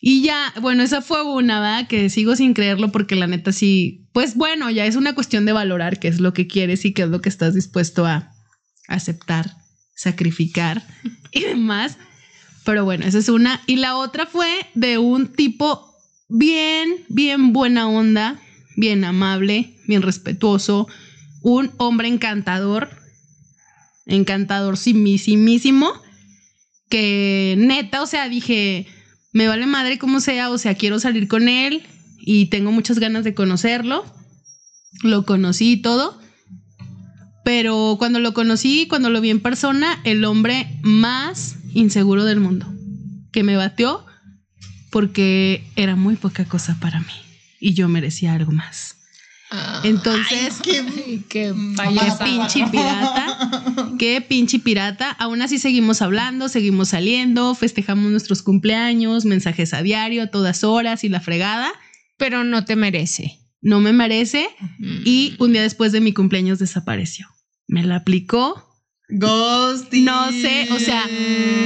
Y 0.00 0.22
ya, 0.22 0.52
bueno, 0.60 0.82
esa 0.82 1.02
fue 1.02 1.22
una, 1.22 1.60
¿verdad? 1.60 1.88
Que 1.88 2.08
sigo 2.08 2.36
sin 2.36 2.54
creerlo 2.54 2.92
porque 2.92 3.16
la 3.16 3.26
neta 3.26 3.52
sí, 3.52 4.08
pues 4.12 4.36
bueno, 4.36 4.70
ya 4.70 4.86
es 4.86 4.96
una 4.96 5.14
cuestión 5.14 5.44
de 5.44 5.52
valorar 5.52 5.98
qué 5.98 6.08
es 6.08 6.20
lo 6.20 6.32
que 6.32 6.46
quieres 6.46 6.84
y 6.84 6.92
qué 6.92 7.02
es 7.02 7.08
lo 7.08 7.20
que 7.20 7.28
estás 7.28 7.54
dispuesto 7.54 8.06
a 8.06 8.32
aceptar, 8.86 9.56
sacrificar 9.96 10.86
y 11.32 11.42
demás. 11.42 11.98
Pero 12.64 12.84
bueno, 12.84 13.06
esa 13.06 13.18
es 13.18 13.28
una. 13.28 13.60
Y 13.66 13.76
la 13.76 13.96
otra 13.96 14.26
fue 14.26 14.48
de 14.74 14.98
un 14.98 15.32
tipo 15.32 15.94
bien, 16.28 17.04
bien 17.08 17.52
buena 17.52 17.88
onda, 17.88 18.40
bien 18.76 19.04
amable, 19.04 19.74
bien 19.86 20.02
respetuoso, 20.02 20.86
un 21.42 21.72
hombre 21.76 22.08
encantador, 22.08 22.90
encantador 24.06 24.76
simísimo, 24.76 25.92
que 26.88 27.54
neta, 27.58 28.02
o 28.02 28.06
sea, 28.06 28.28
dije, 28.28 28.86
me 29.32 29.46
vale 29.46 29.66
madre 29.66 29.98
como 29.98 30.20
sea, 30.20 30.50
o 30.50 30.58
sea, 30.58 30.74
quiero 30.74 30.98
salir 30.98 31.28
con 31.28 31.48
él 31.48 31.82
y 32.18 32.46
tengo 32.46 32.72
muchas 32.72 32.98
ganas 32.98 33.24
de 33.24 33.34
conocerlo. 33.34 34.04
Lo 35.02 35.24
conocí 35.24 35.72
y 35.72 35.76
todo. 35.82 36.18
Pero 37.44 37.96
cuando 37.98 38.20
lo 38.20 38.34
conocí, 38.34 38.86
cuando 38.88 39.10
lo 39.10 39.20
vi 39.20 39.30
en 39.30 39.40
persona, 39.40 40.00
el 40.04 40.24
hombre 40.24 40.78
más 40.82 41.56
inseguro 41.72 42.24
del 42.24 42.40
mundo, 42.40 42.66
que 43.32 43.42
me 43.42 43.56
batió 43.56 44.04
porque 44.90 45.64
era 45.76 45.96
muy 45.96 46.16
poca 46.16 46.44
cosa 46.44 46.76
para 46.80 47.00
mí 47.00 47.12
y 47.60 47.74
yo 47.74 47.88
merecía 47.88 48.34
algo 48.34 48.52
más. 48.52 48.97
Entonces, 49.84 50.58
Qué, 50.62 50.84
Qué 51.28 51.54
Qué 51.54 51.54
payasa. 51.76 52.24
pinche 52.24 52.66
pirata. 52.70 53.92
Qué 53.98 54.20
pinche 54.20 54.58
pirata. 54.58 55.10
Aún 55.10 55.42
así 55.42 55.58
seguimos 55.58 56.02
hablando, 56.02 56.48
seguimos 56.48 56.88
saliendo, 56.90 57.54
festejamos 57.54 58.10
nuestros 58.10 58.42
cumpleaños, 58.42 59.24
mensajes 59.24 59.72
a 59.74 59.82
diario, 59.82 60.22
a 60.24 60.26
todas 60.28 60.64
horas 60.64 61.04
y 61.04 61.08
la 61.08 61.20
fregada. 61.20 61.70
Pero 62.16 62.44
no 62.44 62.64
te 62.64 62.76
merece. 62.76 63.38
No 63.60 63.80
me 63.80 63.92
merece. 63.92 64.48
Y 65.04 65.34
un 65.38 65.52
día 65.52 65.62
después 65.62 65.92
de 65.92 66.00
mi 66.00 66.12
cumpleaños 66.12 66.58
desapareció. 66.58 67.26
Me 67.66 67.82
la 67.84 67.96
aplicó. 67.96 68.67
Ghosting. 69.10 70.04
No 70.04 70.30
sé, 70.32 70.68
o 70.70 70.78
sea, 70.78 71.06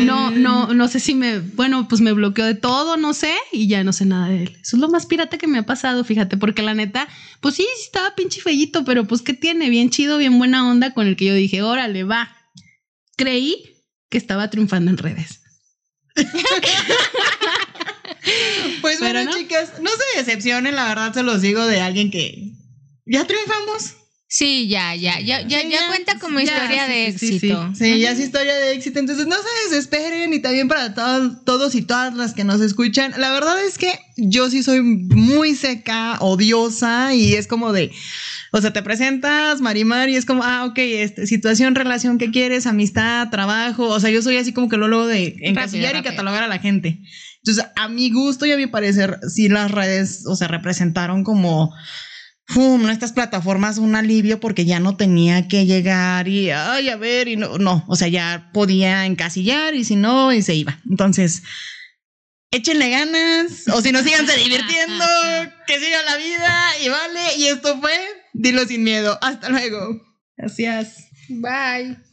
no, 0.05 0.31
no, 0.31 0.73
no 0.75 0.87
sé 0.89 1.01
si 1.01 1.15
me, 1.15 1.41
bueno, 1.41 1.89
pues 1.89 2.01
me 2.01 2.13
bloqueó 2.13 2.45
de 2.45 2.55
todo, 2.55 2.97
no 2.97 3.15
sé, 3.15 3.35
y 3.51 3.67
ya 3.67 3.83
no 3.83 3.93
sé 3.93 4.05
nada 4.05 4.29
de 4.29 4.45
él. 4.45 4.59
Eso 4.63 4.77
es 4.77 4.81
lo 4.81 4.89
más 4.89 5.07
pirata 5.07 5.39
que 5.39 5.49
me 5.49 5.59
ha 5.59 5.67
pasado, 5.67 6.05
fíjate, 6.05 6.37
porque 6.37 6.63
la 6.63 6.75
neta, 6.75 7.09
pues 7.41 7.57
sí, 7.57 7.67
estaba 7.85 8.15
pinche 8.15 8.41
fellito, 8.41 8.85
pero 8.85 9.07
pues 9.09 9.23
¿qué 9.23 9.35
tiene? 9.35 9.71
Bien 9.71 9.91
chido, 9.91 10.19
bien 10.19 10.39
buena 10.39 10.71
onda 10.71 10.95
con 10.95 11.09
el 11.09 11.17
que 11.17 11.25
yo 11.25 11.35
dije, 11.35 11.63
órale, 11.63 12.05
va. 12.05 12.33
Creí 13.17 13.77
que 14.09 14.19
estaba 14.19 14.49
triunfando 14.51 14.91
en 14.91 14.99
redes. 14.99 15.41
Pues 18.81 18.99
Pero 19.01 19.13
bueno, 19.15 19.31
no. 19.31 19.37
chicas, 19.37 19.81
no 19.81 19.91
se 19.91 20.19
decepcionen, 20.19 20.77
la 20.77 20.87
verdad 20.89 21.13
se 21.13 21.23
los 21.23 21.41
digo 21.41 21.67
de 21.67 21.81
alguien 21.81 22.11
que 22.11 22.53
ya 23.05 23.27
triunfamos. 23.27 23.95
Sí, 24.35 24.67
ya, 24.67 24.95
ya, 24.95 25.21
ya, 25.21 25.43
ya, 25.43 25.61
Sí, 25.61 25.69
ya 25.69 25.81
ya, 25.81 25.87
cuenta 25.89 26.19
como 26.19 26.41
ya, 26.41 26.45
historia 26.45 26.87
sí, 26.87 26.93
de 26.93 27.13
sí, 27.13 27.19
sí, 27.19 27.35
éxito. 27.35 27.71
Sí, 27.75 27.99
ya 28.01 28.13
es 28.13 28.19
historia 28.19 28.55
de 28.55 28.73
éxito, 28.73 28.99
entonces 28.99 29.27
no 29.27 29.37
se 29.37 29.69
desesperen 29.69 30.33
y 30.33 30.39
también 30.39 30.69
para 30.69 30.95
todos, 30.95 31.45
todos 31.45 31.75
y 31.75 31.83
todas 31.83 32.15
las 32.15 32.33
que 32.33 32.43
nos 32.43 32.63
escuchan. 32.63 33.13
La 33.19 33.31
verdad 33.31 33.63
es 33.63 33.77
que 33.77 33.93
yo 34.17 34.49
sí 34.49 34.63
soy 34.63 34.81
muy 34.81 35.55
seca, 35.55 36.17
odiosa 36.21 37.15
y 37.15 37.35
es 37.35 37.47
como 37.47 37.75
de, 37.75 37.93
o 38.53 38.61
sea, 38.63 38.73
te 38.73 38.83
presentas, 38.83 39.61
Marimar, 39.61 40.09
y 40.09 40.17
es 40.17 40.25
como, 40.25 40.43
ah, 40.45 40.65
ok, 40.65 40.79
este, 40.79 41.27
situación, 41.27 41.75
relación, 41.75 42.17
¿qué 42.17 42.31
quieres? 42.31 42.67
Amistad, 42.67 43.29
trabajo, 43.29 43.87
o 43.87 44.01
sea, 44.01 44.09
yo 44.09 44.23
soy 44.23 44.39
así 44.39 44.55
como 44.55 44.71
que 44.71 44.79
lo 44.79 44.89
luego 44.89 45.09
de 45.09 45.37
encasillar 45.43 45.93
y 45.93 45.97
rápido. 45.99 46.11
catalogar 46.11 46.43
a 46.43 46.49
la 46.49 46.59
gente. 46.59 47.03
Entonces, 47.45 47.67
a 47.77 47.89
mi 47.89 48.11
gusto 48.11 48.47
y 48.47 48.53
a 48.53 48.57
mi 48.57 48.67
parecer, 48.67 49.19
sí 49.29 49.51
las 49.51 49.71
redes, 49.71 50.25
o 50.27 50.37
sea, 50.37 50.49
representaron 50.49 51.23
como 51.23 51.75
¡Fum! 52.53 52.91
Estas 52.91 53.13
plataformas 53.13 53.79
un 53.79 53.95
alivio 53.95 54.39
porque 54.39 54.65
ya 54.65 54.79
no 54.79 54.97
tenía 54.97 55.49
que 55.49 55.65
llegar 55.65 56.29
y, 56.29 56.51
ay, 56.51 56.91
a 56.91 56.97
ver, 56.97 57.29
y 57.29 57.37
no, 57.37 57.57
no, 57.57 57.85
o 57.89 57.97
sea, 57.97 58.09
ya 58.09 58.51
podía 58.53 59.07
encasillar 59.07 59.75
y 59.75 59.85
si 59.85 59.97
no, 59.97 60.33
y 60.33 60.43
se 60.43 60.55
iba. 60.55 60.79
Entonces, 60.91 61.43
échenle 62.51 62.91
ganas, 62.91 63.67
o 63.69 63.81
si 63.81 63.91
no, 63.91 64.03
síganse 64.03 64.37
divirtiendo, 64.45 65.05
que 65.67 65.81
siga 65.81 66.03
la 66.03 66.17
vida 66.17 66.73
y 66.85 66.89
vale, 66.89 67.37
y 67.39 67.47
esto 67.47 67.81
fue, 67.81 67.99
dilo 68.35 68.67
sin 68.67 68.85
miedo. 68.85 69.19
Hasta 69.23 69.49
luego. 69.49 70.01
Gracias. 70.37 71.09
Bye. 71.29 72.12